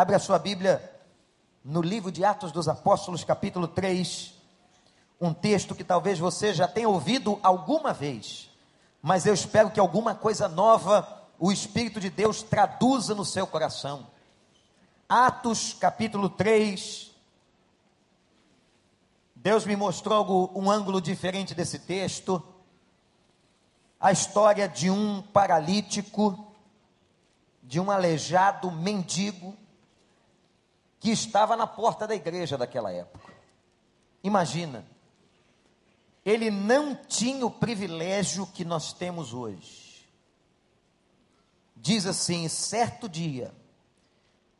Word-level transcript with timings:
Abra 0.00 0.18
sua 0.18 0.38
Bíblia 0.38 0.98
no 1.62 1.82
livro 1.82 2.10
de 2.10 2.24
Atos 2.24 2.52
dos 2.52 2.68
Apóstolos, 2.68 3.22
capítulo 3.22 3.68
3. 3.68 4.32
Um 5.20 5.34
texto 5.34 5.74
que 5.74 5.84
talvez 5.84 6.18
você 6.18 6.54
já 6.54 6.66
tenha 6.66 6.88
ouvido 6.88 7.38
alguma 7.42 7.92
vez, 7.92 8.48
mas 9.02 9.26
eu 9.26 9.34
espero 9.34 9.70
que 9.70 9.78
alguma 9.78 10.14
coisa 10.14 10.48
nova 10.48 11.28
o 11.38 11.52
Espírito 11.52 12.00
de 12.00 12.08
Deus 12.08 12.42
traduza 12.42 13.14
no 13.14 13.26
seu 13.26 13.46
coração. 13.46 14.06
Atos, 15.06 15.74
capítulo 15.74 16.30
3. 16.30 17.10
Deus 19.36 19.66
me 19.66 19.76
mostrou 19.76 20.50
um 20.54 20.70
ângulo 20.70 20.98
diferente 20.98 21.54
desse 21.54 21.78
texto. 21.78 22.42
A 24.00 24.10
história 24.10 24.66
de 24.66 24.88
um 24.88 25.20
paralítico 25.20 26.54
de 27.62 27.78
um 27.78 27.90
aleijado 27.90 28.70
mendigo 28.70 29.59
que 31.00 31.10
estava 31.10 31.56
na 31.56 31.66
porta 31.66 32.06
da 32.06 32.14
igreja 32.14 32.56
daquela 32.56 32.92
época. 32.92 33.32
Imagina, 34.22 34.84
ele 36.24 36.50
não 36.50 36.94
tinha 36.94 37.44
o 37.44 37.50
privilégio 37.50 38.46
que 38.46 38.64
nós 38.64 38.92
temos 38.92 39.34
hoje. 39.34 40.06
Diz 41.74 42.06
assim: 42.06 42.46
certo 42.48 43.08
dia, 43.08 43.52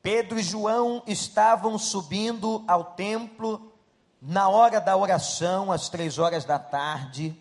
Pedro 0.03 0.41
e 0.41 0.43
João 0.43 1.03
estavam 1.07 1.79
subindo 1.79 2.65
ao 2.67 2.95
templo 2.95 3.73
na 4.21 4.49
hora 4.49 4.81
da 4.81 4.97
oração, 4.97 5.71
às 5.71 5.89
três 5.89 6.19
horas 6.19 6.45
da 6.45 6.59
tarde 6.59 7.39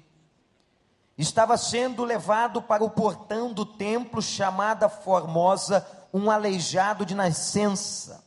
estava 1.20 1.58
sendo 1.58 2.06
levado 2.06 2.62
para 2.62 2.82
o 2.82 2.90
portão 2.90 3.52
do 3.52 3.66
templo 3.66 4.22
chamada 4.22 4.88
Formosa, 4.88 5.86
um 6.14 6.32
aleijado 6.32 7.06
de 7.06 7.14
nascença, 7.14 8.24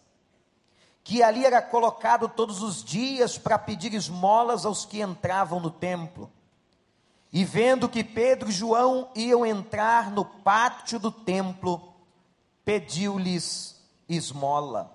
que 1.05 1.23
ali 1.23 1.45
era 1.45 1.61
colocado 1.61 2.29
todos 2.29 2.63
os 2.63 2.83
dias 2.83 3.37
para 3.39 3.59
pedir 3.59 3.93
esmolas 3.95 4.65
aos 4.65 4.85
que 4.85 5.01
entravam 5.01 5.61
no 5.61 5.71
templo. 5.71 6.31
E 7.33 7.45
vendo 7.45 7.89
que 7.89 8.05
Pedro 8.05 8.51
e 8.51 8.53
João 8.53 9.11
iam 9.15 9.45
entrar 9.45 10.11
no 10.11 10.25
pátio 10.25 10.99
do 10.99 11.11
templo, 11.11 11.93
pediu-lhes 12.65 13.81
esmola. 14.09 14.93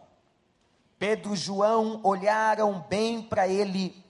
Pedro 1.00 1.34
e 1.34 1.38
João 1.38 2.00
olharam 2.04 2.86
bem 2.88 3.22
para 3.22 3.48
ele 3.48 4.06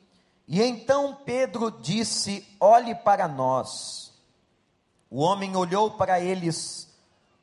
e 0.47 0.61
então 0.61 1.17
Pedro 1.25 1.69
disse: 1.69 2.47
Olhe 2.59 2.95
para 2.95 3.27
nós. 3.27 4.13
O 5.09 5.21
homem 5.21 5.55
olhou 5.55 5.91
para 5.91 6.19
eles 6.19 6.87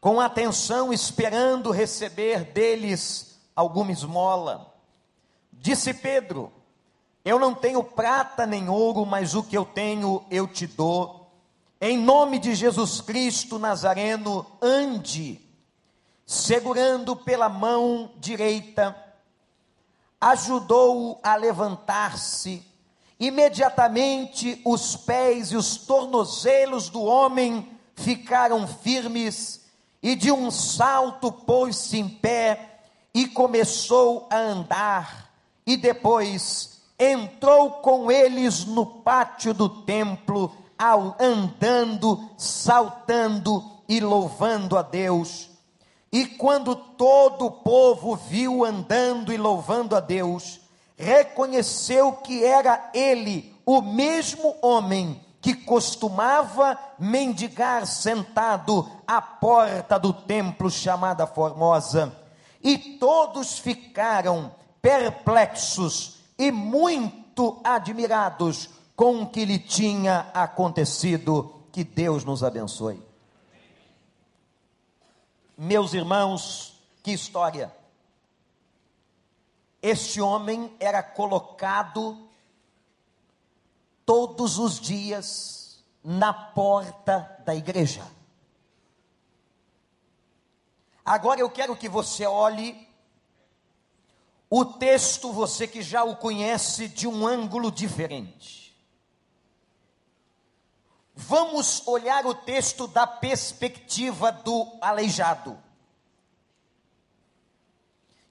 com 0.00 0.20
atenção, 0.20 0.92
esperando 0.92 1.70
receber 1.70 2.44
deles 2.52 3.33
alguma 3.54 3.92
esmola. 3.92 4.74
Disse 5.52 5.94
Pedro: 5.94 6.52
Eu 7.24 7.38
não 7.38 7.54
tenho 7.54 7.82
prata 7.82 8.46
nem 8.46 8.68
ouro, 8.68 9.04
mas 9.06 9.34
o 9.34 9.42
que 9.42 9.56
eu 9.56 9.64
tenho 9.64 10.24
eu 10.30 10.46
te 10.46 10.66
dou. 10.66 11.30
Em 11.80 11.98
nome 11.98 12.38
de 12.38 12.54
Jesus 12.54 13.00
Cristo 13.00 13.58
Nazareno, 13.58 14.46
ande, 14.60 15.40
segurando 16.24 17.14
pela 17.14 17.48
mão 17.48 18.10
direita, 18.18 18.96
ajudou-o 20.20 21.18
a 21.22 21.36
levantar-se 21.36 22.64
Imediatamente 23.18 24.60
os 24.64 24.96
pés 24.96 25.52
e 25.52 25.56
os 25.56 25.76
tornozelos 25.76 26.88
do 26.88 27.02
homem 27.02 27.70
ficaram 27.94 28.66
firmes, 28.66 29.64
e 30.02 30.16
de 30.16 30.32
um 30.32 30.50
salto 30.50 31.30
pôs-se 31.30 31.96
em 31.98 32.08
pé 32.08 32.73
e 33.14 33.28
começou 33.28 34.26
a 34.28 34.36
andar, 34.36 35.30
e 35.64 35.76
depois 35.76 36.82
entrou 36.98 37.70
com 37.70 38.10
eles 38.10 38.64
no 38.64 38.84
pátio 38.84 39.54
do 39.54 39.68
templo, 39.68 40.52
andando, 41.18 42.28
saltando 42.36 43.64
e 43.88 44.00
louvando 44.00 44.76
a 44.76 44.82
Deus. 44.82 45.48
E 46.12 46.26
quando 46.26 46.74
todo 46.74 47.46
o 47.46 47.50
povo 47.50 48.16
viu 48.16 48.64
andando 48.64 49.32
e 49.32 49.36
louvando 49.36 49.96
a 49.96 50.00
Deus, 50.00 50.60
reconheceu 50.96 52.12
que 52.12 52.44
era 52.44 52.90
ele 52.92 53.54
o 53.64 53.80
mesmo 53.80 54.54
homem 54.60 55.20
que 55.40 55.54
costumava 55.54 56.78
mendigar 56.98 57.86
sentado 57.86 58.88
à 59.06 59.20
porta 59.20 59.98
do 59.98 60.12
templo 60.12 60.70
chamada 60.70 61.26
Formosa. 61.26 62.23
E 62.64 62.78
todos 62.98 63.58
ficaram 63.58 64.54
perplexos 64.80 66.16
e 66.38 66.50
muito 66.50 67.60
admirados 67.62 68.70
com 68.96 69.22
o 69.22 69.26
que 69.28 69.44
lhe 69.44 69.58
tinha 69.58 70.30
acontecido. 70.32 71.62
Que 71.70 71.84
Deus 71.84 72.24
nos 72.24 72.42
abençoe. 72.42 73.02
Meus 75.58 75.92
irmãos, 75.92 76.80
que 77.02 77.12
história! 77.12 77.70
Este 79.82 80.20
homem 80.20 80.74
era 80.80 81.02
colocado 81.02 82.26
todos 84.06 84.58
os 84.58 84.80
dias 84.80 85.84
na 86.02 86.32
porta 86.32 87.38
da 87.44 87.54
igreja. 87.54 88.02
Agora 91.04 91.40
eu 91.40 91.50
quero 91.50 91.76
que 91.76 91.88
você 91.88 92.24
olhe 92.26 92.88
o 94.48 94.64
texto, 94.64 95.32
você 95.32 95.66
que 95.66 95.82
já 95.82 96.04
o 96.04 96.16
conhece, 96.16 96.88
de 96.88 97.06
um 97.06 97.26
ângulo 97.26 97.70
diferente. 97.70 98.74
Vamos 101.14 101.86
olhar 101.86 102.26
o 102.26 102.34
texto 102.34 102.86
da 102.86 103.06
perspectiva 103.06 104.32
do 104.32 104.78
aleijado 104.80 105.62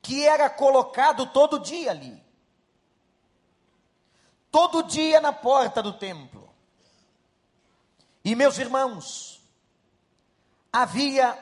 que 0.04 0.28
era 0.28 0.50
colocado 0.50 1.26
todo 1.28 1.58
dia 1.58 1.90
ali. 1.90 2.22
Todo 4.52 4.84
dia 4.84 5.22
na 5.22 5.32
porta 5.32 5.82
do 5.82 5.94
templo. 5.94 6.54
E 8.24 8.36
meus 8.36 8.58
irmãos, 8.58 9.42
havia 10.72 11.36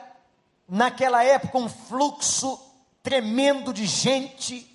naquela 0.72 1.22
época 1.22 1.58
um 1.58 1.68
fluxo 1.68 2.58
tremendo 3.02 3.74
de 3.74 3.84
gente 3.84 4.66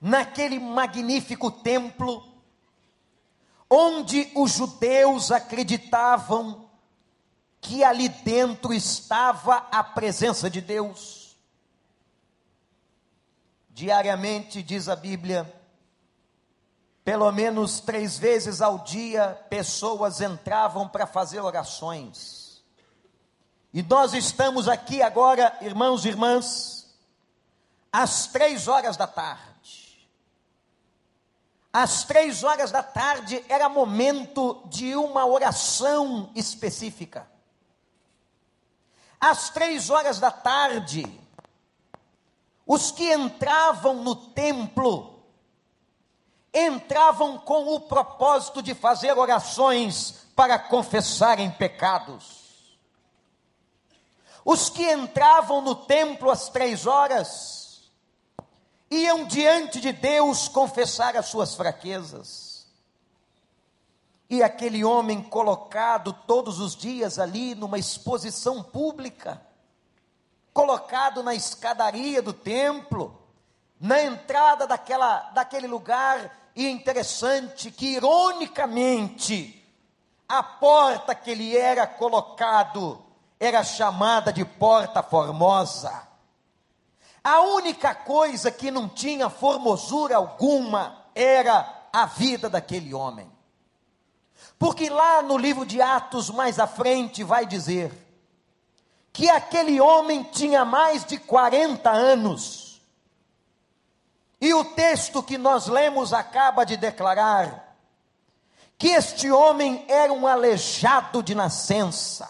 naquele 0.00 0.58
magnífico 0.58 1.50
templo, 1.50 2.26
onde 3.68 4.32
os 4.34 4.52
judeus 4.52 5.30
acreditavam 5.30 6.70
que 7.60 7.84
ali 7.84 8.08
dentro 8.08 8.72
estava 8.72 9.56
a 9.70 9.84
presença 9.84 10.48
de 10.48 10.62
Deus. 10.62 11.36
Diariamente, 13.68 14.62
diz 14.62 14.88
a 14.88 14.96
Bíblia, 14.96 15.52
pelo 17.04 17.30
menos 17.30 17.78
três 17.78 18.16
vezes 18.16 18.62
ao 18.62 18.78
dia, 18.78 19.38
pessoas 19.50 20.22
entravam 20.22 20.88
para 20.88 21.06
fazer 21.06 21.40
orações. 21.40 22.43
E 23.74 23.82
nós 23.82 24.14
estamos 24.14 24.68
aqui 24.68 25.02
agora, 25.02 25.58
irmãos 25.60 26.04
e 26.04 26.08
irmãs, 26.08 26.96
às 27.92 28.28
três 28.28 28.68
horas 28.68 28.96
da 28.96 29.08
tarde. 29.08 30.08
Às 31.72 32.04
três 32.04 32.44
horas 32.44 32.70
da 32.70 32.84
tarde 32.84 33.44
era 33.48 33.68
momento 33.68 34.62
de 34.66 34.94
uma 34.94 35.26
oração 35.26 36.30
específica. 36.36 37.28
Às 39.20 39.50
três 39.50 39.90
horas 39.90 40.20
da 40.20 40.30
tarde, 40.30 41.04
os 42.64 42.92
que 42.92 43.12
entravam 43.12 44.04
no 44.04 44.14
templo 44.14 45.20
entravam 46.54 47.38
com 47.38 47.74
o 47.74 47.80
propósito 47.80 48.62
de 48.62 48.72
fazer 48.72 49.18
orações 49.18 50.28
para 50.36 50.60
confessarem 50.60 51.50
pecados. 51.50 52.43
Os 54.44 54.68
que 54.68 54.92
entravam 54.92 55.62
no 55.62 55.74
templo 55.74 56.30
às 56.30 56.48
três 56.48 56.86
horas 56.86 57.90
iam 58.90 59.24
diante 59.24 59.80
de 59.80 59.92
Deus 59.92 60.48
confessar 60.48 61.16
as 61.16 61.26
suas 61.26 61.54
fraquezas. 61.54 62.66
E 64.28 64.42
aquele 64.42 64.84
homem 64.84 65.22
colocado 65.22 66.12
todos 66.26 66.60
os 66.60 66.76
dias 66.76 67.18
ali 67.18 67.54
numa 67.54 67.78
exposição 67.78 68.62
pública, 68.62 69.40
colocado 70.52 71.22
na 71.22 71.34
escadaria 71.34 72.20
do 72.20 72.32
templo, 72.32 73.20
na 73.80 74.02
entrada 74.02 74.66
daquela, 74.66 75.30
daquele 75.30 75.66
lugar, 75.66 76.44
e 76.56 76.68
interessante 76.68 77.70
que, 77.70 77.94
ironicamente, 77.94 79.62
a 80.28 80.42
porta 80.42 81.14
que 81.14 81.30
ele 81.30 81.56
era 81.56 81.86
colocado 81.86 83.04
era 83.38 83.62
chamada 83.62 84.32
de 84.32 84.44
Porta 84.44 85.02
Formosa. 85.02 86.08
A 87.22 87.40
única 87.40 87.94
coisa 87.94 88.50
que 88.50 88.70
não 88.70 88.88
tinha 88.88 89.30
formosura 89.30 90.16
alguma 90.16 91.04
era 91.14 91.88
a 91.92 92.06
vida 92.06 92.50
daquele 92.50 92.92
homem. 92.92 93.30
Porque 94.58 94.88
lá 94.88 95.22
no 95.22 95.36
livro 95.36 95.64
de 95.64 95.80
Atos, 95.80 96.30
mais 96.30 96.58
à 96.58 96.66
frente, 96.66 97.24
vai 97.24 97.46
dizer 97.46 97.92
que 99.12 99.30
aquele 99.30 99.80
homem 99.80 100.24
tinha 100.24 100.64
mais 100.64 101.04
de 101.04 101.18
40 101.18 101.90
anos. 101.90 102.82
E 104.40 104.52
o 104.52 104.64
texto 104.64 105.22
que 105.22 105.38
nós 105.38 105.68
lemos 105.68 106.12
acaba 106.12 106.64
de 106.64 106.76
declarar 106.76 107.76
que 108.76 108.88
este 108.88 109.30
homem 109.30 109.84
era 109.88 110.12
um 110.12 110.26
aleijado 110.26 111.22
de 111.22 111.34
nascença, 111.34 112.28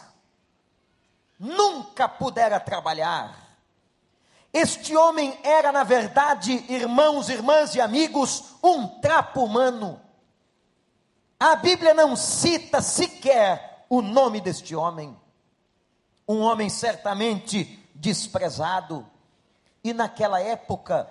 nunca 1.38 2.08
pudera 2.08 2.60
trabalhar. 2.60 3.44
Este 4.52 4.96
homem 4.96 5.36
era, 5.42 5.72
na 5.72 5.82
verdade, 5.82 6.64
irmãos, 6.68 7.28
irmãs 7.28 7.74
e 7.74 7.80
amigos, 7.80 8.44
um 8.62 8.86
trapo 8.86 9.42
humano. 9.42 10.00
A 11.40 11.56
Bíblia 11.56 11.92
não 11.92 12.14
cita 12.14 12.80
sequer 12.80 13.84
o 13.88 14.00
nome 14.00 14.40
deste 14.40 14.76
homem. 14.76 15.16
Um 16.26 16.40
homem 16.40 16.70
certamente 16.70 17.84
desprezado. 17.94 19.04
E 19.82 19.92
naquela 19.92 20.40
época, 20.40 21.10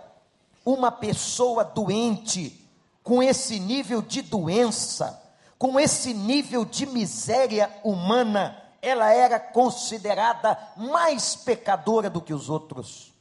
uma 0.66 0.92
pessoa 0.92 1.66
doente, 1.66 2.66
com 3.04 3.22
esse 3.22 3.60
nível 3.60 4.02
de 4.02 4.22
doença, 4.22 5.22
com 5.60 5.78
esse 5.78 6.14
nível 6.14 6.64
de 6.64 6.86
miséria 6.86 7.70
humana, 7.84 8.63
ela 8.84 9.14
era 9.14 9.40
considerada 9.40 10.60
mais 10.76 11.38
pecadora 11.38 12.10
do 12.10 12.22
que 12.22 12.34
os 12.34 12.50
outros. 12.50 13.14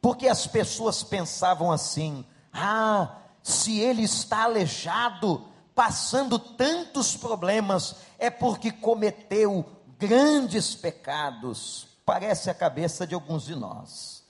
Porque 0.00 0.28
as 0.28 0.46
pessoas 0.46 1.02
pensavam 1.02 1.72
assim: 1.72 2.24
ah, 2.52 3.16
se 3.42 3.80
ele 3.80 4.04
está 4.04 4.44
aleijado, 4.44 5.44
passando 5.74 6.38
tantos 6.38 7.16
problemas, 7.16 7.96
é 8.20 8.30
porque 8.30 8.70
cometeu 8.70 9.66
grandes 9.98 10.76
pecados. 10.76 11.88
Parece 12.06 12.48
a 12.48 12.54
cabeça 12.54 13.04
de 13.04 13.14
alguns 13.14 13.44
de 13.44 13.56
nós, 13.56 14.22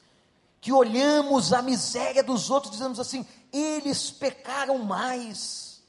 que 0.63 0.73
olhamos 0.73 1.53
a 1.53 1.61
miséria 1.61 2.23
dos 2.23 2.49
outros 2.49 2.73
e 2.73 2.77
dizemos 2.79 2.99
assim: 2.99 3.27
eles 3.53 4.11
pecaram 4.11 4.79
mais. 4.79 5.83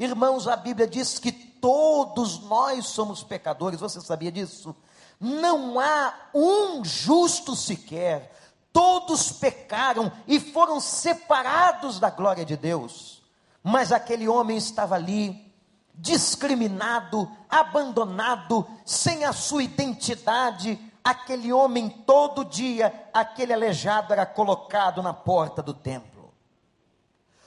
Irmãos, 0.00 0.48
a 0.48 0.56
Bíblia 0.56 0.88
diz 0.88 1.20
que 1.20 1.51
todos 1.62 2.40
nós 2.40 2.86
somos 2.86 3.22
pecadores, 3.22 3.78
você 3.78 4.00
sabia 4.00 4.32
disso? 4.32 4.74
Não 5.20 5.78
há 5.78 6.12
um 6.34 6.84
justo 6.84 7.54
sequer, 7.54 8.36
todos 8.72 9.30
pecaram 9.30 10.10
e 10.26 10.40
foram 10.40 10.80
separados 10.80 12.00
da 12.00 12.10
glória 12.10 12.44
de 12.44 12.56
Deus. 12.56 13.22
Mas 13.62 13.92
aquele 13.92 14.28
homem 14.28 14.56
estava 14.56 14.96
ali, 14.96 15.54
discriminado, 15.94 17.30
abandonado, 17.48 18.66
sem 18.84 19.24
a 19.24 19.32
sua 19.32 19.62
identidade. 19.62 20.76
Aquele 21.04 21.52
homem, 21.52 21.88
todo 21.88 22.44
dia, 22.44 23.08
aquele 23.14 23.52
aleijado 23.52 24.12
era 24.12 24.26
colocado 24.26 25.00
na 25.00 25.14
porta 25.14 25.62
do 25.62 25.72
templo. 25.72 26.34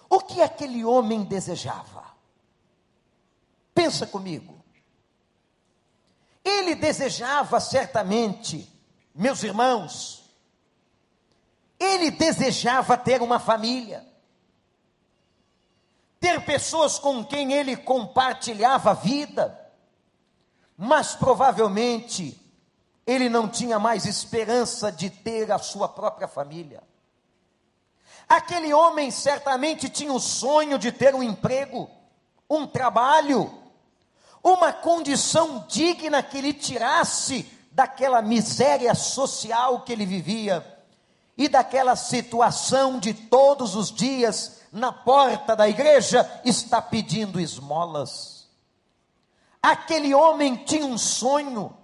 O 0.10 0.22
que 0.22 0.42
aquele 0.42 0.86
homem 0.86 1.24
desejava? 1.24 2.15
Pensa 3.76 4.08
comigo. 4.08 4.56
Ele 6.44 6.74
desejava 6.74 7.60
certamente, 7.60 8.68
meus 9.14 9.44
irmãos, 9.44 10.28
ele 11.80 12.10
desejava 12.10 12.98
ter 12.98 13.22
uma 13.22 13.40
família 13.40 14.04
ter 16.26 16.44
pessoas 16.44 16.98
com 16.98 17.24
quem 17.24 17.54
ele 17.54 17.78
compartilhava 17.78 18.90
a 18.90 18.94
vida, 18.96 19.56
mas 20.76 21.14
provavelmente 21.14 22.42
ele 23.06 23.30
não 23.30 23.48
tinha 23.48 23.78
mais 23.78 24.08
esperança 24.08 24.92
de 24.92 25.12
ter 25.12 25.52
a 25.52 25.60
sua 25.60 25.88
própria 25.88 26.28
família. 26.28 26.82
Aquele 28.28 28.74
homem 28.74 29.12
certamente 29.12 29.88
tinha 29.88 30.12
o 30.12 30.20
sonho 30.20 30.80
de 30.80 30.92
ter 30.92 31.14
um 31.14 31.22
emprego, 31.22 31.88
um 32.50 32.66
trabalho, 32.66 33.54
uma 34.48 34.72
condição 34.72 35.66
digna 35.68 36.22
que 36.22 36.40
lhe 36.40 36.54
tirasse 36.54 37.52
daquela 37.72 38.22
miséria 38.22 38.94
social 38.94 39.82
que 39.82 39.92
ele 39.92 40.06
vivia 40.06 40.64
e 41.36 41.48
daquela 41.48 41.96
situação 41.96 43.00
de 43.00 43.12
todos 43.12 43.76
os 43.76 43.92
dias 43.92 44.62
na 44.72 44.92
porta 44.92 45.56
da 45.56 45.68
igreja 45.68 46.42
está 46.46 46.80
pedindo 46.80 47.40
esmolas. 47.40 48.48
Aquele 49.64 50.14
homem 50.14 50.58
tinha 50.58 50.86
um 50.86 50.98
sonho, 50.98 51.76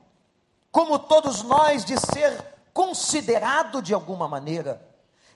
como 0.71 0.99
todos 0.99 1.41
nós, 1.41 1.83
de 1.83 1.97
ser 1.97 2.45
considerado 2.71 3.81
de 3.81 3.91
alguma 3.91 4.27
maneira, 4.27 4.87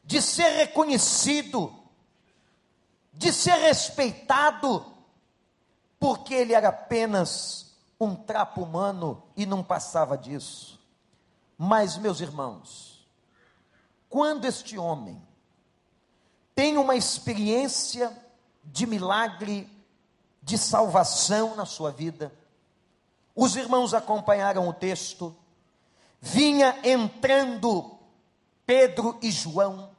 de 0.03 0.21
ser 0.21 0.49
reconhecido, 0.49 1.73
de 3.11 3.33
ser 3.33 3.55
respeitado, 3.55 4.94
porque 5.99 6.33
ele 6.33 6.53
era 6.53 6.69
apenas 6.69 7.73
um 7.99 8.15
trapo 8.15 8.61
humano 8.61 9.23
e 9.35 9.45
não 9.45 9.63
passava 9.63 10.17
disso. 10.17 10.79
Mas, 11.57 11.97
meus 11.97 12.19
irmãos, 12.19 13.07
quando 14.09 14.45
este 14.45 14.77
homem 14.77 15.21
tem 16.55 16.77
uma 16.77 16.95
experiência 16.95 18.15
de 18.63 18.87
milagre, 18.87 19.69
de 20.41 20.57
salvação 20.57 21.55
na 21.55 21.65
sua 21.65 21.91
vida. 21.91 22.31
Os 23.35 23.55
irmãos 23.55 23.93
acompanharam 23.93 24.69
o 24.69 24.73
texto. 24.73 25.35
Vinha 26.21 26.79
entrando 26.83 27.97
Pedro 28.65 29.19
e 29.21 29.31
João. 29.31 29.89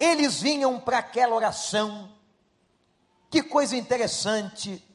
Eles 0.00 0.40
vinham 0.40 0.80
para 0.80 0.98
aquela 0.98 1.36
oração. 1.36 2.10
Que 3.32 3.42
coisa 3.42 3.74
interessante. 3.74 4.86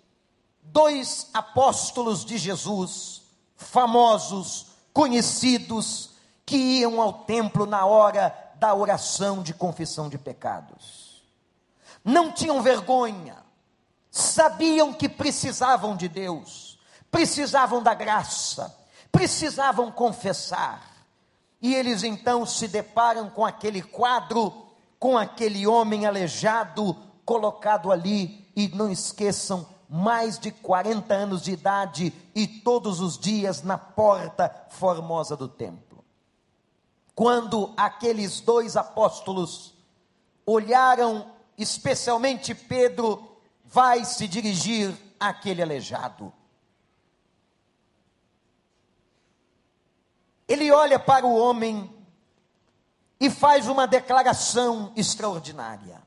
Dois 0.61 1.27
apóstolos 1.33 2.23
de 2.23 2.37
Jesus, 2.37 3.23
famosos, 3.55 4.67
conhecidos, 4.93 6.11
que 6.45 6.55
iam 6.55 7.01
ao 7.01 7.13
templo 7.23 7.65
na 7.65 7.83
hora 7.87 8.31
da 8.59 8.75
oração 8.75 9.41
de 9.41 9.55
confissão 9.55 10.07
de 10.07 10.19
pecados. 10.19 11.23
Não 12.05 12.31
tinham 12.31 12.61
vergonha, 12.61 13.37
sabiam 14.11 14.93
que 14.93 15.09
precisavam 15.09 15.95
de 15.95 16.07
Deus, 16.07 16.77
precisavam 17.09 17.81
da 17.81 17.95
graça, 17.95 18.77
precisavam 19.11 19.91
confessar. 19.91 21.07
E 21.59 21.73
eles 21.73 22.03
então 22.03 22.45
se 22.45 22.67
deparam 22.67 23.31
com 23.31 23.43
aquele 23.43 23.81
quadro, 23.81 24.67
com 24.99 25.17
aquele 25.17 25.65
homem 25.65 26.05
aleijado 26.05 27.06
colocado 27.27 27.91
ali, 27.91 28.49
e 28.55 28.67
não 28.69 28.89
esqueçam, 28.89 29.67
mais 29.87 30.39
de 30.39 30.49
40 30.49 31.13
anos 31.13 31.43
de 31.43 31.51
idade 31.51 32.11
e 32.33 32.47
todos 32.47 32.99
os 32.99 33.19
dias 33.19 33.61
na 33.61 33.77
porta 33.77 34.49
formosa 34.69 35.37
do 35.37 35.47
templo 35.47 35.87
quando 37.17 37.73
aqueles 37.75 38.39
dois 38.41 38.77
apóstolos 38.77 39.73
olharam, 40.45 41.31
especialmente 41.57 42.53
Pedro, 42.53 43.39
vai 43.65 44.05
se 44.05 44.27
dirigir 44.27 44.95
àquele 45.19 45.63
aleijado. 45.63 46.31
Ele 50.47 50.71
olha 50.71 50.99
para 50.99 51.25
o 51.25 51.35
homem 51.35 51.91
e 53.19 53.31
faz 53.31 53.67
uma 53.67 53.87
declaração 53.87 54.93
extraordinária. 54.95 55.99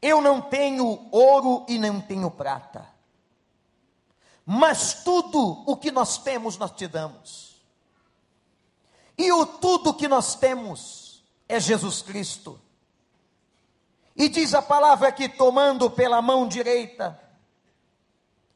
Eu 0.00 0.20
não 0.20 0.40
tenho 0.40 1.08
ouro 1.10 1.64
e 1.68 1.78
não 1.78 2.00
tenho 2.00 2.30
prata, 2.30 2.86
mas 4.44 5.02
tudo 5.02 5.64
o 5.66 5.76
que 5.76 5.90
nós 5.90 6.18
temos 6.18 6.56
nós 6.56 6.70
te 6.70 6.86
damos. 6.86 7.56
E 9.18 9.32
o 9.32 9.46
tudo 9.46 9.94
que 9.94 10.06
nós 10.06 10.34
temos 10.34 11.24
é 11.48 11.58
Jesus 11.58 12.02
Cristo. 12.02 12.60
E 14.14 14.28
diz 14.28 14.54
a 14.54 14.62
palavra 14.62 15.12
que, 15.12 15.28
tomando 15.28 15.90
pela 15.90 16.22
mão 16.22 16.46
direita, 16.46 17.20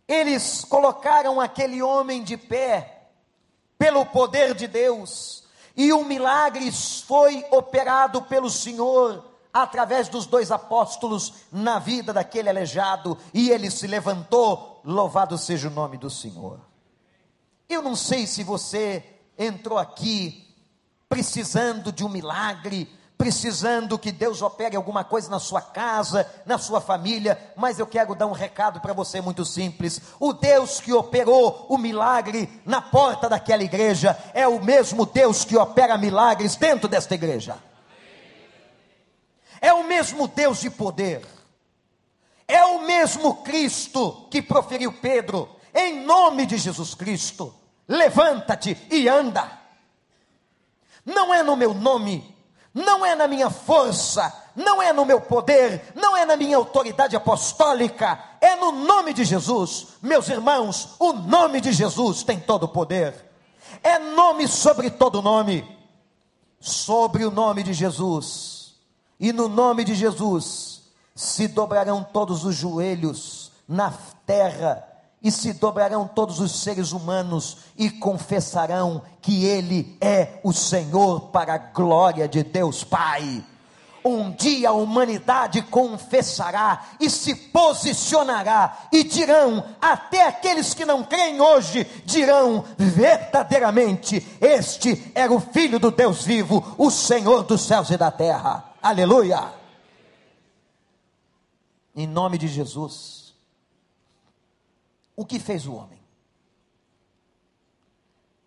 eles 0.09 0.65
colocaram 0.65 1.41
aquele 1.41 1.83
homem 1.83 2.23
de 2.25 2.37
pé, 2.37 3.09
pelo 3.79 4.05
poder 4.05 4.55
de 4.55 4.67
Deus, 4.67 5.45
e 5.77 5.93
um 5.93 6.05
milagre 6.05 6.71
foi 6.73 7.47
operado 7.51 8.23
pelo 8.23 8.51
Senhor, 8.51 9.25
através 9.53 10.09
dos 10.09 10.27
dois 10.27 10.51
apóstolos, 10.51 11.35
na 11.51 11.79
vida 11.79 12.13
daquele 12.13 12.49
aleijado, 12.49 13.19
e 13.35 13.51
ele 13.51 13.71
se 13.71 13.87
levantou, 13.87 14.81
louvado 14.85 15.37
seja 15.37 15.69
o 15.69 15.73
nome 15.73 15.97
do 15.97 16.09
Senhor. 16.11 16.61
Eu 17.69 17.83
não 17.83 17.95
sei 17.95 18.27
se 18.27 18.43
você 18.43 19.05
entrou 19.39 19.79
aqui 19.79 20.47
precisando 21.09 21.91
de 21.91 22.05
um 22.05 22.09
milagre, 22.09 22.89
precisando 23.19 23.99
que 23.99 24.11
Deus 24.11 24.41
opere 24.41 24.77
alguma 24.77 25.05
coisa 25.05 25.29
na 25.29 25.39
sua 25.39 25.61
casa, 25.61 26.27
na 26.47 26.57
sua 26.57 26.81
família, 26.81 27.39
mas 27.55 27.79
eu 27.79 27.87
quero 27.87 28.15
dar 28.15 28.27
um 28.27 28.33
recado 28.33 28.81
para 28.81 28.95
você 28.95 29.21
muito 29.21 29.45
simples. 29.45 30.01
O 30.19 30.33
Deus 30.33 30.81
que 30.81 30.93
operou 30.93 31.67
o 31.69 31.77
milagre 31.77 32.49
na 32.65 32.81
porta 32.81 33.29
daquela 33.29 33.63
igreja 33.63 34.17
é 34.33 34.49
o 34.49 34.65
mesmo 34.65 35.05
Deus 35.05 35.45
que 35.45 35.57
opera 35.57 35.99
milagres 35.99 36.57
dentro 36.57 36.89
desta 36.89 37.15
igreja. 37.15 37.57
É 39.61 39.73
o 39.73 39.85
mesmo 39.85 40.27
Deus 40.27 40.61
de 40.61 40.71
poder. 40.71 41.27
É 42.47 42.65
o 42.65 42.83
mesmo 42.83 43.43
Cristo 43.43 44.27
que 44.31 44.43
proferiu 44.43 44.93
Pedro, 44.93 45.49
em 45.73 46.05
nome 46.05 46.47
de 46.47 46.59
Jesus 46.59 46.95
Cristo, 46.95 47.55
levanta-te 47.87 48.77
e 48.91 49.09
anda. 49.09 49.59
Não 51.05 51.33
é 51.33 51.43
no 51.43 51.57
meu 51.57 51.73
nome, 51.73 52.35
não 52.75 53.07
é 53.07 53.15
na 53.15 53.29
minha 53.29 53.51
força, 53.51 54.33
não 54.57 54.83
é 54.83 54.93
no 54.93 55.05
meu 55.05 55.21
poder, 55.21 55.93
não 55.95 56.17
é 56.17 56.25
na 56.27 56.37
minha 56.37 56.57
autoridade 56.57 57.15
apostólica, 57.15 58.19
é 58.41 58.57
no 58.57 58.73
nome 58.73 59.13
de 59.13 59.25
Jesus. 59.25 59.89
Meus 60.03 60.29
irmãos, 60.29 60.97
o 60.99 61.13
nome 61.13 61.61
de 61.61 61.73
Jesus 61.73 62.23
tem 62.23 62.41
todo 62.41 62.65
o 62.65 62.69
poder. 62.69 63.31
É 63.83 63.99
nome 63.99 64.49
sobre 64.49 64.91
todo 64.91 65.23
nome. 65.23 65.79
Sobre 66.59 67.25
o 67.25 67.31
nome 67.31 67.63
de 67.63 67.73
Jesus. 67.73 68.60
E 69.21 69.35
no 69.35 69.51
nome 69.51 69.85
de 69.85 69.95
Jesus 69.95 70.81
se 71.15 71.47
dobrarão 71.47 72.03
todos 72.03 72.47
os 72.47 72.55
joelhos 72.57 73.53
na 73.69 73.93
terra 74.25 74.83
e 75.23 75.31
se 75.31 75.53
dobrarão 75.53 76.09
todos 76.09 76.41
os 76.41 76.63
seres 76.63 76.93
humanos 76.93 77.59
e 77.77 77.91
confessarão 77.91 79.03
que 79.21 79.45
Ele 79.45 79.95
é 80.01 80.41
o 80.43 80.55
Senhor 80.55 81.29
para 81.29 81.55
a 81.55 81.59
glória 81.59 82.27
de 82.27 82.43
Deus 82.43 82.83
Pai. 82.83 83.45
Um 84.03 84.31
dia 84.31 84.71
a 84.71 84.73
humanidade 84.73 85.61
confessará 85.61 86.87
e 86.99 87.11
se 87.11 87.35
posicionará, 87.35 88.87
e 88.91 89.05
dirão, 89.05 89.63
até 89.79 90.27
aqueles 90.27 90.73
que 90.73 90.87
não 90.87 91.05
creem 91.05 91.39
hoje, 91.39 91.87
dirão 92.07 92.65
verdadeiramente: 92.79 94.27
Este 94.41 95.13
era 95.15 95.31
o 95.31 95.39
Filho 95.39 95.79
do 95.79 95.91
Deus 95.91 96.25
vivo, 96.25 96.75
o 96.79 96.91
Senhor 96.91 97.43
dos 97.43 97.61
céus 97.61 97.91
e 97.91 97.99
da 97.99 98.11
terra. 98.11 98.70
Aleluia! 98.83 99.55
Em 101.95 102.07
nome 102.07 102.39
de 102.39 102.49
Jesus 102.49 103.21
o 105.21 105.27
que 105.27 105.39
fez 105.39 105.67
o 105.67 105.75
homem? 105.75 106.01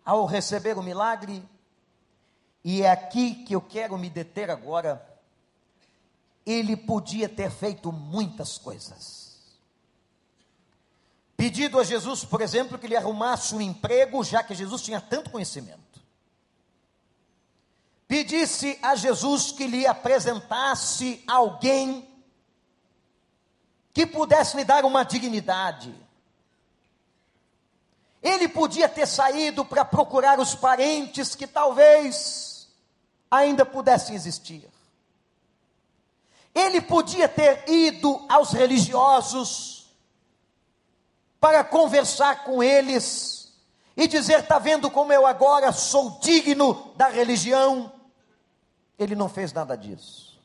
Ao 0.04 0.26
receber 0.26 0.76
o 0.76 0.82
milagre, 0.82 1.40
e 2.64 2.82
é 2.82 2.90
aqui 2.90 3.44
que 3.44 3.54
eu 3.54 3.60
quero 3.60 3.96
me 3.96 4.10
deter 4.10 4.50
agora, 4.50 5.00
ele 6.44 6.76
podia 6.76 7.28
ter 7.28 7.48
feito 7.48 7.92
muitas 7.92 8.58
coisas. 8.58 9.38
Pedido 11.36 11.78
a 11.78 11.84
Jesus, 11.84 12.24
por 12.24 12.40
exemplo, 12.40 12.76
que 12.76 12.88
lhe 12.88 12.96
arrumasse 12.96 13.54
um 13.54 13.60
emprego, 13.60 14.24
já 14.24 14.42
que 14.42 14.52
Jesus 14.52 14.82
tinha 14.82 15.00
tanto 15.00 15.30
conhecimento. 15.30 15.83
Pedisse 18.14 18.78
a 18.80 18.94
Jesus 18.94 19.50
que 19.50 19.66
lhe 19.66 19.88
apresentasse 19.88 21.20
alguém 21.26 22.08
que 23.92 24.06
pudesse 24.06 24.56
lhe 24.56 24.62
dar 24.62 24.84
uma 24.84 25.04
dignidade. 25.04 25.92
Ele 28.22 28.46
podia 28.46 28.88
ter 28.88 29.08
saído 29.08 29.64
para 29.64 29.84
procurar 29.84 30.38
os 30.38 30.54
parentes 30.54 31.34
que 31.34 31.44
talvez 31.44 32.68
ainda 33.28 33.66
pudessem 33.66 34.14
existir. 34.14 34.70
Ele 36.54 36.80
podia 36.80 37.28
ter 37.28 37.68
ido 37.68 38.24
aos 38.28 38.52
religiosos 38.52 39.92
para 41.40 41.64
conversar 41.64 42.44
com 42.44 42.62
eles 42.62 43.52
e 43.96 44.06
dizer: 44.06 44.38
está 44.38 44.60
vendo 44.60 44.88
como 44.88 45.12
eu 45.12 45.26
agora 45.26 45.72
sou 45.72 46.20
digno 46.20 46.92
da 46.94 47.08
religião? 47.08 47.92
Ele 48.98 49.14
não 49.14 49.28
fez 49.28 49.52
nada 49.52 49.76
disso. 49.76 50.40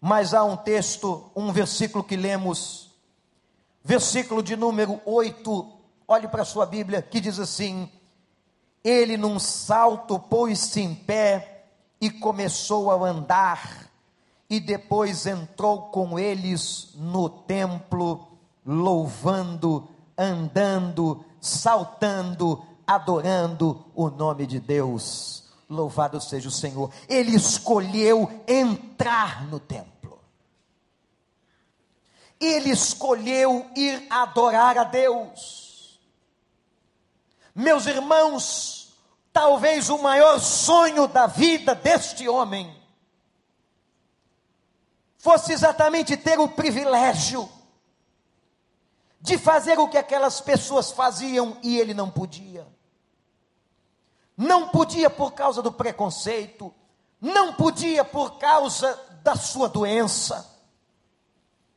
Mas 0.00 0.34
há 0.34 0.44
um 0.44 0.56
texto, 0.56 1.30
um 1.34 1.52
versículo 1.52 2.04
que 2.04 2.16
lemos, 2.16 2.90
versículo 3.82 4.42
de 4.42 4.56
número 4.56 5.00
8 5.04 5.74
Olhe 6.06 6.28
para 6.28 6.42
a 6.42 6.46
sua 6.46 6.66
Bíblia 6.66 7.00
que 7.00 7.18
diz 7.20 7.38
assim: 7.38 7.90
Ele 8.82 9.16
num 9.16 9.38
salto 9.38 10.18
pôs-se 10.18 10.80
em 10.80 10.94
pé 10.94 11.64
e 12.00 12.10
começou 12.10 12.90
a 12.90 13.08
andar, 13.08 13.88
e 14.48 14.60
depois 14.60 15.26
entrou 15.26 15.82
com 15.84 16.18
eles 16.18 16.90
no 16.94 17.30
templo, 17.30 18.28
louvando, 18.66 19.88
andando, 20.16 21.24
saltando, 21.40 22.62
adorando 22.86 23.82
o 23.94 24.10
nome 24.10 24.46
de 24.46 24.60
Deus. 24.60 25.43
Louvado 25.68 26.20
seja 26.20 26.48
o 26.48 26.52
Senhor. 26.52 26.92
Ele 27.08 27.34
escolheu 27.34 28.42
entrar 28.46 29.44
no 29.46 29.58
templo. 29.58 30.20
Ele 32.40 32.70
escolheu 32.70 33.70
ir 33.76 34.06
adorar 34.10 34.76
a 34.76 34.84
Deus. 34.84 36.00
Meus 37.54 37.86
irmãos, 37.86 38.92
talvez 39.32 39.88
o 39.88 39.98
maior 39.98 40.38
sonho 40.40 41.06
da 41.06 41.26
vida 41.26 41.74
deste 41.74 42.28
homem 42.28 42.74
fosse 45.18 45.52
exatamente 45.52 46.16
ter 46.16 46.38
o 46.38 46.48
privilégio 46.48 47.48
de 49.20 49.38
fazer 49.38 49.78
o 49.78 49.88
que 49.88 49.96
aquelas 49.96 50.40
pessoas 50.40 50.92
faziam 50.92 51.56
e 51.62 51.78
ele 51.78 51.94
não 51.94 52.10
podia. 52.10 52.66
Não 54.36 54.68
podia 54.68 55.08
por 55.08 55.32
causa 55.32 55.62
do 55.62 55.72
preconceito, 55.72 56.74
não 57.20 57.52
podia 57.52 58.04
por 58.04 58.38
causa 58.38 58.98
da 59.22 59.36
sua 59.36 59.68
doença, 59.68 60.50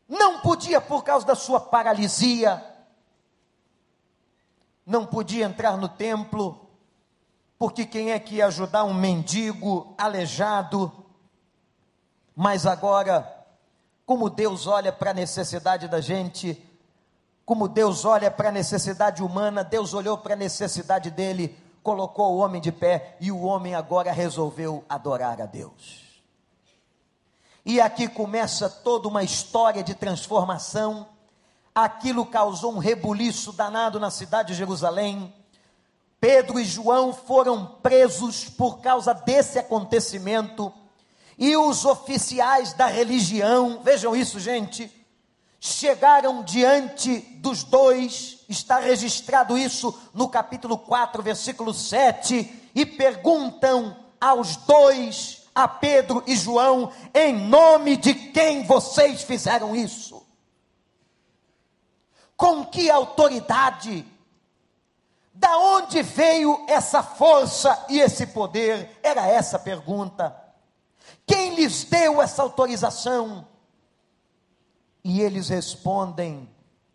não 0.08 0.40
podia 0.42 0.82
por 0.82 1.04
causa 1.04 1.26
da 1.26 1.36
sua 1.36 1.60
paralisia 1.60 2.76
não 4.88 5.06
podia 5.06 5.46
entrar 5.46 5.76
no 5.76 5.90
templo, 5.90 6.66
porque 7.60 7.86
quem 7.86 8.12
é 8.12 8.20
que 8.20 8.36
ia 8.36 8.48
ajudar 8.48 8.86
um 8.86 8.94
mendigo 8.94 9.94
aleijado? 9.98 10.90
Mas 12.34 12.66
agora, 12.66 13.46
como 14.06 14.30
Deus 14.30 14.66
olha 14.66 14.94
para 14.94 15.12
a 15.12 15.14
necessidade 15.14 15.90
da 15.90 16.00
gente, 16.00 16.64
como 17.46 17.68
Deus 17.68 18.06
olha 18.06 18.32
para 18.32 18.48
a 18.48 18.52
necessidade 18.52 19.22
humana, 19.22 19.62
Deus 19.62 19.94
olhou 19.94 20.18
para 20.18 20.36
a 20.36 20.38
necessidade 20.38 21.12
dele, 21.12 21.58
colocou 21.88 22.34
o 22.34 22.40
homem 22.40 22.60
de 22.60 22.70
pé 22.70 23.16
e 23.18 23.32
o 23.32 23.44
homem 23.44 23.74
agora 23.74 24.12
resolveu 24.12 24.84
adorar 24.90 25.42
a 25.42 25.46
Deus. 25.46 26.22
E 27.66 27.80
aqui 27.80 28.10
começa 28.10 28.70
toda 28.70 29.08
uma 29.08 29.24
história 29.24 29.82
de 29.82 29.96
transformação 29.96 31.08
aquilo 31.74 32.26
causou 32.26 32.74
um 32.74 32.78
rebuliço 32.78 33.54
danado 33.54 34.02
na 34.02 34.12
cidade 34.12 34.50
de 34.50 34.56
Jerusalém. 34.56 35.34
Pedro 36.20 36.60
e 36.60 36.66
João 36.66 37.14
foram 37.14 37.66
presos 37.66 38.50
por 38.50 38.80
causa 38.80 39.14
desse 39.14 39.58
acontecimento, 39.58 40.74
e 41.38 41.56
os 41.56 41.86
oficiais 41.86 42.74
da 42.74 42.88
religião, 42.88 43.80
vejam 43.82 44.14
isso, 44.14 44.42
gente, 44.42 44.92
chegaram 45.60 46.44
diante 46.44 47.20
dos 47.38 47.64
dois, 47.64 48.40
está 48.48 48.80
registrado 48.80 49.58
isso 49.58 49.98
no 50.14 50.30
capítulo 50.30 50.78
4, 50.78 51.22
versículo 51.24 51.74
7, 51.74 52.70
e 52.76 52.86
perguntam 52.86 53.98
aos 54.20 54.56
dois, 54.58 55.44
a 55.54 55.68
Pedro 55.68 56.24
e 56.28 56.36
João, 56.36 56.92
em 57.14 57.36
nome 57.36 57.98
de 57.98 58.14
quem 58.14 58.64
vocês 58.64 59.24
fizeram 59.24 59.76
isso? 59.76 60.24
Com 62.36 62.64
que 62.64 62.92
autoridade? 62.92 64.06
Da 65.34 65.58
onde 65.58 66.04
veio 66.04 66.64
essa 66.68 67.02
força 67.02 67.86
e 67.90 68.00
esse 68.00 68.28
poder? 68.28 69.00
Era 69.02 69.26
essa 69.28 69.58
a 69.58 69.60
pergunta. 69.60 70.36
Quem 71.26 71.56
lhes 71.56 71.84
deu 71.84 72.22
essa 72.22 72.44
autorização? 72.44 73.48
E 75.08 75.22
eles 75.22 75.48
respondem: 75.48 76.50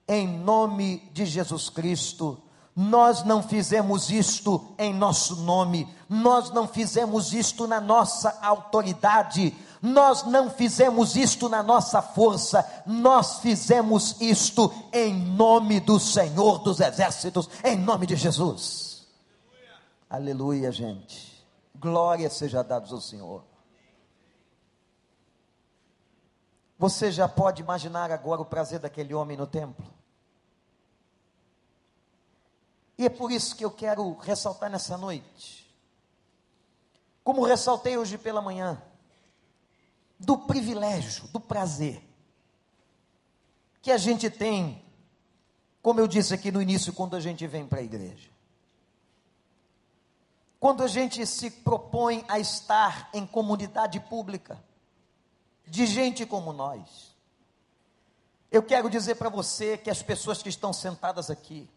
em 0.07 0.29
nome 0.29 0.99
de 1.15 1.25
Jesus 1.25 1.71
Cristo. 1.71 2.39
Nós 2.77 3.25
não 3.25 3.43
fizemos 3.43 4.11
isto 4.11 4.75
em 4.79 4.95
nosso 4.95 5.37
nome, 5.37 5.89
nós 6.09 6.51
não 6.51 6.69
fizemos 6.69 7.33
isto 7.33 7.67
na 7.67 7.81
nossa 7.81 8.39
autoridade, 8.43 9.55
nós 9.81 10.25
não 10.25 10.51
fizemos 10.51 11.17
isto 11.17 11.51
na 11.51 11.63
nossa 11.63 12.01
força, 12.01 12.67
nós 12.87 13.41
fizemos 13.41 14.17
isto 14.21 14.73
em 14.91 15.15
nome 15.15 15.81
do 15.81 16.01
Senhor 16.01 16.59
dos 16.61 16.81
Exércitos, 16.81 17.49
em 17.63 17.77
nome 17.77 18.07
de 18.07 18.17
Jesus. 18.17 19.07
Aleluia, 20.09 20.69
Aleluia 20.69 20.73
gente. 20.73 21.45
Glória 21.79 22.31
seja 22.31 22.63
dada 22.63 22.87
ao 22.91 23.01
Senhor. 23.01 23.52
Você 26.83 27.13
já 27.13 27.29
pode 27.29 27.63
imaginar 27.63 28.11
agora 28.11 28.41
o 28.41 28.45
prazer 28.45 28.81
daquele 28.81 29.15
homem 29.15 29.37
no 29.37 29.47
templo? 29.47 29.87
E 32.99 33.07
é 33.07 33.09
por 33.09 33.31
isso 33.31 33.55
que 33.55 33.65
eu 33.65 33.71
quero 33.71 34.13
ressaltar 34.15 34.69
nessa 34.69 34.99
noite, 34.99 35.73
como 37.23 37.45
ressaltei 37.45 37.97
hoje 37.97 38.19
pela 38.19 38.43
manhã, 38.43 38.83
do 40.19 40.37
privilégio, 40.37 41.29
do 41.29 41.39
prazer 41.39 42.03
que 43.81 43.93
a 43.93 43.97
gente 43.97 44.29
tem, 44.29 44.85
como 45.81 46.01
eu 46.01 46.09
disse 46.09 46.35
aqui 46.35 46.51
no 46.51 46.61
início, 46.61 46.93
quando 46.93 47.15
a 47.15 47.21
gente 47.21 47.47
vem 47.47 47.65
para 47.65 47.79
a 47.79 47.85
igreja. 47.85 48.29
Quando 50.59 50.83
a 50.83 50.89
gente 50.89 51.25
se 51.27 51.49
propõe 51.49 52.25
a 52.27 52.41
estar 52.41 53.09
em 53.15 53.25
comunidade 53.25 54.01
pública, 54.01 54.61
de 55.67 55.87
gente 55.87 56.27
como 56.27 56.53
nós. 56.53 57.13
Eu 58.51 58.63
quero 58.63 58.91
dizer 58.91 59.15
para 59.15 59.29
você 59.29 59.79
que 59.79 59.89
as 59.89 60.03
pessoas 60.03 60.43
que 60.43 60.49
estão 60.49 60.73
sentadas 60.73 61.31
aqui, 61.31 61.69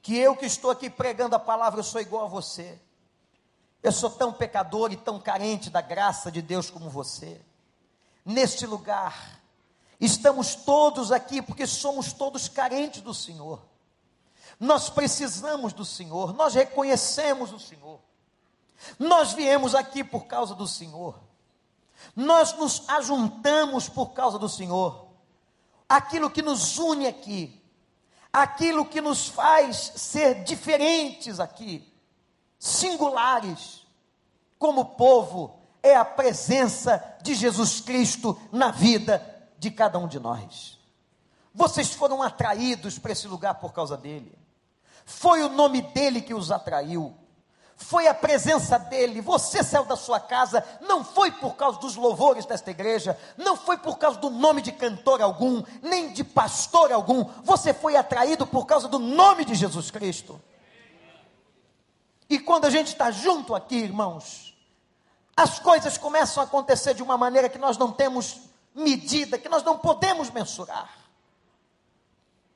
que 0.00 0.16
eu 0.16 0.34
que 0.36 0.46
estou 0.46 0.70
aqui 0.70 0.88
pregando 0.88 1.36
a 1.36 1.38
palavra, 1.38 1.80
eu 1.80 1.84
sou 1.84 2.00
igual 2.00 2.24
a 2.24 2.28
você. 2.28 2.80
Eu 3.82 3.92
sou 3.92 4.08
tão 4.08 4.32
pecador 4.32 4.92
e 4.92 4.96
tão 4.96 5.20
carente 5.20 5.68
da 5.68 5.80
graça 5.80 6.30
de 6.30 6.40
Deus 6.40 6.70
como 6.70 6.88
você. 6.88 7.40
Neste 8.24 8.66
lugar, 8.66 9.40
estamos 10.00 10.54
todos 10.54 11.12
aqui 11.12 11.42
porque 11.42 11.66
somos 11.66 12.12
todos 12.12 12.48
carentes 12.48 13.00
do 13.02 13.12
Senhor. 13.12 13.62
Nós 14.58 14.88
precisamos 14.88 15.72
do 15.72 15.84
Senhor, 15.84 16.32
nós 16.32 16.54
reconhecemos 16.54 17.52
o 17.52 17.60
Senhor. 17.60 18.00
Nós 18.98 19.32
viemos 19.32 19.74
aqui 19.74 20.02
por 20.02 20.26
causa 20.26 20.54
do 20.54 20.66
Senhor. 20.66 21.25
Nós 22.14 22.56
nos 22.56 22.88
ajuntamos 22.88 23.88
por 23.88 24.12
causa 24.12 24.38
do 24.38 24.48
Senhor. 24.48 25.08
Aquilo 25.88 26.30
que 26.30 26.42
nos 26.42 26.78
une 26.78 27.06
aqui, 27.06 27.62
aquilo 28.32 28.84
que 28.84 29.00
nos 29.00 29.28
faz 29.28 29.92
ser 29.96 30.44
diferentes 30.44 31.38
aqui, 31.38 31.92
singulares, 32.58 33.86
como 34.58 34.84
povo, 34.96 35.58
é 35.82 35.94
a 35.94 36.04
presença 36.04 37.02
de 37.22 37.34
Jesus 37.34 37.80
Cristo 37.80 38.38
na 38.50 38.70
vida 38.70 39.24
de 39.58 39.70
cada 39.70 39.98
um 39.98 40.08
de 40.08 40.18
nós. 40.18 40.78
Vocês 41.54 41.94
foram 41.94 42.22
atraídos 42.22 42.98
para 42.98 43.12
esse 43.12 43.26
lugar 43.26 43.54
por 43.54 43.72
causa 43.72 43.96
dele. 43.96 44.36
Foi 45.04 45.42
o 45.42 45.48
nome 45.48 45.80
dele 45.80 46.20
que 46.20 46.34
os 46.34 46.50
atraiu. 46.50 47.16
Foi 47.76 48.08
a 48.08 48.14
presença 48.14 48.78
dele. 48.78 49.20
Você 49.20 49.62
saiu 49.62 49.84
da 49.84 49.96
sua 49.96 50.18
casa, 50.18 50.64
não 50.80 51.04
foi 51.04 51.30
por 51.30 51.54
causa 51.56 51.78
dos 51.78 51.94
louvores 51.94 52.46
desta 52.46 52.70
igreja, 52.70 53.18
não 53.36 53.56
foi 53.56 53.76
por 53.76 53.98
causa 53.98 54.18
do 54.18 54.30
nome 54.30 54.62
de 54.62 54.72
cantor 54.72 55.20
algum, 55.20 55.62
nem 55.82 56.12
de 56.12 56.24
pastor 56.24 56.90
algum. 56.90 57.24
Você 57.44 57.74
foi 57.74 57.94
atraído 57.94 58.46
por 58.46 58.64
causa 58.64 58.88
do 58.88 58.98
nome 58.98 59.44
de 59.44 59.54
Jesus 59.54 59.90
Cristo. 59.90 60.40
E 62.28 62.38
quando 62.38 62.64
a 62.64 62.70
gente 62.70 62.88
está 62.88 63.10
junto 63.10 63.54
aqui, 63.54 63.76
irmãos, 63.76 64.56
as 65.36 65.58
coisas 65.58 65.98
começam 65.98 66.42
a 66.42 66.46
acontecer 66.46 66.94
de 66.94 67.02
uma 67.02 67.18
maneira 67.18 67.48
que 67.48 67.58
nós 67.58 67.76
não 67.76 67.92
temos 67.92 68.40
medida, 68.74 69.38
que 69.38 69.48
nós 69.48 69.62
não 69.62 69.78
podemos 69.78 70.30
mensurar. 70.30 70.90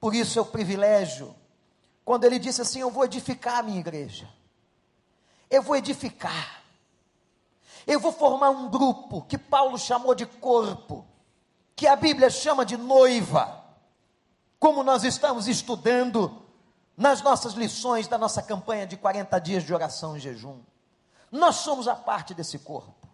Por 0.00 0.14
isso 0.14 0.38
é 0.38 0.42
o 0.42 0.46
privilégio 0.46 1.34
quando 2.04 2.24
ele 2.24 2.38
disse 2.38 2.62
assim: 2.62 2.80
Eu 2.80 2.90
vou 2.90 3.04
edificar 3.04 3.58
a 3.58 3.62
minha 3.62 3.78
igreja, 3.78 4.26
eu 5.50 5.62
vou 5.62 5.76
edificar, 5.76 6.62
eu 7.87 7.99
vou 7.99 8.12
formar 8.12 8.50
um 8.50 8.71
grupo 8.71 9.23
que 9.23 9.37
Paulo 9.37 9.76
chamou 9.78 10.14
de 10.14 10.25
corpo, 10.25 11.04
que 11.75 11.86
a 11.86 11.97
Bíblia 11.97 12.30
chama 12.30 12.65
de 12.65 12.76
noiva, 12.76 13.65
como 14.58 14.82
nós 14.82 15.02
estamos 15.02 15.49
estudando 15.49 16.41
nas 16.97 17.23
nossas 17.23 17.54
lições 17.54 18.06
da 18.06 18.19
nossa 18.19 18.43
campanha 18.43 18.86
de 18.86 18.97
40 18.97 19.39
dias 19.41 19.65
de 19.65 19.73
oração 19.73 20.17
e 20.17 20.21
jejum. 20.21 20.60
Nós 21.32 21.56
somos 21.56 21.89
a 21.89 21.95
parte 21.97 22.34
desse 22.34 22.58
corpo. 22.58 23.08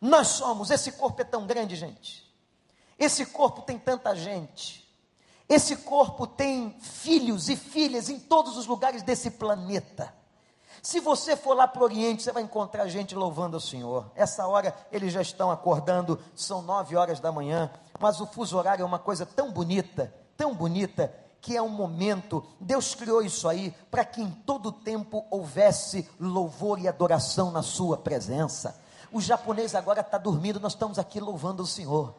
Nós 0.00 0.28
somos, 0.28 0.70
esse 0.70 0.92
corpo 0.92 1.20
é 1.20 1.24
tão 1.24 1.46
grande, 1.46 1.76
gente. 1.76 2.26
Esse 2.98 3.26
corpo 3.26 3.62
tem 3.62 3.78
tanta 3.78 4.16
gente. 4.16 4.86
Esse 5.48 5.76
corpo 5.76 6.26
tem 6.26 6.74
filhos 6.80 7.48
e 7.48 7.56
filhas 7.56 8.08
em 8.08 8.18
todos 8.18 8.56
os 8.56 8.66
lugares 8.66 9.02
desse 9.02 9.30
planeta. 9.30 10.15
Se 10.86 11.00
você 11.00 11.34
for 11.36 11.56
lá 11.56 11.66
para 11.66 11.82
o 11.82 11.84
Oriente, 11.84 12.22
você 12.22 12.30
vai 12.30 12.44
encontrar 12.44 12.86
gente 12.86 13.12
louvando 13.12 13.56
o 13.56 13.60
Senhor. 13.60 14.08
Essa 14.14 14.46
hora 14.46 14.72
eles 14.92 15.12
já 15.12 15.20
estão 15.20 15.50
acordando, 15.50 16.16
são 16.32 16.62
nove 16.62 16.94
horas 16.94 17.18
da 17.18 17.32
manhã, 17.32 17.68
mas 17.98 18.20
o 18.20 18.26
fuso 18.26 18.56
horário 18.56 18.84
é 18.84 18.86
uma 18.86 19.00
coisa 19.00 19.26
tão 19.26 19.50
bonita, 19.50 20.14
tão 20.36 20.54
bonita, 20.54 21.12
que 21.40 21.56
é 21.56 21.60
um 21.60 21.68
momento, 21.68 22.46
Deus 22.60 22.94
criou 22.94 23.20
isso 23.20 23.48
aí 23.48 23.74
para 23.90 24.04
que 24.04 24.22
em 24.22 24.30
todo 24.30 24.70
tempo 24.70 25.26
houvesse 25.28 26.08
louvor 26.20 26.78
e 26.78 26.86
adoração 26.86 27.50
na 27.50 27.62
sua 27.62 27.96
presença. 27.96 28.80
O 29.10 29.20
japonês 29.20 29.74
agora 29.74 30.02
está 30.02 30.18
dormindo, 30.18 30.60
nós 30.60 30.74
estamos 30.74 31.00
aqui 31.00 31.18
louvando 31.18 31.64
o 31.64 31.66
Senhor. 31.66 32.14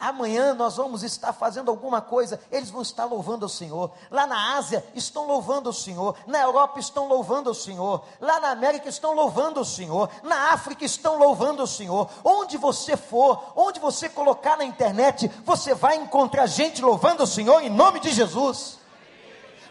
Amanhã 0.00 0.54
nós 0.54 0.78
vamos 0.78 1.02
estar 1.02 1.34
fazendo 1.34 1.70
alguma 1.70 2.00
coisa, 2.00 2.40
eles 2.50 2.70
vão 2.70 2.80
estar 2.80 3.04
louvando 3.04 3.44
o 3.44 3.50
Senhor. 3.50 3.90
Lá 4.10 4.26
na 4.26 4.56
Ásia 4.56 4.82
estão 4.94 5.26
louvando 5.26 5.68
o 5.68 5.74
Senhor, 5.74 6.16
na 6.26 6.40
Europa 6.40 6.80
estão 6.80 7.06
louvando 7.06 7.50
o 7.50 7.54
Senhor, 7.54 8.02
lá 8.18 8.40
na 8.40 8.50
América 8.50 8.88
estão 8.88 9.12
louvando 9.12 9.60
o 9.60 9.64
Senhor, 9.64 10.08
na 10.22 10.54
África 10.54 10.86
estão 10.86 11.18
louvando 11.18 11.62
o 11.62 11.66
Senhor. 11.66 12.08
Onde 12.24 12.56
você 12.56 12.96
for, 12.96 13.52
onde 13.54 13.78
você 13.78 14.08
colocar 14.08 14.56
na 14.56 14.64
internet, 14.64 15.30
você 15.44 15.74
vai 15.74 15.96
encontrar 15.96 16.46
gente 16.46 16.80
louvando 16.80 17.24
o 17.24 17.26
Senhor 17.26 17.60
em 17.60 17.68
nome 17.68 18.00
de 18.00 18.10
Jesus. 18.10 18.78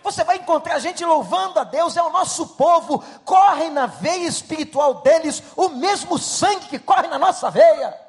Você 0.04 0.24
vai 0.24 0.38
encontrar 0.38 0.78
gente 0.78 1.04
louvando 1.04 1.60
a 1.60 1.64
Deus, 1.64 1.98
é 1.98 2.04
o 2.04 2.12
nosso 2.12 2.50
povo, 2.50 3.04
corre 3.26 3.72
na 3.72 3.88
veia 3.88 4.28
espiritual 4.28 5.02
deles 5.02 5.42
o 5.56 5.70
mesmo 5.70 6.20
sangue 6.20 6.68
que 6.68 6.78
corre 6.78 7.08
na 7.08 7.18
nossa 7.18 7.50
veia. 7.50 8.09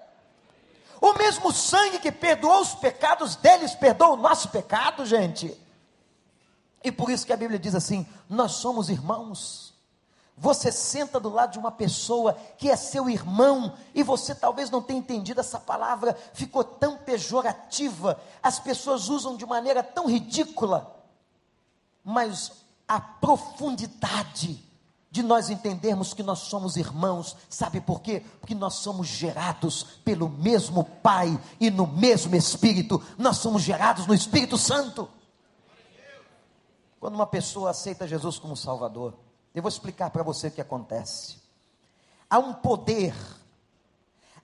O 1.00 1.14
mesmo 1.14 1.50
sangue 1.52 1.98
que 1.98 2.12
perdoou 2.12 2.60
os 2.60 2.74
pecados 2.74 3.34
deles, 3.36 3.74
perdoa 3.74 4.10
o 4.10 4.16
nosso 4.16 4.50
pecado, 4.50 5.06
gente. 5.06 5.56
E 6.84 6.92
por 6.92 7.10
isso 7.10 7.26
que 7.26 7.32
a 7.32 7.36
Bíblia 7.36 7.58
diz 7.58 7.74
assim: 7.74 8.06
nós 8.28 8.52
somos 8.52 8.88
irmãos. 8.90 9.70
Você 10.36 10.72
senta 10.72 11.20
do 11.20 11.28
lado 11.28 11.52
de 11.52 11.58
uma 11.58 11.70
pessoa 11.70 12.32
que 12.56 12.70
é 12.70 12.76
seu 12.76 13.10
irmão, 13.10 13.74
e 13.94 14.02
você 14.02 14.34
talvez 14.34 14.70
não 14.70 14.80
tenha 14.80 14.98
entendido 14.98 15.40
essa 15.40 15.60
palavra, 15.60 16.16
ficou 16.32 16.64
tão 16.64 16.96
pejorativa, 16.96 18.18
as 18.42 18.58
pessoas 18.58 19.10
usam 19.10 19.36
de 19.36 19.44
maneira 19.44 19.82
tão 19.82 20.06
ridícula, 20.06 20.96
mas 22.02 22.52
a 22.88 22.98
profundidade 22.98 24.64
de 25.10 25.22
nós 25.22 25.50
entendermos 25.50 26.14
que 26.14 26.22
nós 26.22 26.40
somos 26.40 26.76
irmãos, 26.76 27.36
sabe 27.48 27.80
por 27.80 28.00
quê? 28.00 28.22
Porque 28.38 28.54
nós 28.54 28.74
somos 28.74 29.08
gerados 29.08 29.82
pelo 30.04 30.28
mesmo 30.28 30.84
Pai 30.84 31.38
e 31.58 31.68
no 31.68 31.86
mesmo 31.86 32.36
Espírito, 32.36 33.02
nós 33.18 33.38
somos 33.38 33.62
gerados 33.62 34.06
no 34.06 34.14
Espírito 34.14 34.56
Santo. 34.56 35.10
Quando 37.00 37.14
uma 37.14 37.26
pessoa 37.26 37.70
aceita 37.70 38.06
Jesus 38.06 38.38
como 38.38 38.56
Salvador, 38.56 39.14
eu 39.52 39.62
vou 39.62 39.68
explicar 39.68 40.10
para 40.10 40.22
você 40.22 40.46
o 40.46 40.52
que 40.52 40.60
acontece. 40.60 41.38
Há 42.28 42.38
um 42.38 42.52
poder, 42.52 43.14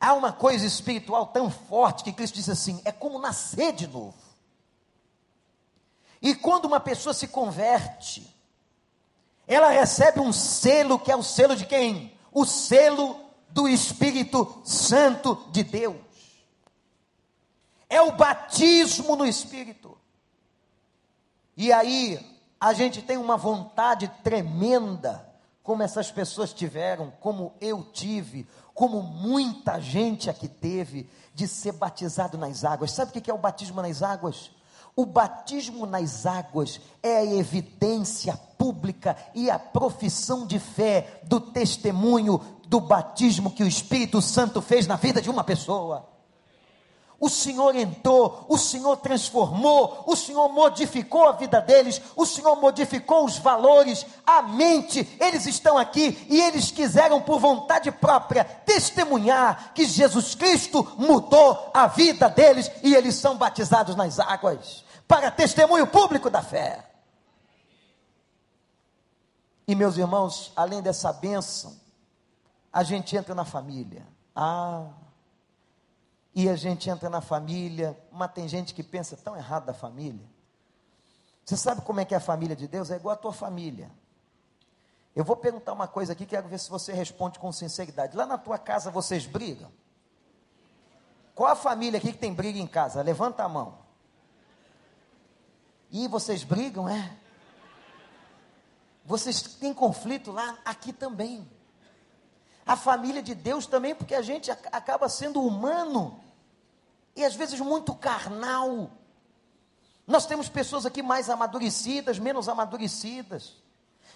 há 0.01 0.15
uma 0.15 0.33
coisa 0.33 0.67
espiritual 0.67 1.27
tão 1.27 1.49
forte 1.49 2.03
que 2.03 2.13
Cristo 2.13 2.35
diz 2.35 2.49
assim: 2.49 2.81
é 2.85 2.91
como 2.91 3.21
nascer 3.21 3.73
de 3.73 3.87
novo. 3.87 4.17
E 6.21 6.35
quando 6.35 6.65
uma 6.65 6.81
pessoa 6.81 7.15
se 7.15 7.29
converte, 7.29 8.36
ela 9.47 9.69
recebe 9.69 10.21
um 10.21 10.33
selo 10.33 10.99
que 10.99 11.11
é 11.11 11.17
o 11.17 11.23
selo 11.23 11.55
de 11.55 11.65
quem? 11.65 12.13
O 12.33 12.45
selo 12.45 13.21
do 13.51 13.69
Espírito 13.69 14.61
Santo 14.65 15.47
de 15.51 15.63
Deus. 15.63 15.97
É 17.89 18.01
o 18.01 18.13
batismo 18.13 19.15
no 19.15 19.25
Espírito. 19.25 19.97
E 21.57 21.73
aí, 21.73 22.19
a 22.61 22.73
gente 22.73 23.01
tem 23.01 23.17
uma 23.17 23.37
vontade 23.37 24.09
tremenda, 24.23 25.27
como 25.63 25.83
essas 25.83 26.11
pessoas 26.11 26.53
tiveram, 26.53 27.13
como 27.21 27.55
eu 27.61 27.83
tive, 27.93 28.47
como 28.75 29.01
muita 29.03 29.81
gente 29.81 30.29
aqui 30.29 30.49
teve, 30.49 31.09
de 31.35 31.47
ser 31.47 31.73
batizado 31.73 32.37
nas 32.37 32.65
águas. 32.65 32.93
Sabe 32.93 33.11
o 33.11 33.21
que 33.23 33.31
é 33.31 33.35
o 33.35 33.39
batismo 33.39 33.81
nas 33.81 34.03
águas? 34.03 34.51
O 34.99 35.05
batismo 35.05 35.85
nas 35.85 36.25
águas 36.25 36.81
é 37.03 37.19
a 37.19 37.25
evidência 37.27 38.35
pública 38.57 39.15
e 39.35 39.51
a 39.51 39.59
profissão 39.59 40.47
de 40.47 40.59
fé 40.59 41.21
do 41.25 41.39
testemunho 41.39 42.41
do 42.67 42.81
batismo 42.81 43.51
que 43.51 43.63
o 43.63 43.69
Espírito 43.69 44.23
Santo 44.23 44.63
fez 44.63 44.87
na 44.87 44.97
vida 44.97 45.21
de 45.21 45.29
uma 45.29 45.45
pessoa. 45.45 46.09
O 47.21 47.29
Senhor 47.29 47.77
entrou, 47.77 48.47
o 48.49 48.57
Senhor 48.57 48.97
transformou, 48.97 50.03
o 50.07 50.17
Senhor 50.17 50.49
modificou 50.49 51.29
a 51.29 51.33
vida 51.33 51.61
deles, 51.61 52.01
o 52.17 52.25
Senhor 52.25 52.57
modificou 52.57 53.27
os 53.27 53.37
valores, 53.37 54.07
a 54.27 54.41
mente. 54.41 55.07
Eles 55.21 55.45
estão 55.45 55.77
aqui 55.77 56.27
e 56.31 56.41
eles 56.41 56.71
quiseram, 56.71 57.21
por 57.21 57.39
vontade 57.39 57.93
própria, 57.93 58.45
testemunhar 58.45 59.73
que 59.75 59.85
Jesus 59.85 60.35
Cristo 60.35 60.87
mudou 60.97 61.71
a 61.75 61.87
vida 61.87 62.31
deles 62.31 62.71
e 62.83 62.95
eles 62.95 63.17
são 63.17 63.37
batizados 63.37 63.95
nas 63.95 64.19
águas 64.19 64.86
para 65.07 65.31
testemunho 65.31 65.87
público 65.87 66.29
da 66.29 66.43
fé. 66.43 66.85
E 69.67 69.75
meus 69.75 69.97
irmãos, 69.97 70.53
além 70.55 70.81
dessa 70.81 71.13
bênção, 71.13 71.77
a 72.73 72.83
gente 72.83 73.17
entra 73.17 73.35
na 73.35 73.45
família. 73.45 74.07
Ah, 74.35 74.89
e 76.35 76.49
a 76.49 76.55
gente 76.55 76.89
entra 76.91 77.09
na 77.09 77.21
família, 77.21 77.99
mas 78.13 78.33
tem 78.33 78.47
gente 78.47 78.75
que 78.75 78.83
pensa 78.83 79.17
tão 79.17 79.37
errado 79.37 79.65
da 79.65 79.75
família. 79.75 80.25
Você 81.45 81.57
sabe 81.57 81.81
como 81.81 82.01
é 82.01 82.05
que 82.05 82.13
é 82.13 82.17
a 82.19 82.21
família 82.21 82.55
de 82.55 82.69
Deus? 82.69 82.91
É 82.91 82.97
igual 82.97 83.15
a 83.15 83.17
tua 83.17 83.33
família. 83.33 83.91
Eu 85.15 85.25
vou 85.25 85.35
perguntar 85.35 85.73
uma 85.73 85.89
coisa 85.89 86.13
aqui, 86.13 86.27
quero 86.27 86.47
ver 86.47 86.59
se 86.59 86.69
você 86.69 86.93
responde 86.93 87.39
com 87.39 87.51
sinceridade. 87.51 88.17
Lá 88.17 88.27
na 88.27 88.37
tua 88.37 88.59
casa 88.59 88.91
vocês 88.91 89.25
brigam? 89.25 89.73
Qual 91.35 91.51
a 91.51 91.57
família 91.57 91.99
aqui 91.99 92.13
que 92.13 92.19
tem 92.19 92.35
briga 92.35 92.59
em 92.59 92.67
casa? 92.67 93.01
Levanta 93.01 93.43
a 93.43 93.49
mão. 93.49 93.86
E 95.99 96.07
vocês 96.09 96.45
brigam, 96.45 96.87
é? 96.87 97.11
Vocês 99.03 99.41
têm 99.41 99.73
conflito 99.73 100.31
lá? 100.31 100.59
Aqui 100.63 100.93
também. 100.93 101.51
A 102.67 102.77
família 102.77 103.23
de 103.23 103.35
Deus 103.35 103.67
também, 103.67 103.95
porque 103.95 104.15
a 104.15 104.21
gente 104.21 104.51
acaba 104.51 105.09
sendo 105.09 105.43
humano 105.43 106.23
e 107.15 107.25
às 107.25 107.35
vezes 107.35 107.59
muito 107.61 107.95
carnal. 107.95 108.91
Nós 110.07 110.27
temos 110.27 110.51
pessoas 110.51 110.85
aqui 110.85 111.03
mais 111.03 111.31
amadurecidas, 111.31 112.19
menos 112.19 112.47
amadurecidas. 112.47 113.55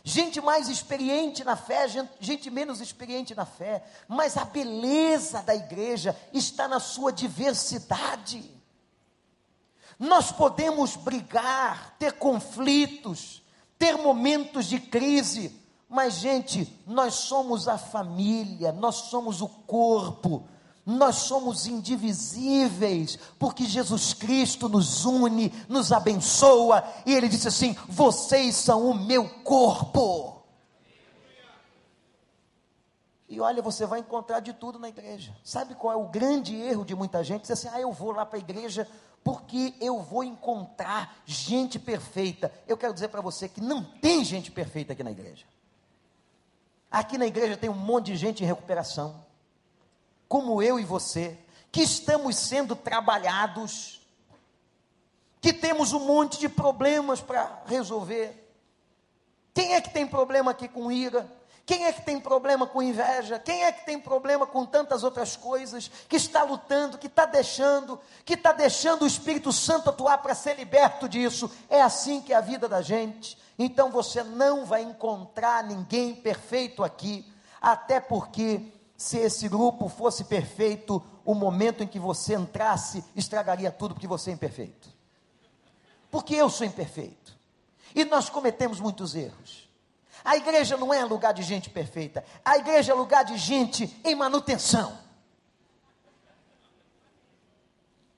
Gente 0.05 0.39
mais 0.39 0.69
experiente 0.69 1.45
na 1.45 1.57
fé, 1.57 1.89
gente, 2.21 2.51
menos 2.51 2.83
experiente 2.83 3.35
na 3.35 3.47
fé. 3.47 3.83
Mas 4.07 4.37
a 4.37 4.45
beleza 4.45 5.41
da 5.41 5.55
igreja 5.55 6.15
está 6.31 6.69
na 6.69 6.79
sua 6.79 7.11
diversidade. 7.11 8.60
Nós 10.01 10.33
podemos 10.33 10.97
brigar, 10.97 11.95
ter 11.99 12.15
conflitos, 12.15 13.43
ter 13.79 13.99
momentos 13.99 14.65
de 14.65 14.81
crise, 14.81 15.55
mas, 15.87 16.15
gente, 16.15 16.81
nós 16.87 17.15
somos 17.15 17.69
a 17.69 17.77
família, 17.77 18.73
nós 18.73 18.95
somos 18.95 19.43
o 19.43 19.49
corpo, 19.49 20.49
nós 20.87 21.17
somos 21.17 21.67
indivisíveis, 21.67 23.19
porque 23.39 23.67
Jesus 23.67 24.15
Cristo 24.15 24.71
nos 24.71 25.05
une, 25.05 25.53
nos 25.69 25.93
abençoa, 25.93 26.83
e 27.05 27.13
Ele 27.13 27.29
disse 27.29 27.49
assim: 27.49 27.77
vocês 27.87 28.57
são 28.57 28.89
o 28.89 28.95
meu 28.95 29.29
corpo. 29.43 30.41
E 33.29 33.39
olha, 33.39 33.63
você 33.63 33.87
vai 33.87 34.01
encontrar 34.01 34.41
de 34.41 34.53
tudo 34.53 34.79
na 34.79 34.89
igreja. 34.89 35.37
Sabe 35.45 35.75
qual 35.75 35.93
é 35.93 35.97
o 35.97 36.09
grande 36.09 36.57
erro 36.57 36.85
de 36.85 36.97
muita 36.97 37.23
gente? 37.23 37.43
Diz 37.43 37.51
assim: 37.51 37.69
ah, 37.71 37.81
eu 37.81 37.93
vou 37.93 38.13
lá 38.13 38.25
para 38.25 38.39
a 38.39 38.41
igreja 38.41 38.89
porque 39.23 39.75
eu 39.81 40.01
vou 40.01 40.25
encontrar 40.25 41.23
gente 41.27 41.79
perfeita. 41.79 42.53
Eu 42.67 42.77
quero 42.77 42.95
dizer 42.95 43.09
para 43.09 43.21
você 43.21 43.49
que 43.49 43.61
não 43.61 43.83
tem 43.83 44.25
gente 44.25 44.51
perfeita 44.51 44.93
aqui 44.93 45.03
na 45.03 45.11
igreja. 45.11 45.45
Aqui 46.91 47.17
na 47.19 47.27
igreja 47.27 47.57
tem 47.57 47.71
um 47.71 47.75
monte 47.75 48.07
de 48.07 48.17
gente 48.17 48.43
em 48.43 48.47
recuperação 48.47 49.31
como 50.31 50.63
eu 50.63 50.79
e 50.79 50.85
você, 50.85 51.37
que 51.73 51.83
estamos 51.83 52.37
sendo 52.37 52.77
trabalhados, 52.77 54.01
que 55.41 55.53
temos 55.53 55.93
um 55.93 56.07
monte 56.07 56.39
de 56.39 56.49
problemas 56.49 57.21
para 57.21 57.65
resolver. 57.67 58.49
Quem 59.53 59.75
é 59.75 59.81
que 59.81 59.91
tem 59.91 60.07
problema 60.07 60.53
aqui 60.53 60.69
com 60.69 60.93
ira? 60.93 61.29
Quem 61.71 61.85
é 61.85 61.93
que 61.93 62.03
tem 62.03 62.19
problema 62.19 62.67
com 62.67 62.83
inveja? 62.83 63.39
Quem 63.39 63.63
é 63.63 63.71
que 63.71 63.87
tem 63.87 63.97
problema 63.97 64.45
com 64.45 64.67
tantas 64.67 65.05
outras 65.05 65.37
coisas? 65.37 65.89
Que 66.09 66.17
está 66.17 66.43
lutando, 66.43 66.99
que 66.99 67.07
está 67.07 67.27
deixando, 67.27 68.01
que 68.25 68.35
está 68.35 68.51
deixando 68.51 69.03
o 69.03 69.07
Espírito 69.07 69.53
Santo 69.53 69.89
atuar 69.89 70.19
para 70.19 70.35
ser 70.35 70.57
liberto 70.57 71.09
disso. 71.09 71.49
É 71.69 71.81
assim 71.81 72.23
que 72.23 72.33
é 72.33 72.37
a 72.37 72.41
vida 72.41 72.69
da 72.69 72.83
gente. 72.83 73.39
Então 73.57 73.89
você 73.89 74.25
não 74.25 74.67
vai 74.67 74.83
encontrar 74.83 75.63
ninguém 75.63 76.13
perfeito 76.13 76.83
aqui, 76.83 77.25
até 77.63 78.01
porque 78.01 78.73
se 78.97 79.19
esse 79.19 79.49
grupo 79.49 79.89
fosse 79.89 80.25
perfeito, 80.25 81.01
o 81.25 81.37
momento 81.37 81.85
em 81.85 81.87
que 81.87 82.01
você 82.01 82.35
entrasse 82.35 83.05
estragaria 83.15 83.71
tudo, 83.71 83.95
porque 83.95 84.09
você 84.09 84.31
é 84.31 84.35
imperfeito. 84.35 84.89
Porque 86.11 86.35
eu 86.35 86.51
sou 86.51 86.67
imperfeito. 86.67 87.33
E 87.95 88.05
nós 88.05 88.29
cometemos 88.29 88.81
muitos 88.81 89.15
erros. 89.15 89.70
A 90.25 90.37
igreja 90.37 90.77
não 90.77 90.93
é 90.93 91.05
lugar 91.05 91.33
de 91.33 91.43
gente 91.43 91.71
perfeita. 91.71 92.25
A 92.45 92.59
igreja 92.59 92.93
é 92.93 92.95
lugar 92.95 93.25
de 93.25 93.37
gente 93.37 94.01
em 94.05 94.15
manutenção. 94.15 94.99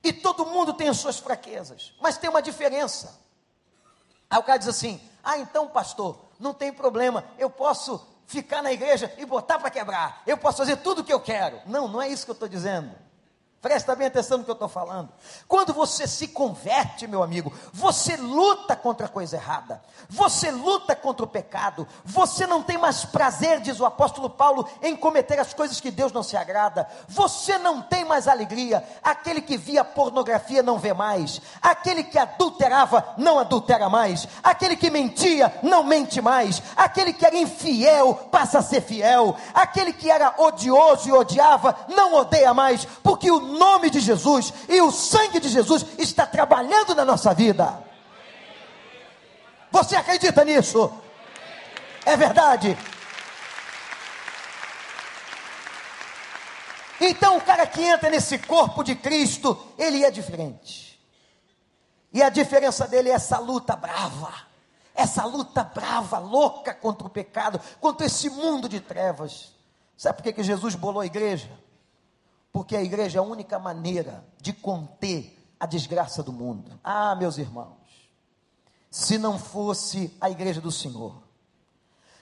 E 0.03 0.11
todo 0.11 0.45
mundo 0.45 0.73
tem 0.73 0.89
as 0.89 0.97
suas 0.97 1.17
fraquezas, 1.17 1.93
mas 2.01 2.17
tem 2.17 2.29
uma 2.29 2.41
diferença. 2.41 3.19
Aí 4.29 4.37
o 4.37 4.43
cara 4.43 4.57
diz 4.57 4.67
assim: 4.67 5.01
Ah, 5.23 5.37
então, 5.37 5.69
pastor, 5.69 6.29
não 6.39 6.53
tem 6.53 6.73
problema, 6.73 7.23
eu 7.37 7.49
posso 7.49 8.05
ficar 8.25 8.61
na 8.61 8.73
igreja 8.73 9.13
e 9.17 9.25
botar 9.25 9.59
para 9.59 9.69
quebrar. 9.69 10.21
Eu 10.27 10.37
posso 10.37 10.57
fazer 10.57 10.77
tudo 10.77 10.99
o 10.99 11.03
que 11.03 11.13
eu 11.13 11.21
quero. 11.21 11.61
Não, 11.65 11.87
não 11.87 12.01
é 12.01 12.09
isso 12.09 12.25
que 12.25 12.31
eu 12.31 12.33
estou 12.33 12.49
dizendo. 12.49 12.93
Presta 13.63 13.95
bem 13.95 14.07
atenção 14.07 14.39
no 14.39 14.43
que 14.43 14.51
eu 14.51 14.55
estou 14.55 14.67
falando. 14.67 15.07
Quando 15.47 15.73
você 15.73 16.05
se 16.05 16.27
converte, 16.27 17.07
meu 17.07 17.23
amigo, 17.23 17.53
você 17.71 18.17
luta 18.17 18.75
contra 18.75 19.05
a 19.05 19.09
coisa 19.09 19.37
errada, 19.37 19.81
você 20.09 20.51
luta 20.51 20.93
contra 20.97 21.23
o 21.23 21.29
pecado, 21.29 21.87
você 22.03 22.45
não 22.45 22.61
tem 22.61 22.77
mais 22.77 23.05
prazer, 23.05 23.61
diz 23.61 23.79
o 23.79 23.85
apóstolo 23.85 24.29
Paulo, 24.29 24.67
em 24.81 24.97
cometer 24.97 25.39
as 25.39 25.53
coisas 25.53 25.79
que 25.79 25.91
Deus 25.91 26.11
não 26.11 26.21
se 26.21 26.35
agrada, 26.35 26.85
você 27.07 27.57
não 27.57 27.81
tem 27.81 28.03
mais 28.03 28.27
alegria. 28.27 28.85
Aquele 29.01 29.39
que 29.39 29.55
via 29.55 29.85
pornografia 29.85 30.61
não 30.61 30.77
vê 30.77 30.93
mais, 30.93 31.39
aquele 31.61 32.03
que 32.03 32.19
adulterava 32.19 33.13
não 33.17 33.39
adultera 33.39 33.87
mais, 33.87 34.27
aquele 34.43 34.75
que 34.75 34.89
mentia 34.89 35.57
não 35.63 35.85
mente 35.85 36.19
mais, 36.19 36.61
aquele 36.75 37.13
que 37.13 37.25
era 37.25 37.37
infiel 37.37 38.13
passa 38.29 38.59
a 38.59 38.61
ser 38.61 38.81
fiel, 38.81 39.37
aquele 39.53 39.93
que 39.93 40.11
era 40.11 40.35
odioso 40.37 41.07
e 41.07 41.13
odiava 41.13 41.73
não 41.87 42.13
odeia 42.15 42.53
mais, 42.53 42.83
porque 43.01 43.31
o 43.31 43.52
nome 43.53 43.89
de 43.89 43.99
Jesus 43.99 44.53
e 44.67 44.81
o 44.81 44.91
sangue 44.91 45.39
de 45.39 45.49
Jesus 45.49 45.85
está 45.97 46.25
trabalhando 46.25 46.93
na 46.93 47.05
nossa 47.05 47.33
vida. 47.33 47.83
Você 49.71 49.95
acredita 49.95 50.43
nisso? 50.43 50.91
É 52.05 52.15
verdade? 52.17 52.77
Então, 56.99 57.37
o 57.37 57.41
cara 57.41 57.65
que 57.65 57.81
entra 57.81 58.09
nesse 58.09 58.37
corpo 58.37 58.83
de 58.83 58.95
Cristo, 58.95 59.57
ele 59.77 60.05
é 60.05 60.11
diferente. 60.11 60.99
E 62.13 62.21
a 62.21 62.29
diferença 62.29 62.87
dele 62.87 63.09
é 63.09 63.13
essa 63.13 63.39
luta 63.39 63.75
brava, 63.75 64.31
essa 64.93 65.25
luta 65.25 65.63
brava, 65.63 66.19
louca 66.19 66.73
contra 66.73 67.07
o 67.07 67.09
pecado, 67.09 67.59
contra 67.81 68.05
esse 68.05 68.29
mundo 68.29 68.69
de 68.69 68.79
trevas. 68.79 69.51
Sabe 69.97 70.17
por 70.17 70.23
que, 70.23 70.33
que 70.33 70.43
Jesus 70.43 70.75
bolou 70.75 71.01
a 71.01 71.05
igreja? 71.05 71.49
Porque 72.53 72.75
a 72.75 72.83
igreja 72.83 73.17
é 73.17 73.19
a 73.19 73.25
única 73.25 73.57
maneira 73.57 74.23
de 74.39 74.53
conter 74.53 75.43
a 75.59 75.65
desgraça 75.65 76.21
do 76.21 76.31
mundo. 76.31 76.79
Ah, 76.83 77.15
meus 77.15 77.39
irmãos, 77.39 77.79
se 78.91 79.17
não 79.17 79.39
fosse 79.39 80.15
a 80.21 80.29
igreja 80.29 80.61
do 80.61 80.71
Senhor, 80.71 81.23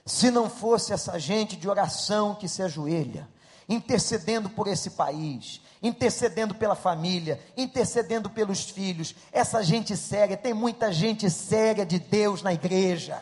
se 0.06 0.32
não 0.32 0.50
fosse 0.50 0.94
essa 0.94 1.20
gente 1.20 1.58
de 1.58 1.70
oração 1.70 2.34
que 2.34 2.48
se 2.48 2.64
ajoelha, 2.64 3.28
intercedendo 3.68 4.50
por 4.50 4.68
esse 4.68 4.92
país, 4.92 5.60
intercedendo 5.84 6.56
pela 6.56 6.76
família, 6.76 7.40
intercedendo 7.58 8.30
pelos 8.30 8.70
filhos, 8.70 9.14
essa 9.34 9.62
gente 9.62 9.98
séria, 9.98 10.38
tem 10.38 10.54
muita 10.54 10.94
gente 10.94 11.30
séria 11.30 11.86
de 11.86 12.00
Deus 12.00 12.42
na 12.42 12.54
igreja 12.54 13.22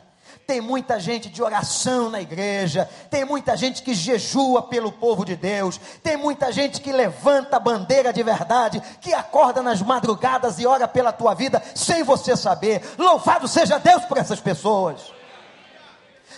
tem 0.50 0.62
muita 0.62 1.00
gente 1.00 1.30
de 1.30 1.44
oração 1.44 2.10
na 2.10 2.20
igreja, 2.20 2.90
tem 3.08 3.24
muita 3.24 3.56
gente 3.56 3.84
que 3.84 3.94
jejua 3.94 4.64
pelo 4.64 4.92
povo 4.92 5.24
de 5.24 5.36
Deus, 5.36 5.80
tem 6.02 6.18
muita 6.18 6.52
gente 6.52 6.82
que 6.82 6.92
levanta 6.92 7.58
a 7.58 7.60
bandeira 7.60 8.12
de 8.12 8.24
verdade, 8.24 8.82
que 9.00 9.14
acorda 9.14 9.62
nas 9.62 9.80
madrugadas 9.80 10.58
e 10.58 10.66
ora 10.66 10.88
pela 10.88 11.12
tua 11.14 11.36
vida 11.36 11.62
sem 11.76 12.02
você 12.02 12.36
saber. 12.36 12.82
Louvado 12.98 13.48
seja 13.48 13.78
Deus 13.78 14.04
por 14.06 14.18
essas 14.18 14.40
pessoas. 14.40 15.14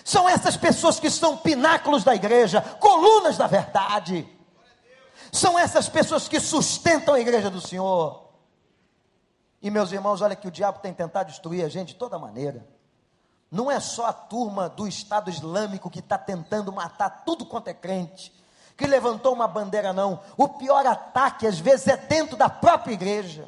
São 0.04 0.28
essas 0.28 0.58
pessoas 0.58 1.00
que 1.00 1.10
são 1.10 1.38
pináculos 1.38 2.04
da 2.04 2.14
igreja, 2.14 2.60
colunas 2.82 3.38
da 3.38 3.48
verdade. 3.48 4.28
São 5.32 5.58
essas 5.58 5.88
pessoas 5.88 6.28
que 6.28 6.42
sustentam 6.42 7.14
a 7.14 7.20
igreja 7.22 7.50
do 7.50 7.62
Senhor. 7.62 8.30
E 9.62 9.72
meus 9.72 9.90
irmãos, 9.94 10.22
olha 10.22 10.36
que 10.36 10.50
o 10.50 10.52
diabo 10.52 10.80
tem 10.80 10.94
tentado 10.94 11.30
destruir 11.30 11.64
a 11.64 11.70
gente 11.70 11.94
de 11.94 11.96
toda 11.96 12.20
maneira. 12.20 12.68
Não 13.52 13.70
é 13.70 13.80
só 13.80 14.06
a 14.06 14.14
turma 14.14 14.70
do 14.70 14.88
Estado 14.88 15.30
Islâmico 15.30 15.90
que 15.90 16.00
está 16.00 16.18
tentando 16.18 16.72
matar 16.72 17.24
tudo 17.26 17.46
quanto 17.46 17.68
é 17.68 17.74
crente, 17.74 18.34
que 18.78 18.88
levantou 18.88 19.34
uma 19.34 19.48
bandeira, 19.48 19.92
não. 19.92 20.22
O 20.38 20.48
pior 20.48 20.86
ataque, 20.88 21.46
às 21.46 21.60
vezes, 21.60 21.88
é 21.88 21.98
dentro 21.98 22.38
da 22.38 22.50
própria 22.50 22.94
igreja 22.94 23.48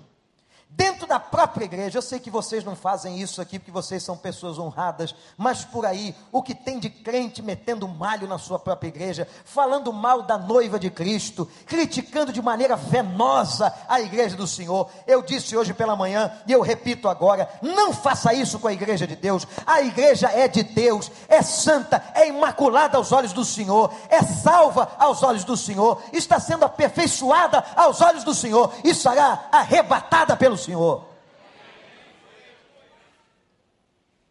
dentro 0.75 1.07
da 1.07 1.19
própria 1.19 1.65
igreja. 1.65 1.97
Eu 1.97 2.01
sei 2.01 2.19
que 2.19 2.29
vocês 2.29 2.63
não 2.63 2.75
fazem 2.75 3.19
isso 3.19 3.41
aqui 3.41 3.59
porque 3.59 3.71
vocês 3.71 4.03
são 4.03 4.17
pessoas 4.17 4.57
honradas, 4.57 5.13
mas 5.37 5.63
por 5.63 5.85
aí, 5.85 6.15
o 6.31 6.41
que 6.41 6.55
tem 6.55 6.79
de 6.79 6.89
crente 6.89 7.41
metendo 7.41 7.87
malho 7.87 8.27
na 8.27 8.37
sua 8.37 8.57
própria 8.57 8.87
igreja, 8.87 9.27
falando 9.45 9.93
mal 9.93 10.23
da 10.23 10.37
noiva 10.37 10.79
de 10.79 10.89
Cristo, 10.89 11.47
criticando 11.65 12.33
de 12.33 12.41
maneira 12.41 12.75
venosa 12.75 13.73
a 13.87 14.01
igreja 14.01 14.35
do 14.35 14.47
Senhor. 14.47 14.89
Eu 15.05 15.21
disse 15.21 15.55
hoje 15.55 15.73
pela 15.73 15.95
manhã 15.95 16.31
e 16.47 16.51
eu 16.51 16.61
repito 16.61 17.07
agora: 17.07 17.49
não 17.61 17.93
faça 17.93 18.33
isso 18.33 18.59
com 18.59 18.67
a 18.67 18.73
igreja 18.73 19.05
de 19.05 19.15
Deus. 19.15 19.47
A 19.65 19.81
igreja 19.81 20.29
é 20.31 20.47
de 20.47 20.63
Deus, 20.63 21.11
é 21.27 21.41
santa, 21.41 22.03
é 22.15 22.27
imaculada 22.27 22.97
aos 22.97 23.11
olhos 23.11 23.33
do 23.33 23.45
Senhor, 23.45 23.93
é 24.09 24.21
salva 24.21 24.91
aos 24.97 25.21
olhos 25.21 25.43
do 25.43 25.55
Senhor, 25.55 26.01
está 26.11 26.39
sendo 26.39 26.65
aperfeiçoada 26.65 27.63
aos 27.75 28.01
olhos 28.01 28.23
do 28.23 28.33
Senhor 28.33 28.73
e 28.83 28.93
será 28.95 29.47
arrebatada 29.51 30.35
pelo 30.35 30.57
Senhor. 30.63 31.07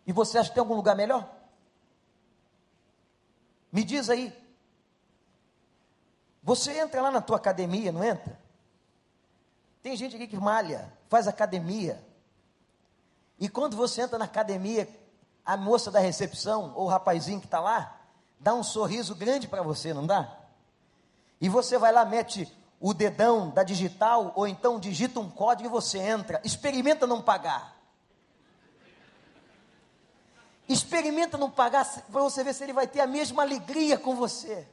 E 0.07 0.12
você 0.12 0.38
acha 0.38 0.49
que 0.49 0.55
tem 0.55 0.61
algum 0.61 0.75
lugar 0.75 0.97
melhor? 0.97 1.29
Me 3.71 3.85
diz 3.85 4.11
aí. 4.11 4.37
Você 6.42 6.73
entra 6.79 7.01
lá 7.01 7.11
na 7.11 7.21
tua 7.21 7.37
academia, 7.37 7.92
não 7.92 8.03
entra? 8.03 8.40
Tem 9.81 9.97
gente 9.97 10.16
aqui 10.16 10.27
que 10.27 10.37
malha, 10.37 10.92
faz 11.09 11.27
academia. 11.29 12.05
E 13.38 13.49
quando 13.49 13.77
você 13.77 14.03
entra 14.03 14.18
na 14.18 14.25
academia, 14.25 14.88
a 15.45 15.57
moça 15.57 15.90
da 15.90 15.99
recepção, 15.99 16.73
ou 16.75 16.85
o 16.85 16.88
rapazinho 16.88 17.40
que 17.40 17.47
está 17.47 17.61
lá, 17.61 18.01
dá 18.38 18.55
um 18.55 18.62
sorriso 18.62 19.14
grande 19.14 19.49
para 19.49 19.62
você, 19.62 19.95
não 19.95 20.07
dá? 20.07 20.37
E 21.40 21.49
você 21.49 21.79
vai 21.79 21.92
lá, 21.92 22.05
mete 22.05 22.53
o 22.83 22.92
dedão 22.92 23.49
da 23.51 23.62
digital, 23.62 24.33
ou 24.35 24.45
então 24.45 24.81
digita 24.81 25.21
um 25.21 25.31
código 25.31 25.68
e 25.68 25.71
você 25.71 25.99
entra. 25.99 26.40
Experimenta 26.42 27.07
não 27.07 27.23
pagar. 27.23 27.77
Experimenta 30.68 31.38
não 31.38 31.49
pagar 31.49 31.87
para 32.11 32.21
você 32.21 32.42
ver 32.42 32.53
se 32.53 32.64
ele 32.64 32.73
vai 32.73 32.88
ter 32.88 33.01
a 33.01 33.07
mesma 33.07 33.42
alegria 33.42 33.97
com 33.97 34.16
você. 34.16 34.66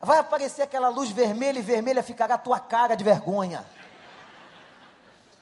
Vai 0.00 0.18
aparecer 0.18 0.62
aquela 0.62 0.88
luz 0.88 1.10
vermelha 1.10 1.60
e 1.60 1.62
vermelha 1.62 2.02
ficará 2.02 2.34
a 2.34 2.38
tua 2.38 2.58
cara 2.58 2.96
de 2.96 3.04
vergonha. 3.04 3.64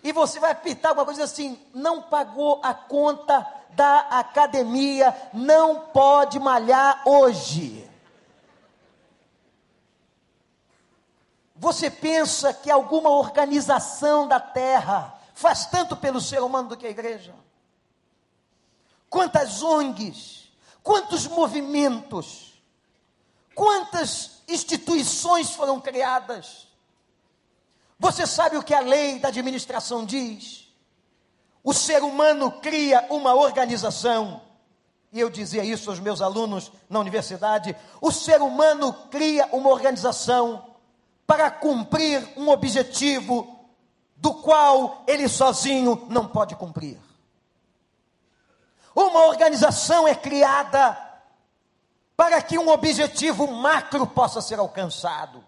E 0.05 0.13
você 0.13 0.39
vai 0.39 0.51
apitar 0.51 0.91
alguma 0.91 1.07
coisa 1.07 1.25
assim: 1.25 1.59
não 1.73 2.03
pagou 2.03 2.61
a 2.63 2.75
conta 2.75 3.47
da 3.71 4.01
academia, 4.11 5.17
não 5.33 5.89
pode 5.89 6.39
malhar 6.39 7.03
hoje. 7.09 7.90
Você 11.61 11.91
pensa 11.91 12.55
que 12.55 12.71
alguma 12.71 13.11
organização 13.11 14.27
da 14.27 14.41
terra 14.41 15.21
faz 15.35 15.67
tanto 15.67 15.95
pelo 15.95 16.19
ser 16.19 16.43
humano 16.43 16.71
do 16.71 16.77
que 16.77 16.87
a 16.87 16.91
igreja? 16.91 17.35
Quantas 19.11 19.63
ONGs, 19.63 20.51
quantos 20.83 21.27
movimentos, 21.27 22.63
quantas 23.55 24.41
instituições 24.49 25.51
foram 25.51 25.79
criadas? 25.79 26.67
Você 27.99 28.27
sabe 28.27 28.57
o 28.57 28.63
que 28.63 28.73
a 28.73 28.81
lei 28.81 29.19
da 29.19 29.29
administração 29.29 30.07
diz? 30.07 30.67
O 31.63 31.75
ser 31.75 32.03
humano 32.03 32.53
cria 32.53 33.07
uma 33.11 33.35
organização, 33.35 34.41
e 35.13 35.21
eu 35.21 35.29
dizia 35.29 35.63
isso 35.63 35.91
aos 35.91 36.01
meus 36.01 36.23
alunos 36.23 36.73
na 36.89 36.99
universidade: 36.99 37.77
o 38.01 38.11
ser 38.11 38.41
humano 38.41 38.95
cria 39.11 39.47
uma 39.53 39.69
organização 39.69 40.70
para 41.31 41.49
cumprir 41.49 42.29
um 42.37 42.49
objetivo 42.49 43.57
do 44.17 44.35
qual 44.35 45.05
ele 45.07 45.29
sozinho 45.29 46.09
não 46.11 46.27
pode 46.27 46.57
cumprir. 46.57 46.99
Uma 48.93 49.27
organização 49.27 50.09
é 50.09 50.15
criada 50.17 50.99
para 52.17 52.43
que 52.43 52.59
um 52.59 52.69
objetivo 52.69 53.47
macro 53.47 54.09
possa 54.09 54.41
ser 54.41 54.59
alcançado. 54.59 55.45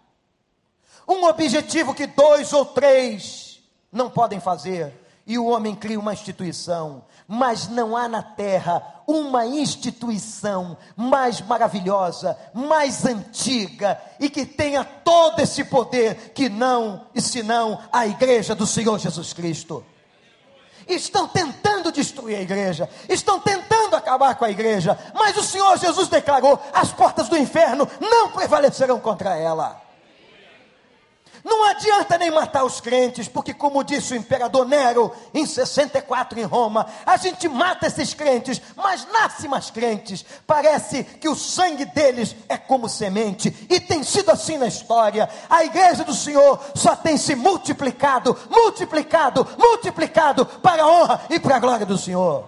Um 1.05 1.25
objetivo 1.25 1.93
que 1.93 2.07
dois 2.07 2.53
ou 2.53 2.63
três 2.63 3.61
não 3.91 4.09
podem 4.09 4.39
fazer. 4.39 4.97
E 5.27 5.37
o 5.37 5.47
homem 5.47 5.75
cria 5.75 5.99
uma 5.99 6.13
instituição, 6.13 7.03
mas 7.27 7.67
não 7.67 7.95
há 7.95 8.07
na 8.07 8.21
terra 8.21 9.01
uma 9.07 9.45
instituição 9.45 10.77
mais 10.95 11.41
maravilhosa, 11.41 12.37
mais 12.53 13.05
antiga 13.05 13.99
e 14.19 14.29
que 14.29 14.45
tenha 14.45 14.83
todo 14.83 15.39
esse 15.39 15.63
poder 15.63 16.31
que 16.33 16.49
não 16.49 17.07
e 17.13 17.21
senão 17.21 17.79
a 17.91 18.07
igreja 18.07 18.55
do 18.55 18.65
Senhor 18.65 18.97
Jesus 18.99 19.33
Cristo. 19.33 19.83
Estão 20.87 21.27
tentando 21.27 21.91
destruir 21.91 22.37
a 22.37 22.41
igreja, 22.41 22.89
estão 23.07 23.39
tentando 23.39 23.95
acabar 23.95 24.35
com 24.35 24.43
a 24.43 24.51
igreja, 24.51 24.97
mas 25.13 25.37
o 25.37 25.43
Senhor 25.43 25.77
Jesus 25.77 26.09
declarou: 26.09 26.59
as 26.73 26.91
portas 26.91 27.29
do 27.29 27.37
inferno 27.37 27.87
não 28.01 28.29
prevalecerão 28.31 28.99
contra 28.99 29.37
ela. 29.37 29.82
Não 31.43 31.65
adianta 31.65 32.17
nem 32.17 32.31
matar 32.31 32.63
os 32.63 32.79
crentes, 32.79 33.27
porque, 33.27 33.53
como 33.53 33.83
disse 33.83 34.13
o 34.13 34.15
imperador 34.15 34.65
Nero 34.65 35.13
em 35.33 35.45
64 35.45 36.39
em 36.39 36.43
Roma, 36.43 36.87
a 37.05 37.17
gente 37.17 37.49
mata 37.49 37.87
esses 37.87 38.13
crentes, 38.13 38.61
mas 38.77 39.05
nasce 39.11 39.45
mais 39.47 39.69
crentes. 39.69 40.23
Parece 40.47 41.03
que 41.03 41.27
o 41.27 41.35
sangue 41.35 41.83
deles 41.83 42.33
é 42.47 42.57
como 42.57 42.87
semente, 42.87 43.67
e 43.69 43.77
tem 43.77 44.03
sido 44.03 44.31
assim 44.31 44.57
na 44.57 44.67
história. 44.67 45.29
A 45.49 45.65
igreja 45.65 46.05
do 46.05 46.13
Senhor 46.13 46.59
só 46.75 46.95
tem 46.95 47.17
se 47.17 47.35
multiplicado, 47.35 48.37
multiplicado, 48.49 49.45
multiplicado 49.57 50.45
para 50.45 50.83
a 50.83 50.87
honra 50.87 51.21
e 51.29 51.39
para 51.41 51.57
a 51.57 51.59
glória 51.59 51.85
do 51.85 51.97
Senhor. 51.97 52.45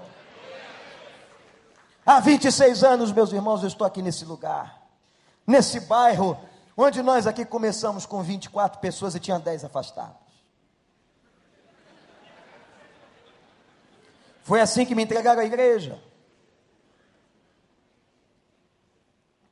Há 2.05 2.21
26 2.21 2.83
anos, 2.83 3.11
meus 3.11 3.33
irmãos, 3.33 3.61
eu 3.61 3.67
estou 3.67 3.85
aqui 3.85 4.01
nesse 4.01 4.23
lugar, 4.23 4.79
nesse 5.45 5.81
bairro 5.81 6.37
Onde 6.77 7.01
nós 7.01 7.25
aqui 7.25 7.45
começamos 7.45 8.05
com 8.05 8.21
24 8.21 8.79
pessoas 8.79 9.15
e 9.15 9.19
tinha 9.19 9.39
10 9.39 9.65
afastados. 9.65 10.25
Foi 14.43 14.61
assim 14.61 14.85
que 14.85 14.93
me 14.93 15.03
entregaram 15.03 15.41
a 15.41 15.45
igreja. 15.45 16.01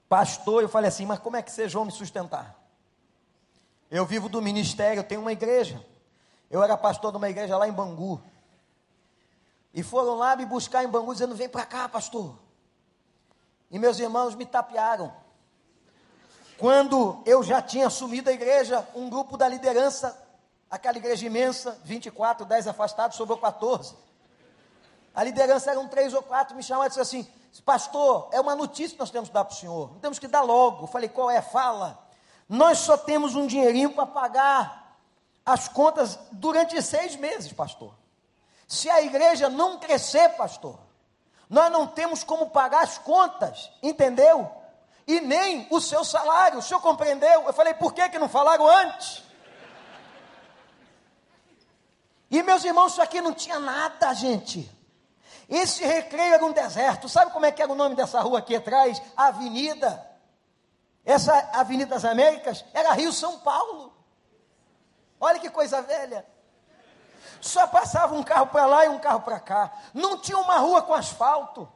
Pastor, 0.07 0.61
eu 0.61 0.69
falei 0.69 0.89
assim, 0.89 1.05
mas 1.05 1.17
como 1.17 1.37
é 1.37 1.41
que 1.41 1.51
vocês 1.51 1.73
vão 1.73 1.85
me 1.85 1.91
sustentar? 1.91 2.55
Eu 3.89 4.05
vivo 4.05 4.29
do 4.29 4.41
ministério, 4.41 4.99
eu 4.99 5.03
tenho 5.03 5.21
uma 5.21 5.31
igreja. 5.31 5.83
Eu 6.51 6.61
era 6.61 6.77
pastor 6.77 7.11
de 7.11 7.17
uma 7.17 7.29
igreja 7.29 7.57
lá 7.57 7.67
em 7.67 7.71
Bangu. 7.71 8.21
E 9.73 9.81
foram 9.81 10.15
lá 10.15 10.35
me 10.35 10.45
buscar 10.45 10.83
em 10.83 10.87
Bangu 10.87 11.13
dizendo: 11.13 11.33
vem 11.33 11.49
para 11.49 11.65
cá, 11.65 11.89
pastor. 11.89 12.37
E 13.71 13.79
meus 13.79 13.97
irmãos 13.97 14.35
me 14.35 14.45
tapearam. 14.45 15.11
Quando 16.57 17.21
eu 17.25 17.43
já 17.43 17.61
tinha 17.61 17.87
assumido 17.87 18.29
a 18.29 18.33
igreja, 18.33 18.87
um 18.95 19.09
grupo 19.09 19.37
da 19.37 19.47
liderança, 19.47 20.17
aquela 20.69 20.97
igreja 20.97 21.25
imensa, 21.25 21.79
24, 21.83 22.45
10 22.45 22.67
afastados, 22.67 23.17
sobrou 23.17 23.37
14. 23.37 23.95
A 25.15 25.23
liderança 25.23 25.71
eram 25.71 25.87
três 25.87 26.13
ou 26.13 26.21
quatro, 26.21 26.55
me 26.55 26.63
chamaram 26.63 26.87
e 26.87 26.89
disse 26.89 27.01
assim: 27.01 27.27
Pastor, 27.65 28.29
é 28.31 28.41
uma 28.41 28.55
notícia 28.55 28.95
que 28.95 28.99
nós 28.99 29.11
temos 29.11 29.29
que 29.29 29.33
dar 29.33 29.45
para 29.45 29.53
o 29.53 29.57
senhor, 29.57 29.89
temos 30.01 30.17
que 30.17 30.27
dar 30.27 30.41
logo. 30.41 30.83
Eu 30.83 30.87
falei: 30.87 31.09
Qual 31.09 31.29
é? 31.29 31.41
Fala. 31.41 31.99
Nós 32.49 32.79
só 32.79 32.97
temos 32.97 33.35
um 33.35 33.47
dinheirinho 33.47 33.93
para 33.93 34.05
pagar 34.05 34.97
as 35.45 35.67
contas 35.67 36.17
durante 36.31 36.81
seis 36.81 37.15
meses, 37.15 37.51
pastor. 37.53 37.93
Se 38.67 38.89
a 38.89 39.01
igreja 39.01 39.49
não 39.49 39.79
crescer, 39.79 40.29
pastor, 40.29 40.79
nós 41.49 41.71
não 41.71 41.85
temos 41.85 42.23
como 42.23 42.49
pagar 42.49 42.83
as 42.83 42.97
contas, 42.97 43.71
entendeu? 43.81 44.49
E 45.07 45.19
nem 45.21 45.67
o 45.69 45.79
seu 45.81 46.03
salário. 46.03 46.59
O 46.59 46.61
senhor 46.61 46.79
compreendeu? 46.79 47.43
Eu 47.43 47.53
falei, 47.53 47.73
por 47.73 47.93
que, 47.93 48.07
que 48.09 48.19
não 48.19 48.29
falaram 48.29 48.67
antes? 48.67 49.23
E 52.31 52.41
meus 52.41 52.63
irmãos, 52.63 52.93
isso 52.93 53.01
aqui 53.01 53.21
não 53.21 53.33
tinha 53.33 53.59
nada, 53.59 54.13
gente. 54.13 54.69
Esse 55.47 55.85
recreio 55.85 56.33
era 56.33 56.45
um 56.45 56.51
deserto. 56.51 57.07
Sabe 57.07 57.31
como 57.31 57.45
é 57.45 57.51
que 57.51 57.61
era 57.61 57.71
o 57.71 57.75
nome 57.75 57.95
dessa 57.95 58.19
rua 58.21 58.39
aqui 58.39 58.55
atrás? 58.55 59.01
Avenida. 59.15 60.09
Essa 61.05 61.37
Avenida 61.53 61.91
das 61.91 62.05
Américas 62.05 62.63
era 62.73 62.93
Rio 62.93 63.11
São 63.11 63.39
Paulo. 63.39 63.93
Olha 65.19 65.39
que 65.39 65.49
coisa 65.49 65.81
velha. 65.81 66.25
Só 67.39 67.67
passava 67.67 68.15
um 68.15 68.23
carro 68.23 68.47
para 68.47 68.65
lá 68.65 68.85
e 68.85 68.89
um 68.89 68.99
carro 68.99 69.21
para 69.21 69.39
cá. 69.39 69.71
Não 69.93 70.17
tinha 70.17 70.37
uma 70.37 70.57
rua 70.57 70.81
com 70.81 70.93
asfalto 70.93 71.69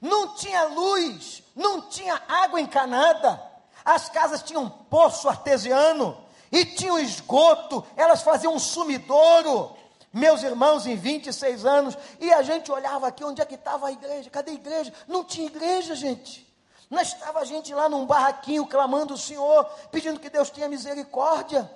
não 0.00 0.34
tinha 0.34 0.64
luz, 0.64 1.42
não 1.54 1.82
tinha 1.82 2.20
água 2.28 2.60
encanada, 2.60 3.42
as 3.84 4.08
casas 4.08 4.42
tinham 4.42 4.68
poço 4.68 5.28
artesiano 5.28 6.16
e 6.52 6.64
tinham 6.64 6.98
esgoto, 6.98 7.84
elas 7.96 8.22
faziam 8.22 8.54
um 8.54 8.58
sumidouro. 8.58 9.76
Meus 10.12 10.42
irmãos, 10.42 10.86
em 10.86 10.96
26 10.96 11.66
anos, 11.66 11.96
e 12.18 12.32
a 12.32 12.42
gente 12.42 12.72
olhava 12.72 13.08
aqui, 13.08 13.22
onde 13.22 13.42
é 13.42 13.44
que 13.44 13.56
estava 13.56 13.88
a 13.88 13.92
igreja? 13.92 14.30
Cadê 14.30 14.52
a 14.52 14.54
igreja? 14.54 14.92
Não 15.06 15.22
tinha 15.22 15.46
igreja, 15.46 15.94
gente. 15.94 16.46
Não 16.88 17.02
estava 17.02 17.40
a 17.40 17.44
gente 17.44 17.74
lá 17.74 17.88
num 17.88 18.06
barraquinho 18.06 18.66
clamando 18.66 19.14
o 19.14 19.18
Senhor, 19.18 19.64
pedindo 19.90 20.18
que 20.18 20.30
Deus 20.30 20.48
tenha 20.48 20.68
misericórdia. 20.68 21.70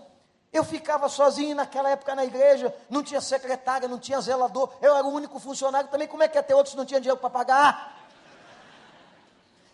Eu 0.50 0.64
ficava 0.64 1.08
sozinho 1.08 1.54
naquela 1.54 1.90
época 1.90 2.14
na 2.14 2.24
igreja, 2.24 2.74
não 2.88 3.02
tinha 3.02 3.20
secretária, 3.20 3.88
não 3.88 3.98
tinha 3.98 4.20
zelador, 4.20 4.70
eu 4.82 4.94
era 4.94 5.06
o 5.06 5.10
único 5.10 5.38
funcionário 5.38 5.88
também. 5.88 6.06
Como 6.06 6.22
é 6.22 6.28
que 6.28 6.36
ia 6.36 6.42
ter 6.42 6.54
outros 6.54 6.74
não 6.74 6.84
tinham 6.84 7.00
dinheiro 7.00 7.20
para 7.20 7.30
pagar? 7.30 8.01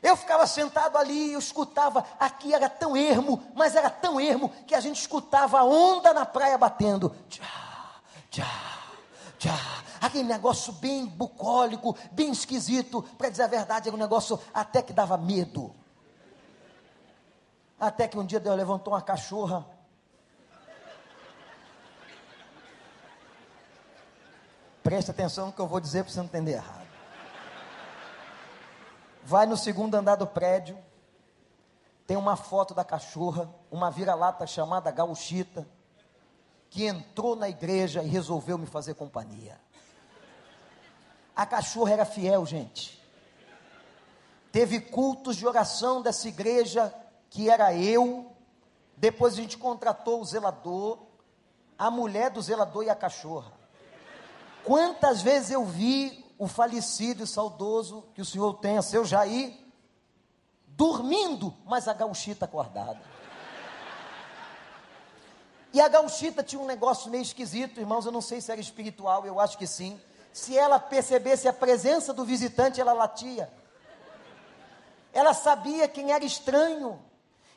Eu 0.09 0.17
ficava 0.17 0.47
sentado 0.47 0.97
ali, 0.97 1.35
eu 1.35 1.39
escutava, 1.39 2.03
aqui 2.19 2.55
era 2.55 2.67
tão 2.67 2.97
ermo, 2.97 3.43
mas 3.55 3.77
era 3.77 3.91
tão 3.91 4.19
ermo 4.19 4.49
que 4.67 4.75
a 4.75 4.81
gente 4.81 4.99
escutava 4.99 5.59
a 5.59 5.65
onda 5.65 6.15
na 6.15 6.25
praia 6.25 6.57
batendo. 6.57 7.15
Tchá, 7.29 8.01
tchá, 8.31 8.47
tchá. 9.39 9.55
Aquele 10.01 10.25
negócio 10.25 10.73
bem 10.73 11.05
bucólico, 11.05 11.95
bem 12.11 12.31
esquisito, 12.31 13.03
para 13.19 13.29
dizer 13.29 13.43
a 13.43 13.49
verdade, 13.49 13.89
era 13.89 13.95
um 13.95 14.01
negócio 14.01 14.41
até 14.55 14.81
que 14.81 14.95
dava 14.95 15.19
medo. 15.19 15.75
Até 17.79 18.09
que 18.09 18.19
um 18.19 18.25
dia 18.25 18.41
Deus 18.41 18.57
levantou 18.57 18.95
uma 18.95 19.03
cachorra. 19.03 19.67
Preste 24.83 25.11
atenção 25.11 25.49
no 25.49 25.53
que 25.53 25.61
eu 25.61 25.67
vou 25.67 25.81
dizer 25.81 26.03
para 26.03 26.11
você 26.15 26.19
não 26.19 26.25
entender 26.25 26.53
errado. 26.53 26.78
Vai 29.29 29.45
no 29.45 29.59
segundo 29.59 29.95
andar 29.95 30.17
do 30.17 30.27
prédio, 30.27 30.79
tem 32.07 32.17
uma 32.17 32.35
foto 32.35 32.73
da 32.73 32.83
cachorra, 32.83 33.55
uma 33.71 33.91
vira-lata 33.91 34.47
chamada 34.47 34.91
Gauchita, 34.91 35.69
que 36.71 36.87
entrou 36.87 37.37
na 37.37 37.47
igreja 37.47 38.03
e 38.03 38.07
resolveu 38.07 38.57
me 38.57 38.65
fazer 38.65 38.95
companhia. 38.95 39.61
A 41.37 41.45
cachorra 41.45 41.93
era 41.93 42.07
fiel, 42.07 42.47
gente. 42.47 42.99
Teve 44.51 44.81
cultos 44.81 45.37
de 45.37 45.47
oração 45.47 46.01
dessa 46.01 46.27
igreja, 46.27 46.91
que 47.29 47.51
era 47.51 47.75
eu. 47.75 48.33
Depois 48.97 49.35
a 49.35 49.37
gente 49.37 49.59
contratou 49.59 50.23
o 50.23 50.25
zelador, 50.25 51.01
a 51.79 51.91
mulher 51.91 52.31
do 52.31 52.41
zelador 52.41 52.83
e 52.85 52.89
a 52.89 52.97
cachorra. 52.97 53.53
Quantas 54.65 55.21
vezes 55.21 55.51
eu 55.51 55.67
vi 55.67 56.25
o 56.39 56.47
falecido 56.47 57.25
e 57.25 57.27
saudoso 57.27 58.05
que 58.15 58.23
o 58.23 58.25
senhor 58.25 58.55
tenha, 58.55 58.81
seu 58.81 59.05
Jair, 59.05 59.53
dormindo, 60.69 61.53
mas 61.67 61.89
a 61.89 61.93
gauchita 61.93 62.45
acordada. 62.45 63.01
E 65.73 65.81
a 65.81 65.89
gauchita 65.89 66.43
tinha 66.43 66.63
um 66.63 66.67
negócio 66.67 67.11
meio 67.11 67.23
esquisito, 67.23 67.81
irmãos, 67.81 68.07
eu 68.07 68.13
não 68.13 68.23
sei 68.23 68.41
se 68.41 68.51
era 68.51 68.61
espiritual, 68.61 69.27
eu 69.27 69.39
acho 69.39 69.59
que 69.59 69.67
sim. 69.67 70.01
Se 70.33 70.57
ela 70.57 70.79
percebesse 70.79 71.49
a 71.49 71.53
presença 71.53 72.15
do 72.15 72.25
visitante, 72.25 72.81
ela 72.81 72.93
latia. 72.93 73.53
Ela 75.13 75.35
sabia 75.35 75.89
quem 75.89 76.13
era 76.13 76.25
estranho. 76.25 77.03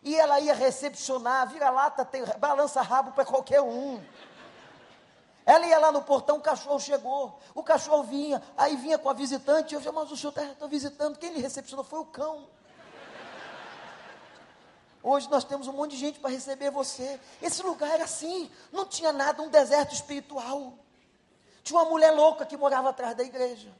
E 0.04 0.16
ela 0.16 0.40
ia 0.40 0.56
recepcionar, 0.56 1.48
vira-lata, 1.48 2.08
balança 2.40 2.82
rabo 2.82 3.12
para 3.12 3.24
qualquer 3.24 3.62
um. 3.62 4.02
Ela 5.46 5.66
ia 5.66 5.80
lá 5.80 5.92
no 5.92 6.04
portão, 6.04 6.38
o 6.38 6.42
cachorro 6.42 6.80
chegou. 6.80 7.40
O 7.56 7.64
cachorro 7.64 8.04
vinha, 8.04 8.42
aí 8.56 8.76
vinha 8.76 8.98
com 8.98 9.10
a 9.10 9.14
visitante. 9.14 9.74
Eu 9.74 9.82
disse, 9.82 9.92
mas 9.92 10.12
o 10.12 10.18
senhor 10.18 10.30
está 10.30 10.46
tá 10.56 10.68
visitando. 10.68 11.18
Quem 11.18 11.34
lhe 11.34 11.42
recepcionou 11.42 11.84
foi 11.84 12.00
o 12.00 12.06
cão. 12.06 12.48
Hoje 15.04 15.28
nós 15.30 15.44
temos 15.44 15.68
um 15.68 15.74
monte 15.74 15.92
de 15.92 15.98
gente 15.98 16.20
para 16.20 16.30
receber 16.30 16.70
você. 16.70 17.20
Esse 17.42 17.64
lugar 17.64 17.90
era 17.92 18.04
assim, 18.04 18.52
não 18.72 18.86
tinha 18.86 19.12
nada, 19.12 19.42
um 19.42 19.50
deserto 19.50 19.94
espiritual. 19.96 20.74
Tinha 21.64 21.80
uma 21.80 21.90
mulher 21.90 22.12
louca 22.12 22.46
que 22.46 22.56
morava 22.56 22.90
atrás 22.90 23.16
da 23.16 23.24
igreja. 23.24 23.72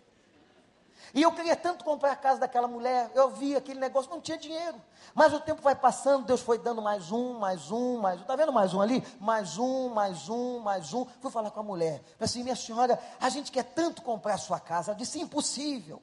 E 1.14 1.22
eu 1.22 1.32
queria 1.32 1.56
tanto 1.56 1.84
comprar 1.84 2.12
a 2.12 2.16
casa 2.16 2.40
daquela 2.40 2.68
mulher, 2.68 3.12
eu 3.14 3.30
vi 3.32 3.56
aquele 3.56 3.80
negócio, 3.80 4.10
não 4.10 4.22
tinha 4.22 4.38
dinheiro. 4.38 4.82
Mas 5.14 5.34
o 5.34 5.40
tempo 5.40 5.62
vai 5.62 5.76
passando, 5.76 6.26
Deus 6.26 6.42
foi 6.42 6.58
dando 6.58 6.82
mais 6.82 7.12
um, 7.12 7.38
mais 7.38 7.70
um, 7.70 8.00
mais 8.00 8.20
um. 8.20 8.22
Está 8.22 8.36
vendo 8.36 8.54
mais 8.54 8.74
um 8.74 8.80
ali? 8.80 9.04
Mais 9.20 9.58
um, 9.58 9.90
mais 9.90 10.30
um, 10.30 10.60
mais 10.60 10.94
um. 10.94 11.06
Fui 11.20 11.30
falar 11.30 11.52
com 11.52 11.60
a 11.60 11.64
mulher. 11.64 12.02
Falei 12.02 12.16
assim, 12.22 12.44
minha 12.44 12.56
senhora, 12.56 13.00
a 13.20 13.28
gente 13.30 13.52
quer 13.52 13.64
tanto 13.64 14.02
comprar 14.02 14.36
a 14.36 14.38
sua 14.38 14.60
casa. 14.60 14.92
Ela 14.92 14.98
disse, 14.98 15.20
impossível. 15.20 16.02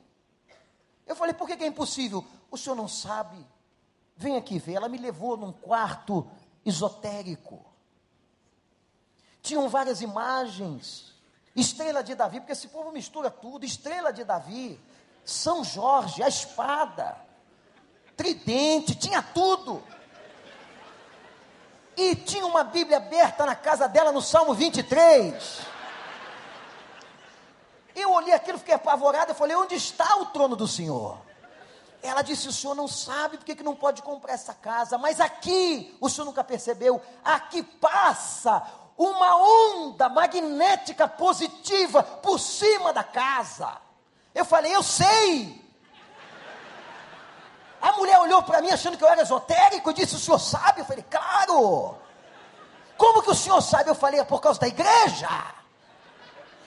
Eu 1.07 1.17
falei, 1.17 1.33
por 1.33 1.47
que, 1.47 1.57
que 1.57 1.65
é 1.65 1.67
impossível? 1.67 2.23
O 2.51 2.59
senhor 2.59 2.77
não 2.77 2.87
sabe. 2.87 3.45
Vem 4.15 4.37
aqui 4.37 4.59
ver. 4.59 4.75
Ela 4.75 4.89
me 4.89 4.99
levou 4.99 5.39
num 5.39 5.53
quarto 5.53 6.29
esotérico. 6.67 7.65
Tinham 9.41 9.69
várias 9.71 10.03
imagens. 10.03 11.15
Estrela 11.57 12.05
de 12.05 12.15
Davi, 12.15 12.41
porque 12.41 12.53
esse 12.53 12.69
povo 12.69 12.93
mistura 12.93 13.31
tudo. 13.31 13.65
Estrela 13.65 14.13
de 14.13 14.23
Davi. 14.23 14.79
São 15.29 15.63
Jorge, 15.63 16.23
a 16.23 16.29
espada, 16.29 17.15
tridente, 18.17 18.95
tinha 18.95 19.23
tudo. 19.23 19.85
E 21.95 22.17
tinha 22.17 22.47
uma 22.47 22.65
Bíblia 22.65 22.97
aberta 22.97 23.45
na 23.45 23.55
casa 23.55 23.87
dela 23.87 24.11
no 24.11 24.23
Salmo 24.23 24.55
23. 24.55 25.61
Eu 27.95 28.11
olhei 28.13 28.33
aquilo, 28.33 28.57
fiquei 28.57 28.73
apavorado. 28.73 29.33
Eu 29.33 29.35
falei: 29.35 29.55
Onde 29.55 29.75
está 29.75 30.17
o 30.17 30.27
trono 30.27 30.57
do 30.57 30.67
Senhor? 30.67 31.19
Ela 32.03 32.23
disse: 32.23 32.49
O 32.49 32.53
senhor 32.53 32.75
não 32.75 32.89
sabe 32.89 33.37
porque 33.37 33.55
que 33.55 33.63
não 33.63 33.77
pode 33.77 34.01
comprar 34.01 34.33
essa 34.33 34.55
casa, 34.55 34.97
mas 34.97 35.21
aqui, 35.21 35.95
o 36.01 36.09
senhor 36.09 36.25
nunca 36.25 36.43
percebeu, 36.43 37.03
aqui 37.23 37.63
passa 37.63 38.67
uma 38.97 39.37
onda 39.37 40.09
magnética 40.09 41.07
positiva 41.07 42.03
por 42.03 42.41
cima 42.41 42.95
da 42.95 43.05
casa. 43.05 43.88
Eu 44.39 44.45
falei, 44.45 44.73
eu 44.73 44.85
sei. 44.85 45.61
A 47.81 47.93
mulher 47.93 48.21
olhou 48.21 48.41
para 48.45 48.61
mim 48.61 48.71
achando 48.71 48.97
que 48.97 49.03
eu 49.03 49.09
era 49.09 49.23
esotérico 49.23 49.91
e 49.91 49.95
disse: 49.95 50.15
O 50.15 50.19
senhor 50.19 50.39
sabe? 50.39 50.81
Eu 50.81 50.85
falei, 50.85 51.05
claro. 51.11 51.97
Como 52.97 53.21
que 53.23 53.31
o 53.31 53.35
senhor 53.35 53.61
sabe? 53.61 53.91
Eu 53.91 53.97
falei, 53.97 54.21
é 54.21 54.25
por 54.25 54.41
causa 54.41 54.61
da 54.61 54.69
igreja. 54.69 55.29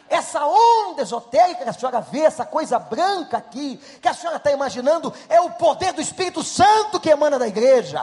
Essa 0.09 0.45
onda 0.45 1.01
esotérica 1.01 1.63
que 1.63 1.69
a 1.69 1.73
senhora 1.73 2.01
vê, 2.01 2.21
essa 2.21 2.45
coisa 2.45 2.77
branca 2.77 3.37
aqui, 3.37 3.77
que 4.01 4.07
a 4.09 4.13
senhora 4.13 4.35
está 4.35 4.51
imaginando, 4.51 5.13
é 5.29 5.39
o 5.39 5.51
poder 5.51 5.93
do 5.93 6.01
Espírito 6.01 6.43
Santo 6.43 6.99
que 6.99 7.09
emana 7.09 7.39
da 7.39 7.47
igreja. 7.47 8.01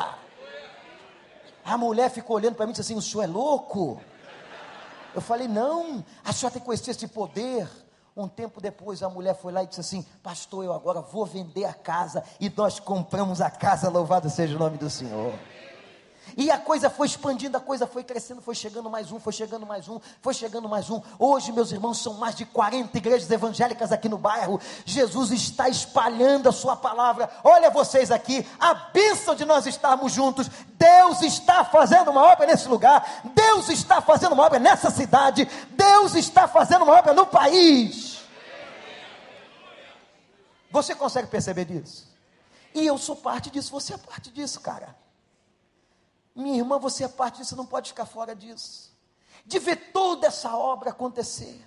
A 1.63 1.77
mulher 1.77 2.11
ficou 2.11 2.37
olhando 2.37 2.55
para 2.55 2.65
mim 2.65 2.71
e 2.71 2.75
disse 2.75 2.91
assim: 2.93 2.99
O 2.99 3.03
senhor 3.03 3.25
é 3.25 3.27
louco? 3.27 4.01
Eu 5.15 5.21
falei: 5.21 5.47
Não, 5.47 6.03
a 6.25 6.33
senhora 6.33 6.55
tem 6.55 6.61
que 6.61 6.67
conhecer 6.67 6.93
esse 6.93 7.07
poder. 7.07 7.69
Um 8.19 8.27
tempo 8.27 8.61
depois, 8.61 9.01
a 9.01 9.09
mulher 9.09 9.37
foi 9.37 9.53
lá 9.53 9.63
e 9.63 9.67
disse 9.69 9.81
assim: 9.81 10.05
Pastor, 10.25 10.65
eu 10.65 10.73
agora 10.73 11.01
vou 11.01 11.25
vender 11.25 11.65
a 11.65 11.73
casa. 11.73 12.25
E 12.41 12.53
nós 12.57 12.81
compramos 12.81 13.41
a 13.41 13.49
casa, 13.49 13.89
louvado 13.89 14.29
seja 14.29 14.57
o 14.57 14.59
nome 14.59 14.77
do 14.77 14.91
Senhor. 14.91 15.33
E 16.37 16.51
a 16.51 16.59
coisa 16.59 16.89
foi 16.91 17.07
expandindo, 17.07 17.57
a 17.57 17.61
coisa 17.61 17.87
foi 17.87 18.05
crescendo, 18.05 18.41
foi 18.41 18.55
chegando 18.55 18.89
mais 18.89 19.11
um, 19.11 19.19
foi 19.19 19.33
chegando 19.33 19.67
mais 19.67 19.89
um, 19.89 20.01
foi 20.21 20.35
chegando 20.35 20.69
mais 20.69 20.91
um. 20.91 21.01
Hoje, 21.19 21.53
meus 21.53 21.73
irmãos, 21.73 21.99
são 21.99 22.15
mais 22.15 22.35
de 22.35 22.45
40 22.45 22.97
igrejas 22.97 23.31
evangélicas 23.31 23.93
aqui 23.93 24.09
no 24.09 24.19
bairro. 24.19 24.61
Jesus 24.85 25.31
está 25.31 25.69
espalhando 25.69 26.49
a 26.49 26.53
sua 26.53 26.77
palavra. 26.77 27.31
Olha 27.43 27.71
vocês 27.71 28.11
aqui, 28.11 28.47
a 28.59 28.75
bênção 28.75 29.35
de 29.35 29.45
nós 29.45 29.67
estarmos 29.67 30.13
juntos. 30.13 30.49
Deus 30.79 31.23
está 31.23 31.65
fazendo 31.65 32.11
uma 32.11 32.23
obra 32.23 32.47
nesse 32.47 32.69
lugar. 32.69 33.23
Deus 33.35 33.69
está 33.69 34.01
fazendo 34.01 34.33
uma 34.33 34.45
obra 34.45 34.59
nessa 34.59 34.91
cidade. 34.91 35.49
Deus 35.71 36.15
está 36.15 36.47
fazendo 36.47 36.83
uma 36.83 36.95
obra 36.95 37.13
no 37.13 37.27
país. 37.27 38.19
Você 40.71 40.95
consegue 40.95 41.29
perceber 41.29 41.65
disso? 41.65 42.07
E 42.75 42.87
eu 42.87 42.99
sou 42.99 43.17
parte 43.17 43.51
disso, 43.51 43.71
você 43.71 43.95
é 43.95 43.99
parte 43.99 44.31
disso, 44.31 44.61
cara. 44.61 44.95
Minha 46.35 46.59
irmã, 46.59 46.79
você 46.79 47.05
é 47.05 47.09
parte 47.09 47.39
disso, 47.39 47.57
não 47.57 47.67
pode 47.67 47.91
ficar 47.91 48.07
fora 48.07 48.35
disso. 48.35 48.97
De 49.45 49.59
ver 49.59 49.93
toda 49.93 50.27
essa 50.27 50.55
obra 50.57 50.91
acontecer. 50.91 51.67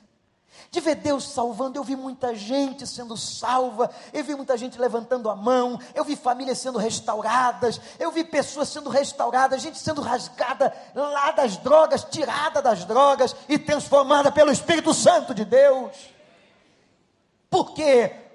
De 0.69 0.79
ver 0.79 0.95
Deus 0.95 1.27
salvando, 1.27 1.77
eu 1.77 1.83
vi 1.83 1.95
muita 1.95 2.35
gente 2.35 2.85
sendo 2.85 3.17
salva, 3.17 3.89
eu 4.13 4.23
vi 4.23 4.35
muita 4.35 4.57
gente 4.57 4.79
levantando 4.79 5.29
a 5.29 5.35
mão, 5.35 5.79
eu 5.95 6.03
vi 6.03 6.15
famílias 6.15 6.59
sendo 6.59 6.77
restauradas, 6.77 7.79
eu 7.99 8.11
vi 8.11 8.23
pessoas 8.23 8.69
sendo 8.69 8.89
restauradas, 8.89 9.61
gente 9.61 9.79
sendo 9.79 10.01
rasgada 10.01 10.73
lá 10.93 11.31
das 11.31 11.57
drogas, 11.57 12.03
tirada 12.03 12.61
das 12.61 12.85
drogas 12.85 13.35
e 13.49 13.57
transformada 13.57 14.31
pelo 14.31 14.51
Espírito 14.51 14.93
Santo 14.93 15.33
de 15.33 15.43
Deus. 15.43 15.91
Por 17.49 17.73
quê? 17.73 18.30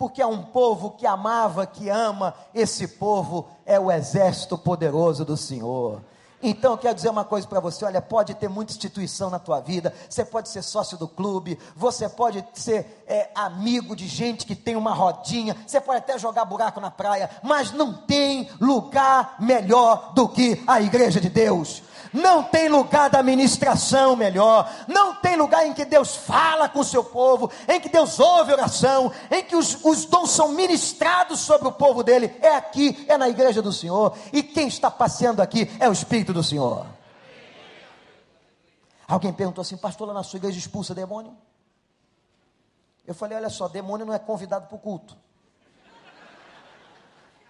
Porque 0.00 0.22
há 0.22 0.26
um 0.26 0.42
povo 0.42 0.92
que 0.92 1.06
amava, 1.06 1.66
que 1.66 1.90
ama, 1.90 2.34
esse 2.54 2.88
povo 2.88 3.46
é 3.66 3.78
o 3.78 3.92
exército 3.92 4.56
poderoso 4.56 5.26
do 5.26 5.36
Senhor. 5.36 6.00
Então, 6.42 6.72
eu 6.72 6.78
quero 6.78 6.94
dizer 6.94 7.10
uma 7.10 7.22
coisa 7.22 7.46
para 7.46 7.60
você: 7.60 7.84
olha, 7.84 8.00
pode 8.00 8.32
ter 8.32 8.48
muita 8.48 8.72
instituição 8.72 9.28
na 9.28 9.38
tua 9.38 9.60
vida, 9.60 9.92
você 10.08 10.24
pode 10.24 10.48
ser 10.48 10.62
sócio 10.62 10.96
do 10.96 11.06
clube, 11.06 11.58
você 11.76 12.08
pode 12.08 12.42
ser 12.54 13.04
é, 13.06 13.28
amigo 13.34 13.94
de 13.94 14.08
gente 14.08 14.46
que 14.46 14.56
tem 14.56 14.74
uma 14.74 14.94
rodinha, 14.94 15.54
você 15.66 15.78
pode 15.78 15.98
até 15.98 16.18
jogar 16.18 16.46
buraco 16.46 16.80
na 16.80 16.90
praia, 16.90 17.28
mas 17.42 17.70
não 17.70 17.92
tem 17.92 18.48
lugar 18.58 19.36
melhor 19.38 20.14
do 20.14 20.26
que 20.26 20.64
a 20.66 20.80
igreja 20.80 21.20
de 21.20 21.28
Deus 21.28 21.82
Não 22.12 22.42
tem 22.42 22.68
lugar 22.68 23.08
da 23.08 23.22
ministração 23.22 24.16
melhor. 24.16 24.70
Não 24.88 25.14
tem 25.14 25.36
lugar 25.36 25.66
em 25.66 25.72
que 25.72 25.84
Deus 25.84 26.16
fala 26.16 26.68
com 26.68 26.80
o 26.80 26.84
seu 26.84 27.04
povo, 27.04 27.50
em 27.68 27.80
que 27.80 27.88
Deus 27.88 28.18
ouve 28.18 28.52
oração, 28.52 29.12
em 29.30 29.44
que 29.44 29.54
os, 29.54 29.84
os 29.84 30.04
dons 30.04 30.30
são 30.30 30.48
ministrados 30.48 31.40
sobre 31.40 31.68
o 31.68 31.72
povo 31.72 32.02
dele. 32.02 32.34
É 32.40 32.56
aqui, 32.56 33.04
é 33.08 33.16
na 33.16 33.28
igreja 33.28 33.62
do 33.62 33.72
Senhor. 33.72 34.16
E 34.32 34.42
quem 34.42 34.68
está 34.68 34.90
passeando 34.90 35.40
aqui 35.40 35.70
é 35.78 35.88
o 35.88 35.92
Espírito 35.92 36.32
do 36.32 36.42
Senhor. 36.42 36.86
Alguém 39.06 39.32
perguntou 39.32 39.62
assim, 39.62 39.76
pastor, 39.76 40.08
lá 40.08 40.14
na 40.14 40.22
sua 40.22 40.36
igreja 40.36 40.58
expulsa 40.58 40.94
demônio? 40.94 41.36
Eu 43.06 43.14
falei, 43.14 43.36
olha 43.36 43.50
só, 43.50 43.66
demônio 43.66 44.06
não 44.06 44.14
é 44.14 44.18
convidado 44.18 44.66
para 44.66 44.76
o 44.76 44.78
culto. 44.78 45.16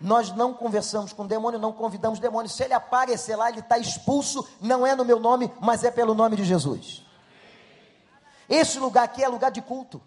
Nós 0.00 0.32
não 0.32 0.54
conversamos 0.54 1.12
com 1.12 1.26
demônio, 1.26 1.58
não 1.58 1.72
convidamos 1.72 2.18
demônio. 2.18 2.50
Se 2.50 2.62
ele 2.62 2.72
aparecer 2.72 3.36
lá, 3.36 3.50
ele 3.50 3.60
está 3.60 3.76
expulso, 3.78 4.48
não 4.60 4.86
é 4.86 4.94
no 4.94 5.04
meu 5.04 5.20
nome, 5.20 5.52
mas 5.60 5.84
é 5.84 5.90
pelo 5.90 6.14
nome 6.14 6.36
de 6.36 6.44
Jesus. 6.44 7.04
Esse 8.48 8.78
lugar 8.78 9.04
aqui 9.04 9.22
é 9.22 9.28
lugar 9.28 9.50
de 9.50 9.60
culto. 9.60 10.02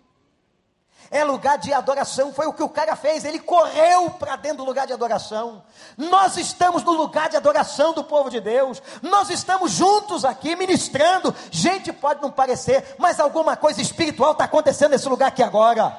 É 1.12 1.24
lugar 1.24 1.58
de 1.58 1.72
adoração, 1.72 2.34
foi 2.34 2.48
o 2.48 2.54
que 2.54 2.64
o 2.64 2.70
cara 2.70 2.96
fez, 2.96 3.24
ele 3.24 3.38
correu 3.38 4.10
para 4.12 4.36
dentro 4.36 4.60
do 4.60 4.66
lugar 4.66 4.88
de 4.88 4.94
adoração. 4.94 5.64
Nós 5.96 6.38
estamos 6.38 6.84
no 6.84 6.92
lugar 6.94 7.30
de 7.30 7.38
adoração 7.38 7.94
do 7.94 8.04
povo 8.04 8.32
de 8.32 8.40
Deus, 8.40 8.82
nós 9.02 9.30
estamos 9.30 9.74
juntos 9.74 10.26
aqui 10.26 10.56
ministrando. 10.56 11.34
Gente, 11.52 11.94
pode 11.94 12.22
não 12.22 12.32
parecer, 12.32 12.96
mas 12.98 13.20
alguma 13.20 13.56
coisa 13.56 13.82
espiritual 13.82 14.32
está 14.32 14.46
acontecendo 14.46 14.92
nesse 14.92 15.08
lugar 15.08 15.28
aqui 15.28 15.44
agora. 15.44 15.96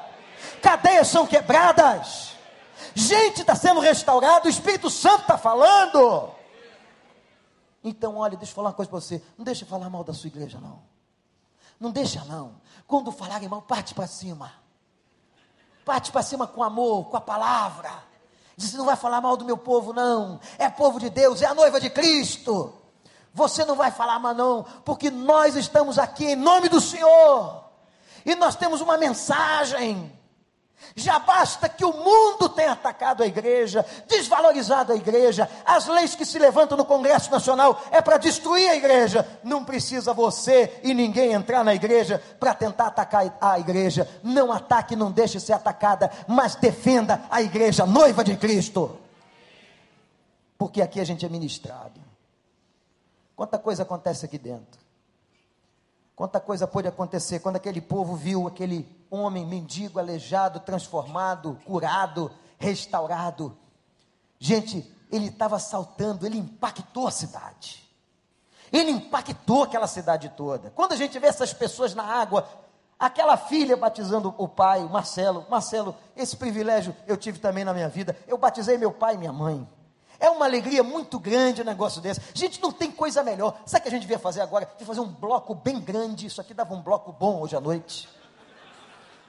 Cadeias 0.61 1.07
são 1.07 1.25
quebradas, 1.25 2.34
gente 2.93 3.41
está 3.41 3.55
sendo 3.55 3.79
restaurada, 3.79 4.47
o 4.47 4.49
Espírito 4.49 4.89
Santo 4.89 5.21
está 5.21 5.37
falando. 5.37 6.31
Então, 7.83 8.17
olha, 8.17 8.35
deixa 8.35 8.51
eu 8.51 8.55
falar 8.55 8.69
uma 8.69 8.75
coisa 8.75 8.89
para 8.89 8.99
você: 8.99 9.21
não 9.37 9.45
deixa 9.45 9.65
falar 9.65 9.89
mal 9.89 10.03
da 10.03 10.13
sua 10.13 10.27
igreja, 10.27 10.59
não. 10.59 10.81
Não 11.79 11.91
deixa, 11.91 12.23
não. 12.25 12.55
Quando 12.87 13.11
falarem 13.11 13.47
mal, 13.47 13.61
parte 13.61 13.93
para 13.93 14.07
cima. 14.07 14.51
Parte 15.83 16.11
para 16.11 16.23
cima 16.23 16.47
com 16.47 16.63
amor, 16.63 17.09
com 17.09 17.17
a 17.17 17.21
palavra. 17.21 17.91
Diz: 18.57 18.73
não 18.73 18.85
vai 18.85 18.95
falar 18.95 19.21
mal 19.21 19.37
do 19.37 19.45
meu 19.45 19.57
povo, 19.57 19.93
não. 19.93 20.39
É 20.57 20.69
povo 20.69 20.99
de 20.99 21.09
Deus, 21.09 21.41
é 21.41 21.45
a 21.45 21.53
noiva 21.53 21.79
de 21.79 21.89
Cristo. 21.89 22.73
Você 23.33 23.65
não 23.65 23.75
vai 23.75 23.91
falar 23.91 24.17
mal, 24.17 24.33
não, 24.33 24.63
porque 24.85 25.11
nós 25.11 25.55
estamos 25.55 25.99
aqui 25.99 26.31
em 26.31 26.35
nome 26.35 26.69
do 26.69 26.79
Senhor. 26.79 27.65
E 28.25 28.33
nós 28.33 28.55
temos 28.55 28.81
uma 28.81 28.97
mensagem. 28.97 30.11
Já 30.95 31.19
basta 31.19 31.67
que 31.67 31.83
o 31.83 31.91
mundo 31.91 32.47
tenha 32.49 32.71
atacado 32.71 33.23
a 33.23 33.27
igreja, 33.27 33.85
desvalorizado 34.07 34.93
a 34.93 34.95
igreja. 34.95 35.49
As 35.65 35.87
leis 35.87 36.15
que 36.15 36.25
se 36.25 36.39
levantam 36.39 36.77
no 36.77 36.85
Congresso 36.85 37.31
Nacional 37.31 37.81
é 37.91 38.01
para 38.01 38.17
destruir 38.17 38.69
a 38.69 38.75
igreja. 38.75 39.27
Não 39.43 39.65
precisa 39.65 40.13
você 40.13 40.79
e 40.83 40.93
ninguém 40.93 41.33
entrar 41.33 41.63
na 41.63 41.73
igreja 41.73 42.21
para 42.39 42.53
tentar 42.53 42.87
atacar 42.87 43.37
a 43.41 43.59
igreja. 43.59 44.07
Não 44.23 44.51
ataque, 44.51 44.95
não 44.95 45.11
deixe 45.11 45.39
ser 45.39 45.53
atacada, 45.53 46.11
mas 46.27 46.55
defenda 46.55 47.23
a 47.29 47.41
igreja, 47.41 47.85
noiva 47.85 48.23
de 48.23 48.37
Cristo. 48.37 48.97
Porque 50.57 50.81
aqui 50.81 50.99
a 50.99 51.03
gente 51.03 51.25
é 51.25 51.29
ministrado. 51.29 51.99
Quanta 53.35 53.59
coisa 53.59 53.83
acontece 53.83 54.25
aqui 54.25 54.37
dentro. 54.37 54.84
Quanta 56.15 56.39
coisa 56.39 56.65
pôde 56.65 56.87
acontecer 56.87 57.39
quando 57.39 57.57
aquele 57.57 57.81
povo 57.81 58.15
viu 58.15 58.47
aquele 58.47 58.87
homem 59.09 59.45
mendigo, 59.45 59.99
aleijado, 59.99 60.61
transformado, 60.61 61.59
curado, 61.65 62.31
restaurado. 62.57 63.57
Gente, 64.39 64.89
ele 65.11 65.27
estava 65.27 65.59
saltando, 65.59 66.25
ele 66.25 66.37
impactou 66.37 67.07
a 67.07 67.11
cidade. 67.11 67.83
Ele 68.71 68.91
impactou 68.91 69.63
aquela 69.63 69.87
cidade 69.87 70.29
toda. 70.29 70.71
Quando 70.71 70.93
a 70.93 70.95
gente 70.95 71.19
vê 71.19 71.27
essas 71.27 71.53
pessoas 71.53 71.93
na 71.93 72.03
água, 72.03 72.47
aquela 72.97 73.35
filha 73.35 73.75
batizando 73.75 74.33
o 74.37 74.47
pai, 74.47 74.83
Marcelo, 74.85 75.45
Marcelo, 75.49 75.95
esse 76.15 76.37
privilégio 76.37 76.95
eu 77.07 77.17
tive 77.17 77.39
também 77.39 77.65
na 77.65 77.73
minha 77.73 77.89
vida. 77.89 78.17
Eu 78.25 78.37
batizei 78.37 78.77
meu 78.77 78.91
pai 78.91 79.15
e 79.15 79.17
minha 79.17 79.33
mãe. 79.33 79.67
É 80.19 80.29
uma 80.29 80.45
alegria 80.45 80.83
muito 80.83 81.19
grande 81.19 81.61
um 81.61 81.65
negócio 81.65 82.01
desse. 82.01 82.21
Gente, 82.33 82.61
não 82.61 82.71
tem 82.71 82.91
coisa 82.91 83.23
melhor. 83.23 83.59
Sabe 83.65 83.79
o 83.79 83.83
que 83.83 83.87
a 83.89 83.91
gente 83.91 84.01
devia 84.01 84.19
fazer 84.19 84.41
agora? 84.41 84.69
De 84.77 84.85
fazer 84.85 84.99
um 84.99 85.07
bloco 85.07 85.53
bem 85.53 85.79
grande. 85.79 86.27
Isso 86.27 86.41
aqui 86.41 86.53
dava 86.53 86.73
um 86.73 86.81
bloco 86.81 87.11
bom 87.11 87.41
hoje 87.41 87.55
à 87.55 87.61
noite. 87.61 88.09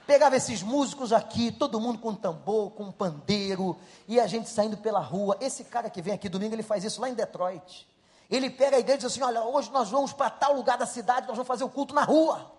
Pegava 0.07 0.37
esses 0.37 0.63
músicos 0.63 1.11
aqui, 1.11 1.51
todo 1.51 1.81
mundo 1.81 1.99
com 1.99 2.15
tambor, 2.15 2.71
com 2.71 2.89
pandeiro, 2.89 3.75
e 4.07 4.21
a 4.21 4.25
gente 4.25 4.49
saindo 4.49 4.77
pela 4.77 5.01
rua. 5.01 5.37
Esse 5.41 5.65
cara 5.65 5.89
que 5.89 6.01
vem 6.01 6.13
aqui 6.13 6.29
domingo, 6.29 6.55
ele 6.55 6.63
faz 6.63 6.85
isso 6.85 7.01
lá 7.01 7.09
em 7.09 7.13
Detroit. 7.13 7.85
Ele 8.29 8.49
pega 8.49 8.77
a 8.77 8.79
igreja 8.79 8.99
e 8.99 9.01
diz 9.01 9.11
assim: 9.11 9.21
Olha, 9.21 9.43
hoje 9.43 9.69
nós 9.69 9.89
vamos 9.89 10.13
para 10.13 10.29
tal 10.29 10.53
lugar 10.53 10.77
da 10.77 10.85
cidade, 10.85 11.27
nós 11.27 11.35
vamos 11.35 11.47
fazer 11.47 11.65
o 11.65 11.69
culto 11.69 11.93
na 11.93 12.03
rua. 12.03 12.51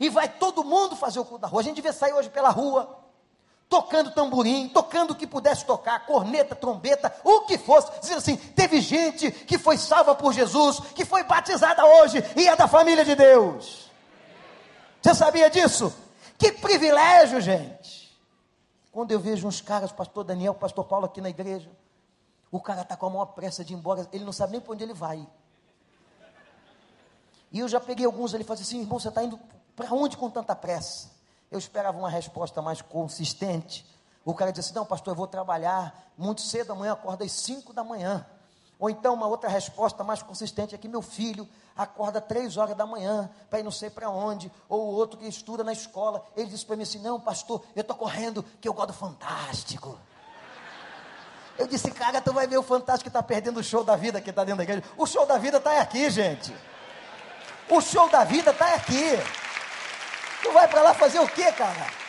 E 0.00 0.08
vai 0.08 0.28
todo 0.28 0.64
mundo 0.64 0.96
fazer 0.96 1.20
o 1.20 1.24
culto 1.24 1.42
na 1.42 1.48
rua. 1.48 1.60
A 1.60 1.64
gente 1.64 1.76
devia 1.76 1.92
sair 1.92 2.12
hoje 2.12 2.28
pela 2.28 2.50
rua, 2.50 2.98
tocando 3.68 4.10
tamborim, 4.10 4.68
tocando 4.68 5.10
o 5.10 5.14
que 5.14 5.26
pudesse 5.26 5.64
tocar, 5.64 6.06
corneta, 6.06 6.54
trombeta, 6.54 7.14
o 7.22 7.42
que 7.42 7.58
fosse, 7.58 7.90
dizendo 8.00 8.18
assim: 8.18 8.36
teve 8.36 8.80
gente 8.80 9.30
que 9.30 9.58
foi 9.58 9.76
salva 9.76 10.14
por 10.14 10.32
Jesus, 10.32 10.80
que 10.94 11.04
foi 11.04 11.22
batizada 11.22 11.84
hoje 11.84 12.24
e 12.36 12.48
é 12.48 12.56
da 12.56 12.66
família 12.66 13.04
de 13.04 13.14
Deus. 13.14 13.90
Você 15.02 15.14
sabia 15.14 15.50
disso? 15.50 15.94
Que 16.36 16.52
privilégio, 16.52 17.40
gente. 17.40 18.08
Quando 18.90 19.12
eu 19.12 19.20
vejo 19.20 19.46
uns 19.46 19.60
caras, 19.60 19.92
pastor 19.92 20.24
Daniel, 20.24 20.54
pastor 20.54 20.84
Paulo 20.84 21.06
aqui 21.06 21.20
na 21.20 21.28
igreja, 21.28 21.70
o 22.50 22.60
cara 22.60 22.82
está 22.82 22.96
com 22.96 23.06
a 23.06 23.10
maior 23.10 23.26
pressa 23.26 23.64
de 23.64 23.74
ir 23.74 23.76
embora, 23.76 24.08
ele 24.12 24.24
não 24.24 24.32
sabe 24.32 24.52
nem 24.52 24.60
para 24.60 24.72
onde 24.72 24.82
ele 24.82 24.94
vai. 24.94 25.26
E 27.52 27.60
eu 27.60 27.68
já 27.68 27.80
peguei 27.80 28.06
alguns, 28.06 28.34
ele 28.34 28.44
falou 28.44 28.60
assim, 28.60 28.80
irmão, 28.80 28.98
você 28.98 29.08
está 29.08 29.22
indo 29.22 29.38
para 29.76 29.92
onde 29.94 30.16
com 30.16 30.28
tanta 30.28 30.54
pressa? 30.56 31.17
Eu 31.50 31.58
esperava 31.58 31.98
uma 31.98 32.10
resposta 32.10 32.60
mais 32.60 32.82
consistente. 32.82 33.86
O 34.24 34.34
cara 34.34 34.52
disse 34.52 34.68
assim, 34.68 34.78
não 34.78 34.84
pastor, 34.84 35.12
eu 35.12 35.16
vou 35.16 35.26
trabalhar 35.26 36.12
muito 36.16 36.42
cedo 36.42 36.72
amanhã, 36.72 36.92
acorda 36.92 37.24
às 37.24 37.32
5 37.32 37.72
da 37.72 37.82
manhã. 37.82 38.26
Ou 38.78 38.88
então 38.88 39.14
uma 39.14 39.26
outra 39.26 39.48
resposta 39.48 40.04
mais 40.04 40.22
consistente 40.22 40.74
é 40.74 40.78
que 40.78 40.86
meu 40.86 41.02
filho 41.02 41.48
acorda 41.76 42.20
três 42.20 42.56
horas 42.56 42.76
da 42.76 42.86
manhã 42.86 43.30
para 43.48 43.60
ir 43.60 43.62
não 43.62 43.70
sei 43.70 43.90
para 43.90 44.10
onde, 44.10 44.52
ou 44.68 44.80
o 44.80 44.94
outro 44.94 45.18
que 45.18 45.26
estuda 45.26 45.64
na 45.64 45.72
escola, 45.72 46.24
ele 46.36 46.50
disse 46.50 46.64
para 46.64 46.76
mim 46.76 46.82
assim: 46.82 46.98
Não, 46.98 47.18
pastor, 47.18 47.64
eu 47.74 47.80
estou 47.80 47.96
correndo 47.96 48.44
que 48.60 48.68
eu 48.68 48.72
gosto 48.72 48.88
do 48.88 48.94
fantástico. 48.94 49.98
Eu 51.58 51.66
disse, 51.66 51.90
cara, 51.90 52.20
tu 52.20 52.32
vai 52.32 52.46
ver 52.46 52.56
o 52.56 52.62
fantástico 52.62 53.04
que 53.04 53.08
está 53.08 53.20
perdendo 53.20 53.58
o 53.58 53.64
show 53.64 53.82
da 53.82 53.96
vida 53.96 54.20
que 54.20 54.30
está 54.30 54.44
dentro 54.44 54.58
da 54.58 54.62
igreja. 54.62 54.84
O 54.96 55.04
show 55.06 55.26
da 55.26 55.36
vida 55.38 55.56
está 55.56 55.80
aqui, 55.80 56.08
gente. 56.08 56.54
O 57.68 57.80
show 57.80 58.08
da 58.08 58.22
vida 58.22 58.52
está 58.52 58.74
aqui. 58.74 59.16
Tu 60.42 60.52
vai 60.52 60.68
para 60.68 60.82
lá 60.82 60.94
fazer 60.94 61.20
o 61.20 61.28
quê, 61.28 61.50
cara? 61.52 62.08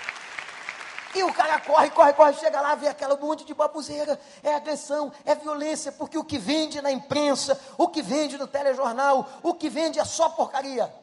E 1.15 1.23
o 1.23 1.33
cara 1.33 1.59
corre, 1.59 1.89
corre, 1.89 2.13
corre, 2.13 2.33
chega 2.33 2.61
lá, 2.61 2.75
vê 2.75 2.87
aquela 2.87 3.17
monte 3.17 3.43
de 3.43 3.53
babuzeira. 3.53 4.19
É 4.43 4.53
agressão, 4.53 5.11
é 5.25 5.33
violência, 5.33 5.91
porque 5.91 6.17
o 6.17 6.23
que 6.23 6.37
vende 6.37 6.81
na 6.81 6.91
imprensa, 6.91 7.59
o 7.77 7.87
que 7.87 8.01
vende 8.01 8.37
no 8.37 8.47
telejornal, 8.47 9.27
o 9.41 9.55
que 9.55 9.69
vende 9.69 9.99
é 9.99 10.05
só 10.05 10.29
porcaria. 10.29 10.93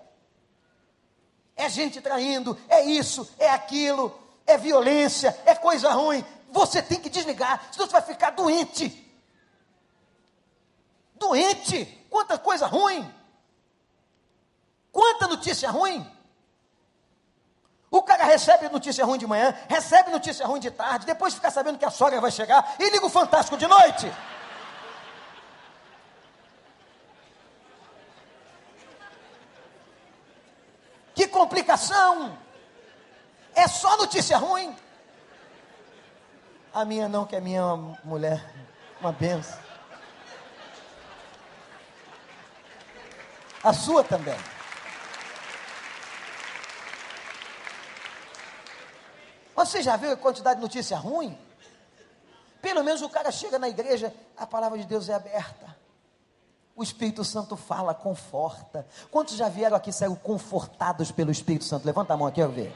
É 1.57 1.69
gente 1.69 2.01
traindo, 2.01 2.57
é 2.69 2.85
isso, 2.85 3.29
é 3.39 3.51
aquilo, 3.51 4.17
é 4.47 4.57
violência, 4.57 5.37
é 5.45 5.55
coisa 5.55 5.91
ruim. 5.91 6.25
Você 6.51 6.81
tem 6.81 7.01
que 7.01 7.11
desligar, 7.11 7.69
senão 7.73 7.87
você 7.87 7.93
vai 7.93 8.03
ficar 8.03 8.31
doente. 8.31 9.03
Doente! 11.15 11.85
Quanta 12.09 12.39
coisa 12.39 12.67
ruim! 12.67 13.13
Quanta 14.93 15.27
notícia 15.27 15.71
ruim! 15.71 16.16
O 17.91 18.03
cara 18.03 18.25
recebe 18.25 18.69
notícia 18.69 19.05
ruim 19.05 19.19
de 19.19 19.27
manhã, 19.27 19.55
recebe 19.69 20.11
notícia 20.11 20.47
ruim 20.47 20.61
de 20.61 20.71
tarde, 20.71 21.07
depois 21.07 21.35
fica 21.35 21.51
sabendo 21.51 21.79
que 21.79 21.85
a 21.85 21.91
sogra 21.91 22.21
vai 22.21 22.31
chegar 22.31 22.75
e 22.79 22.91
liga 22.91 23.07
o 23.07 23.11
Fantástico 23.11 23.57
de 23.57 23.67
noite. 23.67 24.13
Que 31.15 31.27
complicação! 31.29 32.37
É 33.55 33.67
só 33.67 33.97
notícia 33.97 34.37
ruim. 34.37 34.77
A 36.75 36.85
minha 36.85 37.09
não, 37.09 37.25
que 37.25 37.35
a 37.35 37.41
minha 37.41 37.61
é 37.61 37.63
uma 37.63 37.99
mulher, 38.05 38.45
uma 39.01 39.13
benção. 39.13 39.59
A 43.65 43.73
sua 43.73 44.05
também. 44.05 44.37
Você 49.57 49.83
já 49.83 49.97
viu 49.97 50.13
a 50.13 50.17
quantidade 50.17 50.57
de 50.57 50.63
notícia 50.63 50.97
ruim? 50.99 51.37
Pelo 52.61 52.85
menos 52.85 53.01
o 53.01 53.09
cara 53.09 53.33
chega 53.33 53.59
na 53.59 53.69
igreja, 53.69 54.15
a 54.37 54.47
palavra 54.47 54.79
de 54.79 54.85
Deus 54.85 55.09
é 55.09 55.15
aberta. 55.15 55.75
O 56.75 56.83
Espírito 56.83 57.25
Santo 57.25 57.57
fala, 57.57 57.95
conforta. 57.95 58.87
Quantos 59.11 59.35
já 59.35 59.49
vieram 59.49 59.77
aqui 59.77 59.91
saíram 59.91 60.15
confortados 60.15 61.11
pelo 61.11 61.31
Espírito 61.31 61.65
Santo? 61.65 61.87
Levanta 61.87 62.13
a 62.13 62.17
mão 62.17 62.27
aqui, 62.27 62.41
eu 62.41 62.51
ver. 62.51 62.75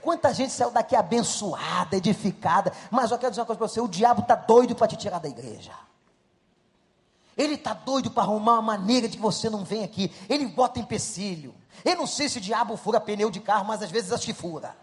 Quanta 0.00 0.32
gente 0.32 0.52
saiu 0.52 0.70
daqui 0.70 0.94
abençoada, 0.94 1.96
edificada. 1.96 2.72
Mas 2.90 3.10
eu 3.10 3.18
quero 3.18 3.30
dizer 3.30 3.40
uma 3.40 3.46
coisa 3.46 3.58
para 3.58 3.68
você: 3.68 3.80
o 3.80 3.88
diabo 3.88 4.22
está 4.22 4.36
doido 4.36 4.76
para 4.76 4.86
te 4.86 4.96
tirar 4.96 5.18
da 5.18 5.28
igreja. 5.28 5.72
Ele 7.36 7.54
está 7.54 7.72
doido 7.72 8.10
para 8.10 8.22
arrumar 8.22 8.54
uma 8.54 8.62
maneira 8.62 9.08
de 9.08 9.16
que 9.16 9.22
você 9.22 9.50
não 9.50 9.64
venha 9.64 9.84
aqui. 9.84 10.12
Ele 10.28 10.46
bota 10.46 10.78
empecilho. 10.78 11.54
Eu 11.84 11.96
não 11.96 12.06
sei 12.06 12.28
se 12.28 12.38
o 12.38 12.40
diabo 12.40 12.76
fura 12.76 13.00
pneu 13.00 13.30
de 13.30 13.40
carro, 13.40 13.64
mas 13.64 13.82
às 13.82 13.90
vezes 13.90 14.12
acho 14.12 14.26
que 14.26 14.34
fura. 14.34 14.76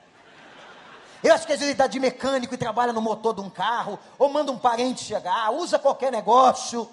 Eu 1.21 1.33
acho 1.33 1.45
que 1.45 1.53
às 1.53 1.59
vezes 1.59 1.63
ele 1.63 1.71
está 1.73 1.87
de 1.87 1.99
mecânico 1.99 2.53
e 2.53 2.57
trabalha 2.57 2.93
no 2.93 3.01
motor 3.01 3.33
de 3.33 3.41
um 3.41 3.49
carro, 3.49 3.99
ou 4.17 4.29
manda 4.29 4.51
um 4.51 4.57
parente 4.57 5.03
chegar, 5.03 5.51
usa 5.51 5.77
qualquer 5.77 6.11
negócio. 6.11 6.89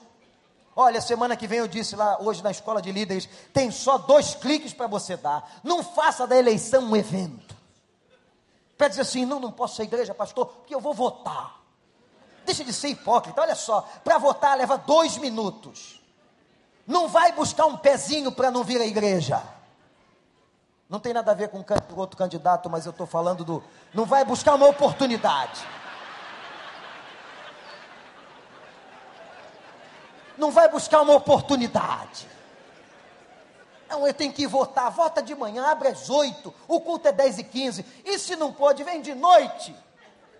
Olha, 0.74 1.00
semana 1.00 1.36
que 1.36 1.46
vem 1.46 1.58
eu 1.58 1.68
disse 1.68 1.96
lá, 1.96 2.18
hoje 2.20 2.42
na 2.42 2.50
escola 2.50 2.82
de 2.82 2.92
líderes, 2.92 3.28
tem 3.52 3.70
só 3.70 3.96
dois 3.96 4.34
cliques 4.34 4.74
para 4.74 4.86
você 4.86 5.16
dar. 5.16 5.58
Não 5.62 5.82
faça 5.82 6.26
da 6.26 6.36
eleição 6.36 6.82
um 6.82 6.96
evento. 6.96 7.56
Para 8.76 8.88
dizer 8.88 9.02
assim, 9.02 9.24
não, 9.24 9.40
não 9.40 9.50
posso 9.50 9.76
ser 9.76 9.84
igreja, 9.84 10.12
pastor, 10.12 10.46
porque 10.46 10.74
eu 10.74 10.80
vou 10.80 10.92
votar. 10.92 11.60
Deixa 12.44 12.62
de 12.62 12.72
ser 12.72 12.88
hipócrita, 12.88 13.40
olha 13.40 13.54
só, 13.54 13.88
para 14.04 14.18
votar 14.18 14.56
leva 14.56 14.76
dois 14.76 15.16
minutos. 15.16 16.00
Não 16.86 17.08
vai 17.08 17.32
buscar 17.32 17.66
um 17.66 17.76
pezinho 17.76 18.30
para 18.30 18.50
não 18.50 18.62
vir 18.62 18.80
à 18.80 18.86
igreja. 18.86 19.42
Não 20.88 21.00
tem 21.00 21.12
nada 21.12 21.32
a 21.32 21.34
ver 21.34 21.48
com 21.48 21.58
o 21.58 21.98
outro 21.98 22.16
candidato, 22.16 22.70
mas 22.70 22.86
eu 22.86 22.90
estou 22.90 23.06
falando 23.06 23.44
do. 23.44 23.62
Não 23.92 24.04
vai 24.04 24.24
buscar 24.24 24.54
uma 24.54 24.66
oportunidade. 24.66 25.66
Não 30.38 30.52
vai 30.52 30.68
buscar 30.68 31.00
uma 31.00 31.14
oportunidade. 31.14 32.28
Não, 33.88 34.06
eu 34.06 34.14
tenho 34.14 34.32
que 34.32 34.46
votar. 34.46 34.90
Vota 34.90 35.20
de 35.20 35.34
manhã, 35.34 35.66
abre 35.66 35.88
às 35.88 36.08
oito. 36.08 36.54
O 36.68 36.80
culto 36.80 37.08
é 37.08 37.12
dez 37.12 37.38
e 37.38 37.44
quinze. 37.44 37.84
E 38.04 38.16
se 38.18 38.36
não 38.36 38.52
pode, 38.52 38.84
vem 38.84 39.00
de 39.00 39.14
noite. 39.14 39.74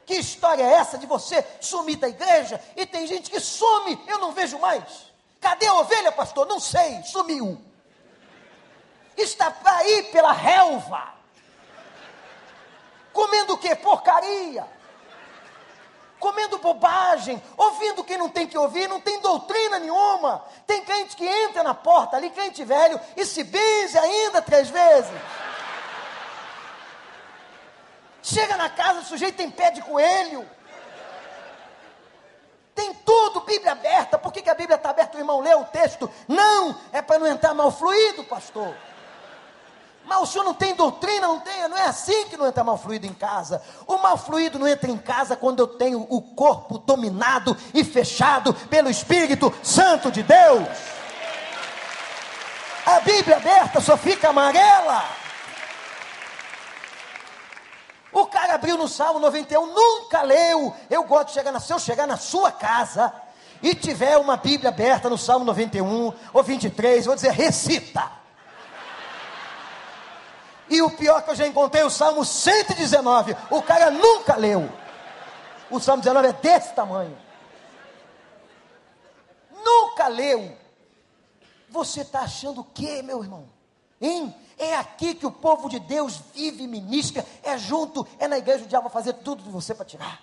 Que 0.05 0.15
história 0.15 0.63
é 0.63 0.75
essa 0.75 0.97
de 0.97 1.07
você 1.07 1.45
sumir 1.61 1.97
da 1.97 2.09
igreja? 2.09 2.63
E 2.77 2.87
tem 2.87 3.09
gente 3.09 3.31
que 3.31 3.41
some, 3.41 3.99
eu 4.07 4.19
não 4.19 4.31
vejo 4.31 4.61
mais. 4.61 5.11
Cadê 5.41 5.67
a 5.67 5.75
ovelha, 5.75 6.13
pastor? 6.13 6.47
Não 6.47 6.61
sei, 6.61 7.03
sumiu 7.03 7.66
está 9.17 9.53
ir 9.85 10.11
pela 10.11 10.33
relva, 10.33 11.15
comendo 13.13 13.55
o 13.55 13.59
que? 13.59 13.75
Porcaria, 13.77 14.67
comendo 16.19 16.59
bobagem, 16.59 17.43
ouvindo 17.57 18.05
quem 18.05 18.19
não 18.19 18.29
tem 18.29 18.47
que 18.47 18.59
ouvir, 18.59 18.89
não 18.89 19.01
tem 19.01 19.21
doutrina 19.21 19.79
nenhuma. 19.79 20.45
Tem 20.67 20.83
crente 20.83 21.17
que 21.17 21.27
entra 21.27 21.63
na 21.63 21.75
porta 21.75 22.17
ali, 22.17 22.31
crente 22.31 22.65
velho, 22.65 23.01
e 23.17 23.25
se 23.25 23.45
benze 23.45 23.99
ainda 23.99 24.43
três 24.43 24.69
vezes. 24.69 25.13
Chega 28.23 28.57
na 28.57 28.69
casa, 28.69 29.01
o 29.01 29.05
sujeito 29.05 29.37
tem 29.37 29.51
pé 29.51 29.71
de 29.71 29.81
coelho. 29.83 30.49
Tem 32.75 32.93
tudo, 32.93 33.41
Bíblia 33.41 33.73
aberta. 33.73 34.19
Por 34.19 34.33
que, 34.33 34.43
que 34.43 34.51
a 34.51 34.55
Bíblia 34.55 34.77
está 34.77 34.91
aberta, 34.91 35.17
o 35.17 35.21
irmão? 35.21 35.41
Lê 35.41 35.55
o 35.55 35.65
texto. 35.65 36.11
Não, 36.29 36.79
é 36.93 37.01
para 37.01 37.19
não 37.19 37.27
entrar 37.27 37.55
mal 37.55 37.71
fluido, 37.71 38.25
pastor. 38.25 38.75
Mas 40.07 40.21
o 40.21 40.27
senhor 40.27 40.45
não 40.45 40.55
tem 40.55 40.75
doutrina, 40.75 41.27
não 41.27 41.41
tem, 41.41 41.69
não 41.69 41.77
é 41.77 41.87
assim 41.87 42.27
que 42.29 42.37
não 42.37 42.47
entra 42.47 42.63
mal 42.63 42.79
fluido 42.79 43.07
em 43.07 43.13
casa. 43.13 43.61
O 43.87 43.99
mal 43.99 44.17
fluido 44.17 44.57
não 44.59 44.69
entra 44.69 44.89
em 44.91 44.97
casa 44.97 45.37
quando 45.37 45.61
eu 45.61 45.67
tenho 45.67 46.07
o 46.09 46.23
corpo 46.23 46.79
dominado 46.79 47.57
e 47.75 47.83
fechado 47.83 48.55
pelo 48.55 48.89
Espírito 48.89 49.53
Santo 49.65 50.13
de 50.13 50.23
Deus. 50.23 50.69
A 52.87 53.01
Bíblia 53.01 53.37
aberta 53.37 53.81
só 53.81 53.97
fica 53.97 54.29
amarela. 54.29 55.05
O 58.13 58.27
cara 58.27 58.55
abriu 58.55 58.79
no 58.79 58.87
Salmo 58.87 59.19
91, 59.19 59.67
nunca 59.67 60.23
leu. 60.23 60.73
Eu 60.89 61.03
gosto 61.03 61.29
de 61.29 61.35
chegar 61.35 61.51
na, 61.51 61.59
se 61.59 61.73
eu 61.73 61.81
chegar 61.81 62.07
na 62.07 62.17
sua 62.17 62.53
casa 62.53 63.13
e 63.61 63.75
tiver 63.75 64.17
uma 64.19 64.37
Bíblia 64.37 64.71
aberta 64.71 65.11
no 65.11 65.19
Salmo 65.19 65.45
91 65.45 66.13
ou 66.33 66.43
23, 66.45 66.99
eu 66.99 67.11
vou 67.11 67.17
dizer, 67.17 67.33
recita. 67.33 68.26
E 70.69 70.83
o 70.83 70.91
pior 70.91 71.23
que 71.23 71.31
eu 71.31 71.35
já 71.35 71.47
encontrei, 71.47 71.83
o 71.83 71.91
Salmo 71.91 72.25
119. 72.25 73.37
O 73.51 73.63
cara 73.63 73.91
nunca 73.91 74.37
leu. 74.37 74.69
O 75.71 75.81
Salmo 75.81 76.03
19 76.03 76.29
é 76.29 76.33
desse 76.33 76.75
tamanho. 76.75 77.17
Nunca 79.65 80.09
leu. 80.09 80.57
Você 81.69 82.03
está 82.03 82.21
achando 82.21 82.61
o 82.61 82.65
que, 82.65 83.03
meu 83.03 83.23
irmão? 83.23 83.49
Hein? 84.01 84.35
É 84.59 84.75
aqui 84.77 85.15
que 85.15 85.27
o 85.27 85.33
povo 85.33 85.69
de 85.69 85.79
Deus 85.79 86.21
vive 86.35 86.65
e 86.65 86.69
ministra. 86.69 87.25
É 87.43 87.57
junto, 87.59 88.07
é 88.19 88.27
na 88.27 88.39
igreja. 88.39 88.65
O 88.65 88.69
diabo 88.69 88.89
vai 88.89 88.93
fazer 88.93 89.15
tudo 89.15 89.43
de 89.43 89.51
você 89.51 89.75
para 89.75 89.85
tirar. 89.85 90.23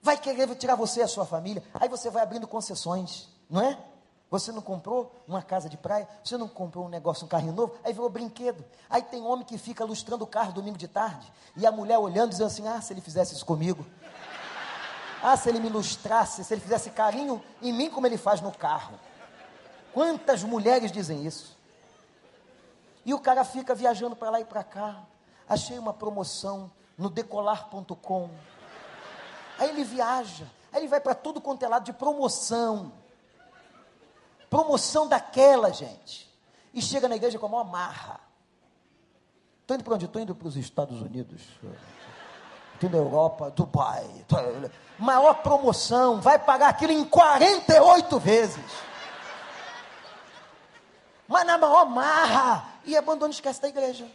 Vai 0.00 0.16
querer 0.16 0.52
tirar 0.56 0.74
você 0.74 1.00
e 1.00 1.02
a 1.02 1.08
sua 1.08 1.24
família. 1.24 1.62
Aí 1.74 1.88
você 1.88 2.10
vai 2.10 2.22
abrindo 2.22 2.46
concessões, 2.46 3.28
não 3.48 3.60
é? 3.60 3.78
Você 4.32 4.50
não 4.50 4.62
comprou 4.62 5.14
uma 5.28 5.42
casa 5.42 5.68
de 5.68 5.76
praia? 5.76 6.08
Você 6.24 6.38
não 6.38 6.48
comprou 6.48 6.86
um 6.86 6.88
negócio, 6.88 7.26
um 7.26 7.28
carrinho 7.28 7.52
novo? 7.52 7.74
Aí 7.84 7.94
o 7.98 8.08
brinquedo. 8.08 8.64
Aí 8.88 9.02
tem 9.02 9.22
homem 9.22 9.44
que 9.44 9.58
fica 9.58 9.84
lustrando 9.84 10.24
o 10.24 10.26
carro 10.26 10.54
domingo 10.54 10.78
de 10.78 10.88
tarde. 10.88 11.30
E 11.54 11.66
a 11.66 11.70
mulher 11.70 11.98
olhando, 11.98 12.30
dizendo 12.30 12.46
assim: 12.46 12.66
Ah, 12.66 12.80
se 12.80 12.94
ele 12.94 13.02
fizesse 13.02 13.34
isso 13.34 13.44
comigo. 13.44 13.84
Ah, 15.22 15.36
se 15.36 15.50
ele 15.50 15.60
me 15.60 15.68
lustrasse, 15.68 16.42
se 16.42 16.54
ele 16.54 16.62
fizesse 16.62 16.88
carinho 16.92 17.44
em 17.60 17.74
mim 17.74 17.90
como 17.90 18.06
ele 18.06 18.16
faz 18.16 18.40
no 18.40 18.50
carro. 18.50 18.98
Quantas 19.92 20.42
mulheres 20.42 20.90
dizem 20.90 21.26
isso? 21.26 21.54
E 23.04 23.12
o 23.12 23.20
cara 23.20 23.44
fica 23.44 23.74
viajando 23.74 24.16
para 24.16 24.30
lá 24.30 24.40
e 24.40 24.46
para 24.46 24.64
cá. 24.64 25.02
Achei 25.46 25.78
uma 25.78 25.92
promoção 25.92 26.70
no 26.96 27.10
decolar.com. 27.10 28.30
Aí 29.58 29.68
ele 29.68 29.84
viaja. 29.84 30.46
Aí 30.72 30.80
ele 30.80 30.88
vai 30.88 31.02
para 31.02 31.14
todo 31.14 31.38
quanto 31.38 31.62
é 31.66 31.68
lado 31.68 31.84
de 31.84 31.92
promoção 31.92 33.01
promoção 34.52 35.08
daquela, 35.08 35.72
gente. 35.72 36.30
E 36.74 36.82
chega 36.82 37.08
na 37.08 37.16
igreja 37.16 37.38
com 37.38 37.46
a 37.46 37.48
maior 37.48 37.64
marra. 37.64 38.20
Estou 39.62 39.74
indo 39.74 39.82
para 39.82 39.94
onde? 39.94 40.04
Estou 40.04 40.20
indo 40.20 40.34
para 40.34 40.46
os 40.46 40.58
Estados 40.58 41.00
Unidos. 41.00 41.40
Estou 42.74 42.90
indo 42.90 42.96
Europa, 42.98 43.50
Dubai. 43.50 44.06
Tô... 44.28 44.36
Maior 44.98 45.42
promoção, 45.42 46.20
vai 46.20 46.38
pagar 46.38 46.68
aquilo 46.68 46.92
em 46.92 47.02
48 47.02 48.18
vezes. 48.18 48.64
Mas 51.26 51.46
na 51.46 51.56
maior 51.56 51.86
marra. 51.86 52.68
E 52.84 52.94
abandona 52.94 53.32
esquece 53.32 53.62
da 53.62 53.68
igreja. 53.68 54.06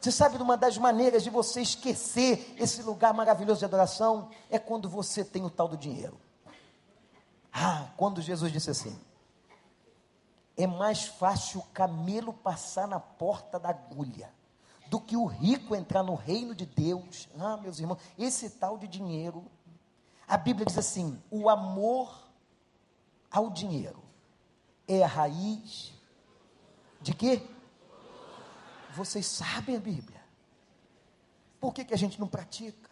Você 0.00 0.12
sabe 0.12 0.36
de 0.36 0.42
uma 0.44 0.56
das 0.56 0.78
maneiras 0.78 1.24
de 1.24 1.30
você 1.30 1.62
esquecer 1.62 2.54
esse 2.58 2.80
lugar 2.82 3.12
maravilhoso 3.12 3.58
de 3.58 3.64
adoração? 3.64 4.30
É 4.48 4.58
quando 4.58 4.88
você 4.88 5.24
tem 5.24 5.44
o 5.44 5.50
tal 5.50 5.66
do 5.66 5.76
dinheiro. 5.76 6.16
Ah, 7.52 7.86
quando 7.96 8.22
Jesus 8.22 8.52
disse 8.52 8.70
assim: 8.70 8.96
é 10.56 10.66
mais 10.66 11.06
fácil 11.06 11.60
o 11.60 11.66
camelo 11.66 12.32
passar 12.32 12.86
na 12.86 13.00
porta 13.00 13.58
da 13.58 13.70
agulha 13.70 14.32
do 14.86 15.00
que 15.00 15.16
o 15.16 15.24
rico 15.24 15.74
entrar 15.74 16.02
no 16.02 16.14
reino 16.14 16.54
de 16.54 16.66
Deus. 16.66 17.28
Ah, 17.38 17.56
meus 17.56 17.78
irmãos, 17.78 18.00
esse 18.18 18.50
tal 18.50 18.78
de 18.78 18.86
dinheiro. 18.86 19.50
A 20.26 20.36
Bíblia 20.36 20.64
diz 20.64 20.78
assim: 20.78 21.20
o 21.30 21.48
amor 21.48 22.28
ao 23.30 23.50
dinheiro 23.50 24.02
é 24.86 25.02
a 25.02 25.06
raiz 25.06 25.92
de 27.00 27.12
quê? 27.14 27.42
Vocês 28.92 29.26
sabem 29.26 29.76
a 29.76 29.80
Bíblia. 29.80 30.22
Por 31.60 31.74
que, 31.74 31.84
que 31.84 31.94
a 31.94 31.98
gente 31.98 32.20
não 32.20 32.28
pratica? 32.28 32.90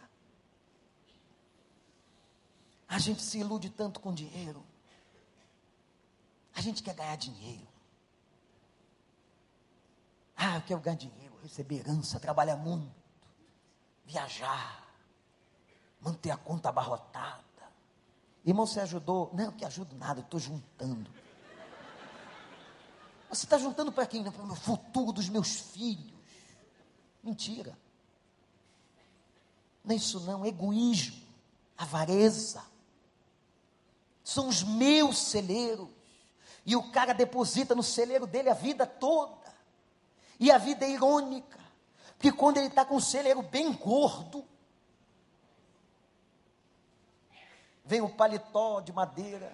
A 2.87 2.99
gente 2.99 3.21
se 3.21 3.39
ilude 3.39 3.69
tanto 3.69 3.99
com 3.99 4.13
dinheiro. 4.13 4.63
A 6.55 6.61
gente 6.61 6.83
quer 6.83 6.93
ganhar 6.93 7.15
dinheiro. 7.15 7.67
Ah, 10.35 10.55
eu 10.55 10.61
quero 10.61 10.79
ganhar 10.79 10.97
dinheiro, 10.97 11.37
receber 11.41 11.77
herança, 11.77 12.19
trabalhar 12.19 12.57
muito, 12.57 12.93
viajar, 14.05 14.87
manter 16.01 16.31
a 16.31 16.37
conta 16.37 16.69
abarrotada. 16.69 17.43
Irmão, 18.45 18.65
você 18.65 18.81
ajudou? 18.81 19.31
Não, 19.33 19.51
que 19.51 19.63
ajudo 19.63 19.95
nada, 19.95 20.19
eu 20.19 20.23
estou 20.23 20.39
juntando. 20.39 21.09
Você 23.29 23.45
está 23.45 23.57
juntando 23.57 23.91
para 23.91 24.05
quem? 24.05 24.23
Para 24.29 24.43
o 24.43 24.55
futuro 24.55 25.11
dos 25.11 25.29
meus 25.29 25.59
filhos. 25.59 26.13
Mentira. 27.23 27.77
Não 29.83 29.93
é 29.93 29.95
isso 29.95 30.19
não, 30.19 30.45
egoísmo, 30.45 31.25
avareza. 31.77 32.63
São 34.23 34.47
os 34.47 34.61
meus 34.61 35.17
celeiros. 35.17 35.89
E 36.65 36.75
o 36.75 36.91
cara 36.91 37.13
deposita 37.13 37.75
no 37.75 37.83
celeiro 37.83 38.25
dele 38.25 38.49
a 38.49 38.53
vida 38.53 38.85
toda. 38.85 39.53
E 40.39 40.51
a 40.51 40.57
vida 40.57 40.85
é 40.85 40.91
irônica. 40.91 41.59
Porque 42.13 42.31
quando 42.31 42.57
ele 42.57 42.67
está 42.67 42.85
com 42.85 42.95
o 42.95 43.01
celeiro 43.01 43.41
bem 43.41 43.73
gordo, 43.73 44.45
vem 47.83 48.01
o 48.01 48.09
paletó 48.09 48.79
de 48.79 48.93
madeira. 48.93 49.53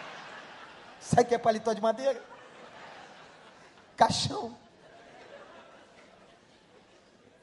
Sabe 1.00 1.22
o 1.22 1.26
que 1.26 1.34
é 1.34 1.38
paletó 1.38 1.72
de 1.72 1.80
madeira? 1.80 2.22
Caixão. 3.96 4.56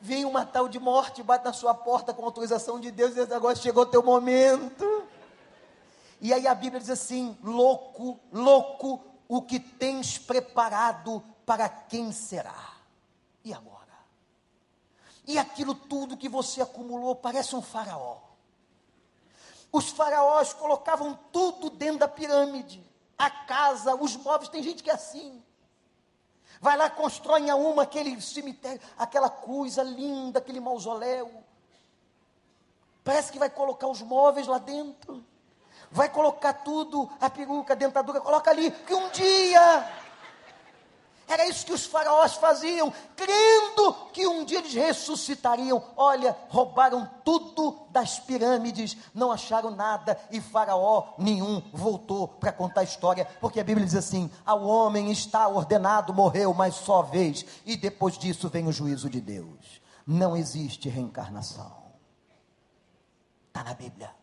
Vem 0.01 0.24
uma 0.24 0.45
tal 0.45 0.70
de 0.70 0.80
morte, 0.80 1.24
bate 1.24 1.43
na 1.43 1.51
sua 1.51 1.74
porta 1.74 2.13
com 2.13 2.24
autorização 2.24 2.80
de 2.80 2.89
Deus 2.91 3.11
e 3.11 3.15
diz: 3.15 3.32
agora 3.32 3.55
chegou 3.55 3.84
o 3.84 3.88
teu 3.88 4.01
momento. 4.01 4.99
E 6.22 6.34
aí 6.34 6.47
a 6.47 6.55
Bíblia 6.55 6.80
diz 6.80 6.89
assim: 6.89 7.38
louco, 7.43 8.20
louco, 8.32 9.01
o 9.28 9.41
que 9.41 9.59
tens 9.59 10.17
preparado 10.17 11.24
para 11.45 11.70
quem 11.70 12.11
será? 12.11 12.74
E 13.43 13.53
agora? 13.53 13.80
E 15.26 15.38
aquilo 15.38 15.76
tudo 15.76 16.17
que 16.17 16.28
você 16.28 16.61
acumulou 16.61 17.15
parece 17.15 17.55
um 17.55 17.61
faraó. 17.61 18.17
Os 19.72 19.89
faraós 19.89 20.53
colocavam 20.53 21.17
tudo 21.32 21.70
dentro 21.70 21.99
da 21.99 22.07
pirâmide. 22.07 22.84
A 23.17 23.30
casa, 23.30 23.95
os 23.95 24.15
móveis, 24.15 24.49
tem 24.49 24.63
gente 24.63 24.82
que 24.82 24.89
é 24.89 24.93
assim. 24.93 25.43
Vai 26.59 26.76
lá, 26.76 26.89
constrói 26.89 27.41
em 27.41 27.53
uma 27.53 27.84
aquele 27.84 28.20
cemitério, 28.22 28.82
aquela 28.97 29.30
coisa 29.30 29.84
linda, 29.84 30.39
aquele 30.39 30.59
mausoléu. 30.59 31.43
Parece 33.03 33.32
que 33.32 33.39
vai 33.39 33.49
colocar 33.49 33.88
os 33.88 34.01
móveis 34.01 34.47
lá 34.47 34.57
dentro. 34.57 35.24
Vai 35.92 36.10
colocar 36.10 36.54
tudo, 36.54 37.10
a 37.20 37.30
peruca, 37.30 37.74
a 37.74 37.76
dentadura, 37.76 38.22
coloca 38.22 38.52
ali, 38.52 38.72
que 38.72 38.94
um 38.94 39.10
dia 39.10 39.88
era 41.30 41.48
isso 41.48 41.64
que 41.64 41.74
os 41.74 41.86
faraós 41.86 42.34
faziam, 42.34 42.92
crendo 43.16 43.94
que 44.12 44.26
um 44.26 44.44
dia 44.44 44.58
eles 44.58 44.74
ressuscitariam. 44.74 45.84
Olha, 45.96 46.36
roubaram 46.50 47.08
tudo 47.24 47.86
das 47.92 48.20
pirâmides, 48.20 48.98
não 49.14 49.32
acharam 49.32 49.70
nada 49.70 50.20
e 50.32 50.42
faraó 50.42 51.14
nenhum 51.20 51.62
voltou 51.72 52.28
para 52.28 52.52
contar 52.52 52.82
a 52.82 52.84
história, 52.84 53.26
porque 53.40 53.60
a 53.60 53.64
Bíblia 53.64 53.86
diz 53.86 53.96
assim: 53.96 54.32
ao 54.44 54.64
homem 54.64 55.12
está 55.12 55.48
ordenado 55.48 56.16
morrer 56.16 56.48
uma 56.48 56.72
só 56.72 57.04
vez 57.04 57.46
e 57.64 57.78
depois 57.78 58.18
disso 58.18 58.50
vem 58.50 58.68
o 58.68 58.74
juízo 58.74 59.08
de 59.08 59.22
Deus. 59.22 59.80
Não 60.08 60.36
existe 60.36 60.90
reencarnação. 60.90 61.72
Está 63.50 63.64
na 63.64 63.76
Bíblia. 63.76 64.18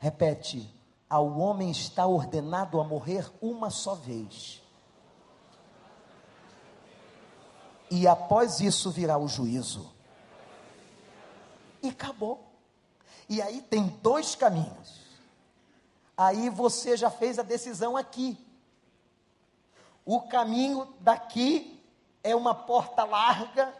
Repete, 0.00 0.74
ao 1.10 1.38
homem 1.38 1.70
está 1.70 2.06
ordenado 2.06 2.80
a 2.80 2.84
morrer 2.84 3.30
uma 3.38 3.68
só 3.68 3.94
vez. 3.94 4.62
E 7.90 8.08
após 8.08 8.60
isso 8.60 8.90
virá 8.90 9.18
o 9.18 9.28
juízo. 9.28 9.92
E 11.82 11.90
acabou. 11.90 12.50
E 13.28 13.42
aí 13.42 13.60
tem 13.60 13.88
dois 14.02 14.34
caminhos. 14.34 15.00
Aí 16.16 16.48
você 16.48 16.96
já 16.96 17.10
fez 17.10 17.38
a 17.38 17.42
decisão 17.42 17.94
aqui. 17.94 18.38
O 20.04 20.22
caminho 20.22 20.94
daqui 21.00 21.78
é 22.24 22.34
uma 22.34 22.54
porta 22.54 23.04
larga 23.04 23.74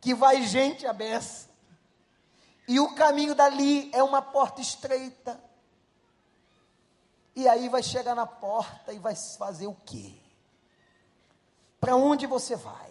que 0.00 0.14
vai 0.14 0.42
gente 0.42 0.86
a 0.86 0.92
beça. 0.92 1.53
E 2.66 2.80
o 2.80 2.94
caminho 2.94 3.34
dali 3.34 3.90
é 3.92 4.02
uma 4.02 4.22
porta 4.22 4.60
estreita 4.60 5.38
e 7.36 7.48
aí 7.48 7.68
vai 7.68 7.82
chegar 7.82 8.14
na 8.14 8.26
porta 8.26 8.92
e 8.92 8.98
vai 8.98 9.14
fazer 9.14 9.66
o 9.66 9.74
quê? 9.74 10.14
Para 11.80 11.96
onde 11.96 12.26
você 12.26 12.54
vai? 12.54 12.90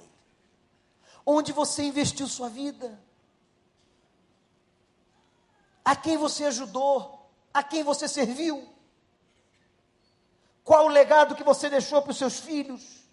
Onde 1.26 1.54
você 1.54 1.84
investiu 1.84 2.28
sua 2.28 2.50
vida? 2.50 3.02
A 5.84 5.96
quem 5.96 6.18
você 6.18 6.46
ajudou? 6.46 7.32
A 7.54 7.64
quem 7.64 7.84
você 7.84 8.08
serviu? 8.08 8.68
Qual 10.64 10.86
o 10.86 10.90
legado 10.90 11.36
que 11.36 11.44
você 11.44 11.70
deixou 11.70 12.02
para 12.02 12.12
os 12.12 12.18
seus 12.18 12.40
filhos? 12.40 13.04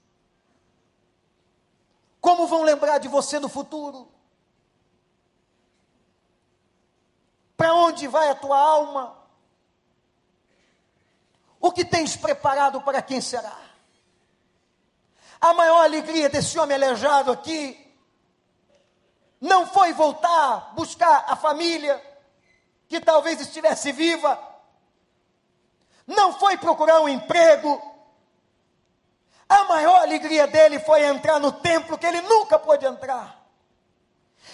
Como 2.20 2.46
vão 2.46 2.62
lembrar 2.62 2.98
de 2.98 3.08
você 3.08 3.38
no 3.38 3.48
futuro? 3.48 4.08
Para 7.60 7.74
onde 7.74 8.08
vai 8.08 8.30
a 8.30 8.34
tua 8.34 8.58
alma? 8.58 9.14
O 11.60 11.70
que 11.70 11.84
tens 11.84 12.16
preparado 12.16 12.80
para 12.80 13.02
quem 13.02 13.20
será? 13.20 13.54
A 15.38 15.52
maior 15.52 15.84
alegria 15.84 16.30
desse 16.30 16.58
homem 16.58 16.74
aleijado 16.74 17.30
aqui 17.30 17.94
não 19.38 19.66
foi 19.66 19.92
voltar 19.92 20.72
buscar 20.74 21.26
a 21.28 21.36
família 21.36 22.02
que 22.88 22.98
talvez 22.98 23.38
estivesse 23.42 23.92
viva, 23.92 24.42
não 26.06 26.32
foi 26.32 26.56
procurar 26.56 27.02
um 27.02 27.10
emprego. 27.10 27.78
A 29.46 29.64
maior 29.64 30.00
alegria 30.00 30.46
dele 30.46 30.80
foi 30.80 31.04
entrar 31.04 31.38
no 31.38 31.52
templo 31.52 31.98
que 31.98 32.06
ele 32.06 32.22
nunca 32.22 32.58
pôde 32.58 32.86
entrar 32.86 33.38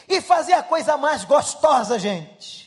e 0.09 0.21
fazer 0.21 0.55
a 0.55 0.63
coisa 0.65 0.97
mais 0.97 1.25
gostosa, 1.25 2.01
gente 2.01 2.66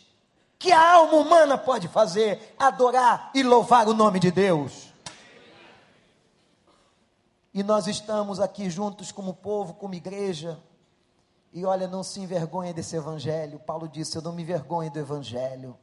que 0.59 0.73
a 0.73 0.95
alma 0.95 1.13
humana 1.13 1.57
pode 1.57 1.87
fazer, 1.87 2.53
adorar 2.59 3.31
e 3.33 3.41
louvar 3.41 3.87
o 3.87 3.93
nome 3.93 4.19
de 4.19 4.29
Deus. 4.29 4.89
E 7.53 7.63
nós 7.63 7.87
estamos 7.87 8.41
aqui 8.41 8.69
juntos 8.69 9.09
como 9.09 9.33
povo, 9.33 9.73
como 9.73 9.95
igreja. 9.95 10.59
E 11.53 11.65
olha, 11.65 11.87
não 11.87 12.03
se 12.03 12.19
envergonhe 12.19 12.73
desse 12.73 12.97
evangelho. 12.97 13.57
Paulo 13.57 13.87
disse: 13.87 14.17
Eu 14.17 14.21
não 14.21 14.33
me 14.33 14.43
envergonho 14.43 14.91
do 14.91 14.99
evangelho, 14.99 15.77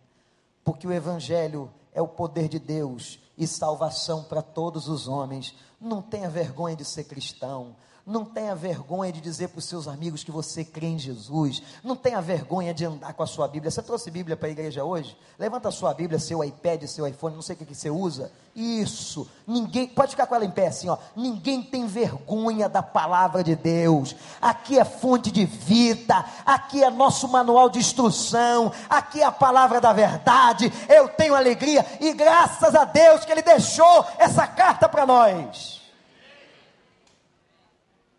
porque 0.63 0.87
o 0.87 0.93
evangelho 0.93 1.73
é 1.93 2.03
o 2.03 2.07
poder 2.07 2.47
de 2.47 2.59
Deus 2.59 3.19
e 3.37 3.47
salvação 3.47 4.25
para 4.25 4.43
todos 4.43 4.89
os 4.89 5.09
homens. 5.09 5.55
Não 5.81 6.03
tenha 6.03 6.29
vergonha 6.29 6.77
de 6.77 6.85
ser 6.85 7.05
cristão. 7.05 7.75
Não 8.07 8.25
tenha 8.25 8.55
vergonha 8.55 9.13
de 9.13 9.21
dizer 9.21 9.49
para 9.49 9.59
os 9.59 9.65
seus 9.65 9.89
amigos 9.89 10.23
que 10.23 10.31
você 10.31 10.65
crê 10.65 10.87
em 10.87 10.99
Jesus. 10.99 11.61
Não 11.83 11.97
tenha 11.97 12.21
vergonha 12.21 12.73
de 12.73 12.85
andar 12.85 13.13
com 13.15 13.25
a 13.25 13.27
sua 13.27 13.49
Bíblia. 13.49 13.69
Você 13.69 13.83
trouxe 13.83 14.13
Bíblia 14.13 14.37
para 14.37 14.47
a 14.47 14.53
igreja 14.53 14.85
hoje? 14.85 15.19
Levanta 15.37 15.71
a 15.71 15.73
sua 15.73 15.93
Bíblia, 15.93 16.21
seu 16.21 16.45
iPad, 16.45 16.85
seu 16.85 17.05
iPhone, 17.05 17.35
não 17.35 17.43
sei 17.43 17.57
o 17.57 17.59
que, 17.59 17.65
que 17.65 17.75
você 17.75 17.91
usa. 17.91 18.31
Isso. 18.55 19.29
Ninguém, 19.45 19.89
pode 19.89 20.13
ficar 20.13 20.29
com 20.29 20.37
ela 20.37 20.45
em 20.45 20.51
pé 20.53 20.69
assim, 20.69 20.89
ó. 20.89 20.97
Ninguém 21.17 21.65
tem 21.65 21.89
vergonha 21.89 22.69
da 22.69 22.81
palavra 22.81 23.43
de 23.43 23.57
Deus. 23.57 24.15
Aqui 24.41 24.79
é 24.79 24.85
fonte 24.85 25.33
de 25.33 25.45
vida. 25.45 26.25
Aqui 26.47 26.85
é 26.85 26.91
nosso 26.91 27.27
manual 27.27 27.69
de 27.69 27.81
instrução. 27.81 28.71
Aqui 28.89 29.21
é 29.21 29.25
a 29.25 29.33
palavra 29.33 29.81
da 29.81 29.93
verdade. 29.93 30.73
Eu 30.89 31.09
tenho 31.09 31.35
alegria 31.35 31.85
e 32.01 32.13
graças 32.13 32.73
a 32.73 32.85
Deus 32.85 33.25
que 33.25 33.33
Ele 33.33 33.43
deixou 33.43 34.07
essa 34.17 34.47
carta 34.47 34.89
para 34.89 35.05
nós. 35.05 35.86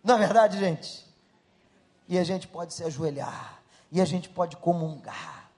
Não 0.07 0.15
é 0.15 0.19
verdade, 0.19 0.57
gente? 0.57 1.05
E 2.07 2.17
a 2.17 2.23
gente 2.23 2.47
pode 2.47 2.73
se 2.73 2.81
ajoelhar, 2.81 3.61
e 3.91 3.99
a 3.99 4.05
gente 4.05 4.29
pode 4.29 4.55
comungar, 4.55 5.51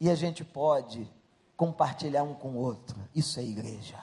e 0.00 0.08
a 0.08 0.14
gente 0.14 0.42
pode 0.42 1.06
compartilhar 1.54 2.22
um 2.22 2.32
com 2.32 2.52
o 2.52 2.56
outro. 2.56 2.96
Isso 3.14 3.38
é 3.38 3.42
igreja. 3.42 4.02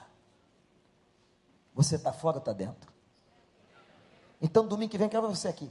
Você 1.74 1.96
está 1.96 2.12
fora 2.12 2.36
ou 2.36 2.38
está 2.38 2.52
dentro? 2.52 2.92
Então, 4.40 4.68
domingo 4.68 4.92
que 4.92 4.98
vem, 4.98 5.08
quero 5.08 5.28
você 5.28 5.48
aqui. 5.48 5.68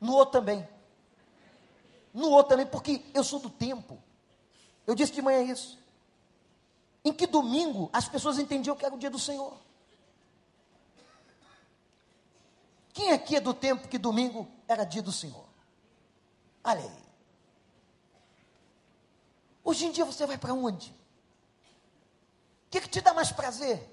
No 0.00 0.14
outro 0.14 0.40
também. 0.40 0.68
No 2.12 2.28
outro 2.30 2.48
também, 2.48 2.66
porque 2.66 3.04
eu 3.14 3.22
sou 3.22 3.38
do 3.38 3.50
tempo. 3.50 4.02
Eu 4.84 4.96
disse 4.96 5.12
de 5.12 5.22
manhã 5.22 5.42
isso. 5.42 5.78
Em 7.04 7.12
que 7.12 7.24
domingo 7.24 7.88
as 7.92 8.08
pessoas 8.08 8.36
entendiam 8.36 8.74
que 8.74 8.84
era 8.84 8.96
o 8.96 8.98
dia 8.98 9.10
do 9.10 9.18
Senhor. 9.18 9.64
Quem 12.96 13.12
aqui 13.12 13.36
é 13.36 13.40
do 13.40 13.52
tempo 13.52 13.88
que 13.88 13.98
domingo 13.98 14.48
era 14.66 14.82
dia 14.82 15.02
do 15.02 15.12
Senhor? 15.12 15.44
Olha 16.64 16.80
aí. 16.80 17.04
Hoje 19.62 19.84
em 19.84 19.92
dia 19.92 20.02
você 20.02 20.24
vai 20.24 20.38
para 20.38 20.54
onde? 20.54 20.92
O 20.92 22.70
que, 22.70 22.80
que 22.80 22.88
te 22.88 23.02
dá 23.02 23.12
mais 23.12 23.30
prazer? 23.30 23.86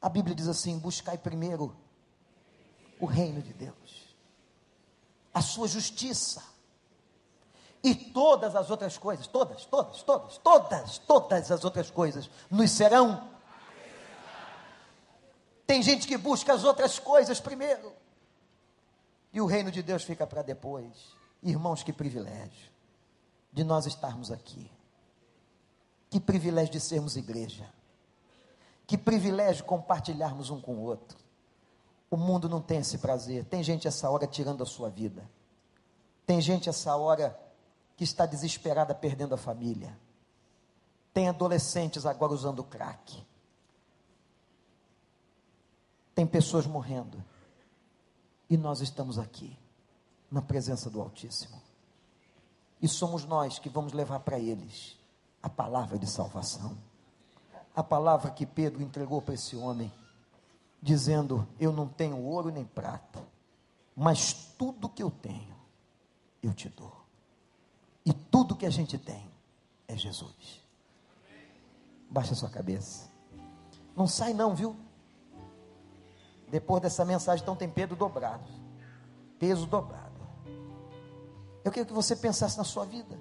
A 0.00 0.08
Bíblia 0.08 0.34
diz 0.34 0.48
assim: 0.48 0.80
buscai 0.80 1.16
primeiro 1.16 1.76
o 2.98 3.06
reino 3.06 3.40
de 3.40 3.52
Deus, 3.52 4.16
a 5.32 5.40
sua 5.40 5.68
justiça, 5.68 6.42
e 7.84 7.94
todas 7.94 8.56
as 8.56 8.68
outras 8.68 8.98
coisas, 8.98 9.28
todas, 9.28 9.64
todas, 9.64 10.02
todas, 10.02 10.38
todas, 10.38 10.98
todas 10.98 11.52
as 11.52 11.64
outras 11.64 11.88
coisas 11.88 12.28
nos 12.50 12.72
serão 12.72 13.31
tem 15.72 15.80
gente 15.80 16.06
que 16.06 16.18
busca 16.18 16.52
as 16.52 16.64
outras 16.64 16.98
coisas 16.98 17.40
primeiro. 17.40 17.94
E 19.32 19.40
o 19.40 19.46
reino 19.46 19.70
de 19.70 19.82
Deus 19.82 20.04
fica 20.04 20.26
para 20.26 20.42
depois. 20.42 21.16
Irmãos, 21.42 21.82
que 21.82 21.94
privilégio 21.94 22.70
de 23.50 23.64
nós 23.64 23.86
estarmos 23.86 24.30
aqui. 24.30 24.70
Que 26.10 26.20
privilégio 26.20 26.72
de 26.72 26.78
sermos 26.78 27.16
igreja. 27.16 27.66
Que 28.86 28.98
privilégio 28.98 29.64
compartilharmos 29.64 30.50
um 30.50 30.60
com 30.60 30.74
o 30.74 30.82
outro. 30.82 31.16
O 32.10 32.18
mundo 32.18 32.50
não 32.50 32.60
tem 32.60 32.80
esse 32.80 32.98
prazer. 32.98 33.46
Tem 33.46 33.62
gente 33.62 33.88
essa 33.88 34.10
hora 34.10 34.26
tirando 34.26 34.62
a 34.62 34.66
sua 34.66 34.90
vida. 34.90 35.26
Tem 36.26 36.38
gente 36.38 36.68
essa 36.68 36.94
hora 36.96 37.34
que 37.96 38.04
está 38.04 38.26
desesperada 38.26 38.94
perdendo 38.94 39.34
a 39.34 39.38
família. 39.38 39.98
Tem 41.14 41.30
adolescentes 41.30 42.04
agora 42.04 42.34
usando 42.34 42.62
crack. 42.62 43.24
Tem 46.14 46.26
pessoas 46.26 46.66
morrendo. 46.66 47.22
E 48.48 48.56
nós 48.56 48.80
estamos 48.80 49.18
aqui. 49.18 49.56
na 50.30 50.40
presença 50.40 50.88
do 50.88 50.98
Altíssimo. 50.98 51.60
E 52.80 52.88
somos 52.88 53.26
nós 53.26 53.58
que 53.58 53.68
vamos 53.68 53.92
levar 53.92 54.20
para 54.20 54.38
eles 54.38 54.98
a 55.42 55.48
palavra 55.48 55.98
de 55.98 56.06
salvação. 56.06 56.76
A 57.76 57.82
palavra 57.82 58.30
que 58.30 58.46
Pedro 58.46 58.82
entregou 58.82 59.20
para 59.20 59.34
esse 59.34 59.54
homem, 59.54 59.92
dizendo: 60.80 61.46
Eu 61.60 61.70
não 61.70 61.86
tenho 61.86 62.18
ouro 62.18 62.50
nem 62.50 62.64
prata, 62.64 63.22
mas 63.94 64.32
tudo 64.58 64.88
que 64.88 65.02
eu 65.02 65.10
tenho, 65.10 65.54
eu 66.42 66.54
te 66.54 66.68
dou. 66.70 67.02
E 68.04 68.12
tudo 68.12 68.56
que 68.56 68.66
a 68.66 68.70
gente 68.70 68.98
tem 68.98 69.30
é 69.86 69.96
Jesus. 69.96 70.60
Baixa 72.10 72.34
sua 72.34 72.50
cabeça. 72.50 73.10
Não 73.94 74.06
sai, 74.06 74.32
não, 74.34 74.54
viu? 74.54 74.76
Depois 76.52 76.82
dessa 76.82 77.02
mensagem, 77.02 77.42
então 77.42 77.56
tem 77.56 77.66
Pedro 77.66 77.96
dobrado, 77.96 78.44
peso 79.38 79.66
dobrado. 79.66 80.20
Eu 81.64 81.72
queria 81.72 81.86
que 81.86 81.94
você 81.94 82.14
pensasse 82.14 82.58
na 82.58 82.64
sua 82.64 82.84
vida. 82.84 83.18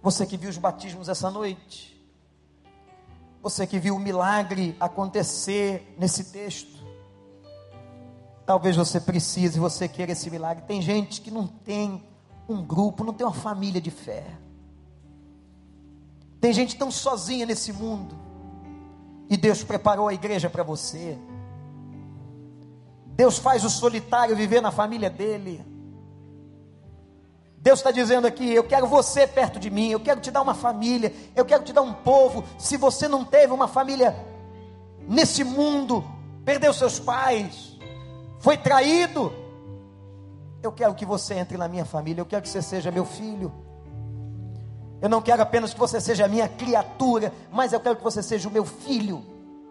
Você 0.00 0.24
que 0.24 0.38
viu 0.38 0.48
os 0.48 0.56
batismos 0.56 1.10
essa 1.10 1.30
noite. 1.30 2.02
Você 3.42 3.66
que 3.66 3.78
viu 3.78 3.96
o 3.96 3.98
milagre 3.98 4.74
acontecer 4.80 5.94
nesse 5.98 6.32
texto. 6.32 6.82
Talvez 8.46 8.74
você 8.74 8.98
precise, 8.98 9.60
você 9.60 9.86
queira 9.86 10.12
esse 10.12 10.30
milagre. 10.30 10.64
Tem 10.64 10.80
gente 10.80 11.20
que 11.20 11.30
não 11.30 11.46
tem 11.46 12.02
um 12.48 12.64
grupo, 12.64 13.04
não 13.04 13.12
tem 13.12 13.26
uma 13.26 13.34
família 13.34 13.80
de 13.80 13.90
fé. 13.90 14.24
Tem 16.40 16.50
gente 16.50 16.78
tão 16.78 16.90
sozinha 16.90 17.44
nesse 17.44 17.74
mundo. 17.74 18.31
E 19.28 19.36
Deus 19.36 19.62
preparou 19.64 20.08
a 20.08 20.14
igreja 20.14 20.50
para 20.50 20.62
você. 20.62 21.18
Deus 23.06 23.38
faz 23.38 23.64
o 23.64 23.70
solitário 23.70 24.34
viver 24.34 24.60
na 24.60 24.70
família 24.70 25.10
dele. 25.10 25.64
Deus 27.58 27.78
está 27.78 27.90
dizendo 27.90 28.26
aqui: 28.26 28.52
eu 28.52 28.64
quero 28.64 28.86
você 28.86 29.26
perto 29.26 29.60
de 29.60 29.70
mim, 29.70 29.90
eu 29.90 30.00
quero 30.00 30.20
te 30.20 30.30
dar 30.30 30.42
uma 30.42 30.54
família, 30.54 31.12
eu 31.36 31.44
quero 31.44 31.62
te 31.62 31.72
dar 31.72 31.82
um 31.82 31.92
povo. 31.92 32.44
Se 32.58 32.76
você 32.76 33.06
não 33.06 33.24
teve 33.24 33.52
uma 33.52 33.68
família 33.68 34.16
nesse 35.08 35.44
mundo, 35.44 36.04
perdeu 36.44 36.72
seus 36.72 36.98
pais, 36.98 37.78
foi 38.40 38.56
traído, 38.56 39.32
eu 40.62 40.72
quero 40.72 40.94
que 40.94 41.06
você 41.06 41.34
entre 41.34 41.56
na 41.56 41.68
minha 41.68 41.84
família, 41.84 42.20
eu 42.20 42.26
quero 42.26 42.42
que 42.42 42.48
você 42.48 42.62
seja 42.62 42.90
meu 42.90 43.04
filho. 43.04 43.52
Eu 45.02 45.08
não 45.08 45.20
quero 45.20 45.42
apenas 45.42 45.74
que 45.74 45.80
você 45.80 46.00
seja 46.00 46.28
minha 46.28 46.48
criatura, 46.48 47.32
mas 47.50 47.72
eu 47.72 47.80
quero 47.80 47.96
que 47.96 48.04
você 48.04 48.22
seja 48.22 48.48
o 48.48 48.52
meu 48.52 48.64
filho, 48.64 49.20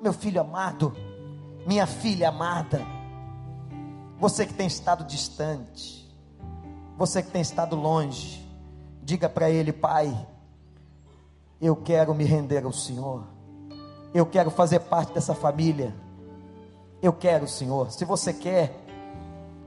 meu 0.02 0.12
filho 0.12 0.42
amado, 0.42 0.94
minha 1.66 1.88
filha 1.88 2.28
amada. 2.28 2.86
Você 4.20 4.46
que 4.46 4.54
tem 4.54 4.68
estado 4.68 5.06
distante, 5.06 6.14
você 6.98 7.24
que 7.24 7.32
tem 7.32 7.42
estado 7.42 7.78
longe, 7.78 8.46
diga 9.02 9.30
para 9.30 9.50
ele, 9.50 9.72
Pai, 9.72 10.28
eu 11.62 11.78
quero 11.78 12.14
me 12.14 12.26
render 12.26 12.66
ao 12.66 12.74
Senhor. 12.74 13.24
Eu 14.14 14.26
quero 14.26 14.52
fazer 14.52 14.82
parte 14.82 15.14
dessa 15.14 15.34
família. 15.34 15.96
Eu 17.02 17.14
quero, 17.14 17.48
Senhor. 17.48 17.90
Se 17.90 18.04
você 18.04 18.34
quer, 18.34 18.84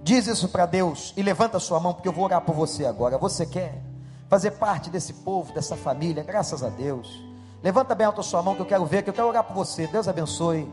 diz 0.02 0.26
isso 0.26 0.46
para 0.50 0.66
Deus 0.66 1.14
e 1.16 1.22
levanta 1.22 1.58
sua 1.58 1.80
mão, 1.80 1.94
porque 1.94 2.06
eu 2.06 2.12
vou 2.12 2.26
orar 2.26 2.42
por 2.42 2.54
você 2.54 2.84
agora. 2.84 3.16
Você 3.16 3.46
quer 3.46 3.93
fazer 4.28 4.52
parte 4.52 4.90
desse 4.90 5.12
povo, 5.12 5.52
dessa 5.52 5.76
família? 5.76 6.22
Graças 6.22 6.62
a 6.62 6.68
Deus. 6.68 7.22
Levanta 7.62 7.94
bem 7.94 8.06
alto 8.06 8.20
a 8.20 8.24
sua 8.24 8.42
mão 8.42 8.54
que 8.54 8.60
eu 8.60 8.66
quero 8.66 8.84
ver, 8.84 9.02
que 9.02 9.10
eu 9.10 9.14
quero 9.14 9.26
orar 9.26 9.44
por 9.44 9.54
você. 9.54 9.86
Deus 9.86 10.06
abençoe. 10.06 10.70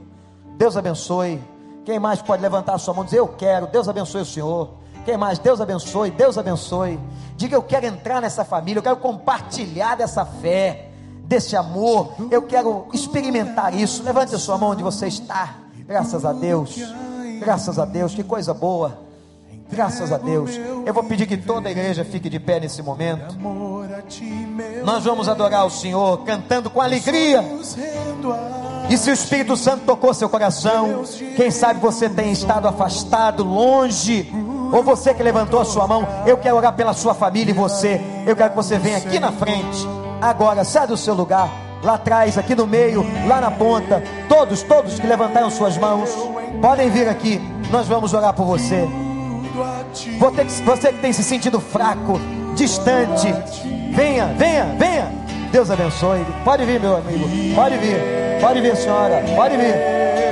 Deus 0.57 0.75
abençoe. 0.75 1.41
Quem 1.85 1.99
mais 1.99 2.21
pode 2.21 2.41
levantar 2.41 2.73
a 2.73 2.77
sua 2.77 2.93
mão 2.93 3.03
e 3.03 3.05
dizer: 3.05 3.19
Eu 3.19 3.27
quero. 3.29 3.67
Deus 3.67 3.87
abençoe 3.87 4.21
o 4.21 4.25
Senhor. 4.25 4.69
Quem 5.05 5.17
mais? 5.17 5.39
Deus 5.39 5.59
abençoe, 5.59 6.11
Deus 6.11 6.37
abençoe. 6.37 6.99
Diga: 7.35 7.55
Eu 7.55 7.63
quero 7.63 7.85
entrar 7.85 8.21
nessa 8.21 8.43
família, 8.43 8.79
eu 8.79 8.83
quero 8.83 8.97
compartilhar 8.97 9.95
dessa 9.95 10.25
fé, 10.25 10.89
desse 11.23 11.55
amor. 11.55 12.13
Eu 12.29 12.43
quero 12.43 12.87
experimentar 12.93 13.73
isso. 13.73 14.03
Levante 14.03 14.35
a 14.35 14.39
sua 14.39 14.57
mão 14.57 14.71
onde 14.71 14.83
você 14.83 15.07
está. 15.07 15.55
Graças 15.87 16.25
a 16.25 16.33
Deus. 16.33 16.77
Graças 17.39 17.79
a 17.79 17.85
Deus, 17.85 18.13
que 18.13 18.23
coisa 18.23 18.53
boa. 18.53 19.10
Graças 19.71 20.11
a 20.11 20.17
Deus. 20.17 20.51
Eu 20.85 20.93
vou 20.93 21.03
pedir 21.03 21.25
que 21.25 21.37
toda 21.37 21.69
a 21.69 21.71
igreja 21.71 22.03
fique 22.03 22.29
de 22.29 22.39
pé 22.39 22.59
nesse 22.59 22.81
momento. 22.81 23.37
Nós 24.83 25.03
vamos 25.03 25.29
adorar 25.29 25.65
o 25.65 25.69
Senhor 25.69 26.23
cantando 26.23 26.69
com 26.69 26.81
alegria. 26.81 27.43
E 28.89 28.97
se 28.97 29.09
o 29.09 29.13
Espírito 29.13 29.55
Santo 29.55 29.85
tocou 29.85 30.13
seu 30.13 30.27
coração, 30.27 31.03
quem 31.37 31.49
sabe 31.49 31.79
você 31.79 32.09
tem 32.09 32.31
estado 32.31 32.67
afastado, 32.67 33.43
longe 33.43 34.29
ou 34.73 34.83
você 34.83 35.13
que 35.13 35.23
levantou 35.23 35.61
a 35.61 35.65
sua 35.65 35.87
mão, 35.87 36.05
eu 36.25 36.37
quero 36.37 36.57
orar 36.57 36.73
pela 36.73 36.93
sua 36.93 37.13
família 37.13 37.51
e 37.51 37.55
você. 37.55 38.01
Eu 38.25 38.35
quero 38.35 38.49
que 38.49 38.55
você 38.55 38.77
venha 38.77 38.97
aqui 38.97 39.19
na 39.19 39.31
frente. 39.31 39.87
Agora, 40.21 40.63
sai 40.63 40.87
do 40.87 40.97
seu 40.97 41.13
lugar. 41.13 41.49
Lá 41.83 41.95
atrás, 41.95 42.37
aqui 42.37 42.53
no 42.53 42.67
meio, 42.67 43.03
lá 43.27 43.41
na 43.41 43.49
ponta. 43.49 44.03
Todos, 44.29 44.61
todos 44.61 44.99
que 44.99 45.07
levantaram 45.07 45.49
suas 45.49 45.77
mãos, 45.77 46.09
podem 46.61 46.89
vir 46.89 47.07
aqui. 47.07 47.41
Nós 47.71 47.87
vamos 47.87 48.13
orar 48.13 48.33
por 48.33 48.45
você. 48.45 48.87
Você 50.19 50.45
que, 50.45 50.51
você 50.63 50.93
que 50.93 50.99
tem 50.99 51.13
se 51.13 51.23
sentido 51.23 51.59
fraco, 51.59 52.19
distante, 52.55 53.33
venha, 53.93 54.27
venha, 54.37 54.65
venha. 54.77 55.11
Deus 55.51 55.69
abençoe. 55.69 56.25
Pode 56.43 56.63
vir, 56.65 56.79
meu 56.79 56.95
amigo. 56.97 57.27
Pode 57.53 57.77
vir. 57.77 57.97
Pode 58.39 58.61
vir, 58.61 58.75
senhora. 58.75 59.23
Pode 59.35 59.57
vir. 59.57 59.75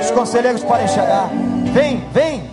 Os 0.01 0.11
conselheiros 0.11 0.63
podem 0.63 0.87
chegar. 0.87 1.29
Vem, 1.73 2.03
vem 2.13 2.49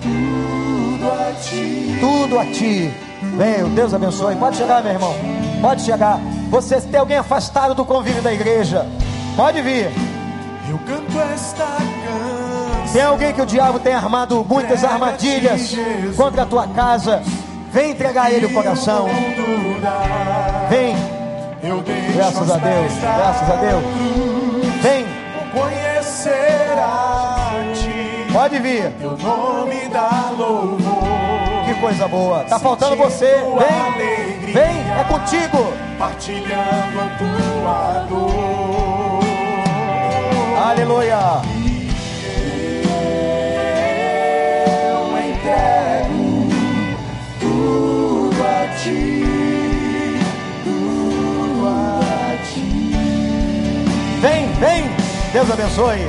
tudo 2.00 2.38
a 2.38 2.44
ti. 2.46 2.92
Venha, 3.36 3.64
Deus 3.64 3.94
abençoe. 3.94 4.34
Pode 4.36 4.56
chegar, 4.56 4.82
meu 4.82 4.92
irmão. 4.92 5.14
Pode 5.60 5.82
chegar. 5.82 6.18
Você 6.50 6.80
tem 6.80 7.00
alguém 7.00 7.16
afastado 7.16 7.74
do 7.74 7.84
convívio 7.84 8.22
da 8.22 8.32
igreja? 8.32 8.86
Pode 9.36 9.60
vir. 9.62 9.90
Eu 10.68 10.78
canto 10.78 11.20
esta 11.32 11.64
canção. 11.64 12.45
Tem 12.96 13.04
alguém 13.04 13.30
que 13.30 13.42
o 13.42 13.44
diabo 13.44 13.78
tem 13.78 13.92
armado 13.92 14.42
muitas 14.48 14.82
armadilhas 14.82 15.76
contra 16.16 16.44
a 16.44 16.46
tua 16.46 16.66
casa? 16.68 17.22
Vem 17.70 17.90
entregar 17.90 18.22
a 18.22 18.30
ele 18.30 18.46
o 18.46 18.54
coração. 18.54 19.06
Vem. 20.70 20.96
Graças 22.14 22.50
a 22.50 22.56
Deus. 22.56 22.92
Graças 22.94 23.50
a 23.50 23.56
Deus. 23.56 23.84
Vem. 24.80 25.04
Pode 28.32 28.58
vir. 28.60 28.90
Teu 28.92 29.18
nome 29.18 29.88
dá 29.92 30.30
louvor 30.30 31.76
coisa 31.78 32.08
boa. 32.08 32.44
Tá 32.44 32.58
faltando 32.58 32.96
você. 32.96 33.26
Vem, 33.26 34.54
vem, 34.54 34.90
é 34.98 35.04
contigo. 35.06 35.70
Partilhando 35.98 36.98
a 36.98 37.08
tua 37.18 38.06
dor. 38.08 39.20
Aleluia. 40.66 41.55
Vem, 54.20 54.52
vem. 54.60 54.84
Deus 55.32 55.50
abençoe. 55.50 56.06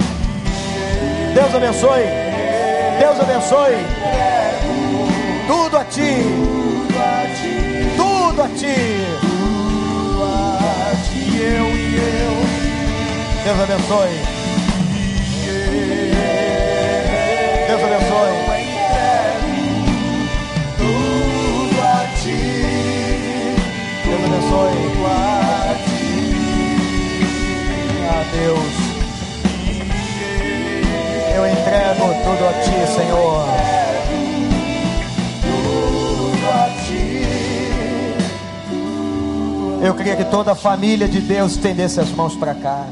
Deus 1.34 1.55
abençoe. 1.55 2.03
Deus 2.99 3.19
abençoe 3.19 4.17
tudo 5.47 5.78
a 5.78 5.86
ti, 5.86 6.25
tudo 7.95 8.41
a 8.41 8.47
ti, 8.49 8.75
eu 11.39 11.65
e 11.75 11.95
eu. 11.95 12.36
Deus 13.43 13.59
abençoe. 13.61 14.17
Deus 17.67 17.84
abençoe. 17.84 18.06
Eu 31.38 31.47
entrego 31.47 32.07
tudo 32.23 32.47
a 32.47 32.53
ti, 32.63 32.93
Senhor. 32.95 33.47
Eu 39.83 39.93
queria 39.93 40.15
que 40.15 40.25
toda 40.25 40.53
a 40.53 40.55
família 40.55 41.07
de 41.07 41.21
Deus 41.21 41.51
estendesse 41.51 41.99
as 41.99 42.09
mãos 42.09 42.35
para 42.35 42.55
cá. 42.55 42.88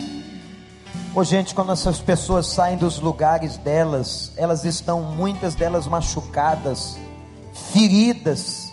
Ô 1.16 1.24
gente, 1.24 1.56
quando 1.56 1.72
essas 1.72 2.00
pessoas 2.00 2.46
saem 2.46 2.78
dos 2.78 3.00
lugares 3.00 3.58
delas, 3.58 4.32
elas 4.38 4.64
estão, 4.64 5.02
muitas 5.02 5.56
delas 5.56 5.88
machucadas, 5.88 6.98
feridas, 7.74 8.72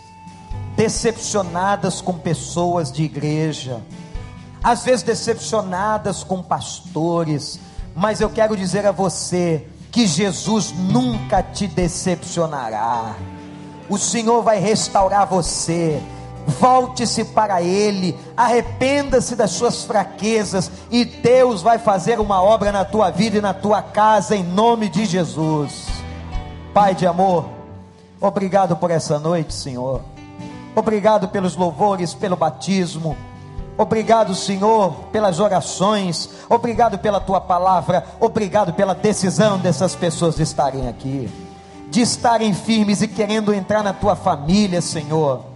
decepcionadas 0.75 1.99
com 1.99 2.13
pessoas 2.13 2.91
de 2.91 3.03
igreja, 3.03 3.81
às 4.63 4.83
vezes 4.83 5.01
decepcionadas 5.01 6.23
com 6.23 6.43
pastores, 6.43 7.59
mas 7.95 8.21
eu 8.21 8.29
quero 8.29 8.55
dizer 8.57 8.85
a 8.85 8.91
você 8.91 9.65
que 9.91 10.07
Jesus 10.07 10.71
nunca 10.71 11.43
te 11.43 11.67
decepcionará. 11.67 13.15
o 13.89 13.97
Senhor 13.97 14.41
vai 14.41 14.59
restaurar 14.59 15.27
você. 15.27 16.01
Volte-se 16.45 17.23
para 17.23 17.61
Ele, 17.61 18.17
arrependa-se 18.35 19.35
das 19.35 19.51
suas 19.51 19.83
fraquezas, 19.85 20.69
e 20.91 21.05
Deus 21.05 21.61
vai 21.61 21.77
fazer 21.79 22.19
uma 22.19 22.41
obra 22.41 22.71
na 22.71 22.83
tua 22.83 23.11
vida 23.11 23.37
e 23.37 23.41
na 23.41 23.53
tua 23.53 23.81
casa, 23.81 24.35
em 24.35 24.43
nome 24.43 24.89
de 24.89 25.05
Jesus. 25.05 25.87
Pai 26.73 26.95
de 26.95 27.07
amor, 27.07 27.45
obrigado 28.19 28.75
por 28.75 28.91
essa 28.91 29.19
noite, 29.19 29.53
Senhor. 29.53 30.01
Obrigado 30.75 31.27
pelos 31.27 31.55
louvores, 31.55 32.13
pelo 32.13 32.35
batismo. 32.35 33.15
Obrigado, 33.77 34.35
Senhor, 34.35 34.93
pelas 35.11 35.39
orações. 35.39 36.29
Obrigado 36.49 36.97
pela 36.99 37.19
tua 37.19 37.41
palavra. 37.41 38.05
Obrigado 38.19 38.73
pela 38.73 38.93
decisão 38.93 39.57
dessas 39.57 39.95
pessoas 39.95 40.35
de 40.35 40.43
estarem 40.43 40.87
aqui, 40.87 41.29
de 41.89 42.01
estarem 42.01 42.53
firmes 42.53 43.01
e 43.01 43.07
querendo 43.07 43.53
entrar 43.53 43.83
na 43.83 43.93
tua 43.93 44.15
família, 44.15 44.81
Senhor 44.81 45.53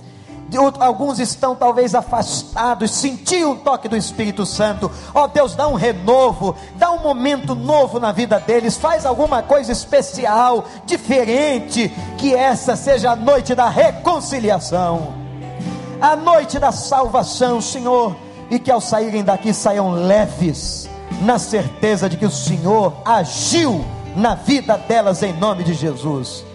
alguns 0.79 1.19
estão 1.19 1.55
talvez 1.55 1.93
afastados, 1.93 2.91
sentiam 2.91 3.51
o 3.51 3.55
toque 3.57 3.89
do 3.89 3.97
Espírito 3.97 4.45
Santo. 4.45 4.89
Ó 5.13 5.23
oh, 5.23 5.27
Deus, 5.27 5.55
dá 5.55 5.67
um 5.67 5.73
renovo, 5.73 6.55
dá 6.75 6.91
um 6.91 6.99
momento 6.99 7.53
novo 7.53 7.99
na 7.99 8.11
vida 8.11 8.39
deles, 8.39 8.77
faz 8.77 9.05
alguma 9.05 9.43
coisa 9.43 9.71
especial, 9.71 10.63
diferente, 10.85 11.89
que 12.17 12.33
essa 12.33 12.75
seja 12.75 13.11
a 13.11 13.15
noite 13.15 13.53
da 13.53 13.67
reconciliação, 13.67 15.26
a 16.01 16.15
noite 16.15 16.59
da 16.59 16.71
salvação, 16.71 17.59
Senhor, 17.59 18.15
e 18.49 18.59
que 18.59 18.71
ao 18.71 18.79
saírem 18.79 19.23
daqui 19.23 19.53
saiam 19.53 19.91
leves, 19.91 20.89
na 21.21 21.39
certeza 21.39 22.09
de 22.09 22.17
que 22.17 22.25
o 22.25 22.31
Senhor 22.31 22.93
agiu 23.03 23.83
na 24.15 24.35
vida 24.35 24.77
delas 24.77 25.23
em 25.23 25.33
nome 25.33 25.63
de 25.63 25.73
Jesus. 25.73 26.45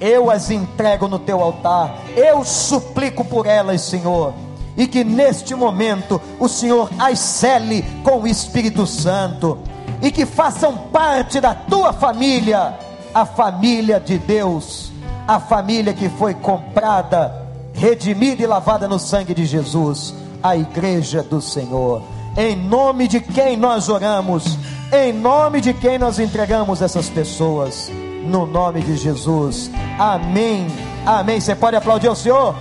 Eu 0.00 0.30
as 0.30 0.50
entrego 0.50 1.08
no 1.08 1.18
teu 1.18 1.40
altar, 1.40 1.98
eu 2.16 2.44
suplico 2.44 3.24
por 3.24 3.46
elas, 3.46 3.82
Senhor, 3.82 4.34
e 4.76 4.86
que 4.86 5.04
neste 5.04 5.54
momento 5.54 6.20
o 6.38 6.48
Senhor 6.48 6.90
as 6.98 7.18
cele 7.18 7.84
com 8.02 8.20
o 8.20 8.26
Espírito 8.26 8.86
Santo, 8.86 9.58
e 10.02 10.10
que 10.10 10.26
façam 10.26 10.76
parte 10.92 11.40
da 11.40 11.54
tua 11.54 11.92
família, 11.92 12.78
a 13.14 13.24
família 13.24 13.98
de 13.98 14.18
Deus, 14.18 14.92
a 15.26 15.40
família 15.40 15.94
que 15.94 16.08
foi 16.08 16.34
comprada, 16.34 17.45
redimida 17.76 18.42
e 18.42 18.46
lavada 18.46 18.88
no 18.88 18.98
sangue 18.98 19.34
de 19.34 19.44
Jesus, 19.44 20.14
a 20.42 20.56
igreja 20.56 21.22
do 21.22 21.40
Senhor. 21.40 22.02
Em 22.36 22.56
nome 22.56 23.06
de 23.06 23.20
quem 23.20 23.56
nós 23.56 23.88
oramos, 23.88 24.58
em 24.92 25.12
nome 25.12 25.60
de 25.60 25.72
quem 25.72 25.98
nós 25.98 26.18
entregamos 26.18 26.82
essas 26.82 27.08
pessoas 27.08 27.90
no 28.26 28.46
nome 28.46 28.80
de 28.82 28.96
Jesus. 28.96 29.70
Amém. 29.98 30.66
Amém. 31.04 31.40
Você 31.40 31.54
pode 31.54 31.76
aplaudir 31.76 32.08
o 32.08 32.14
Senhor? 32.14 32.54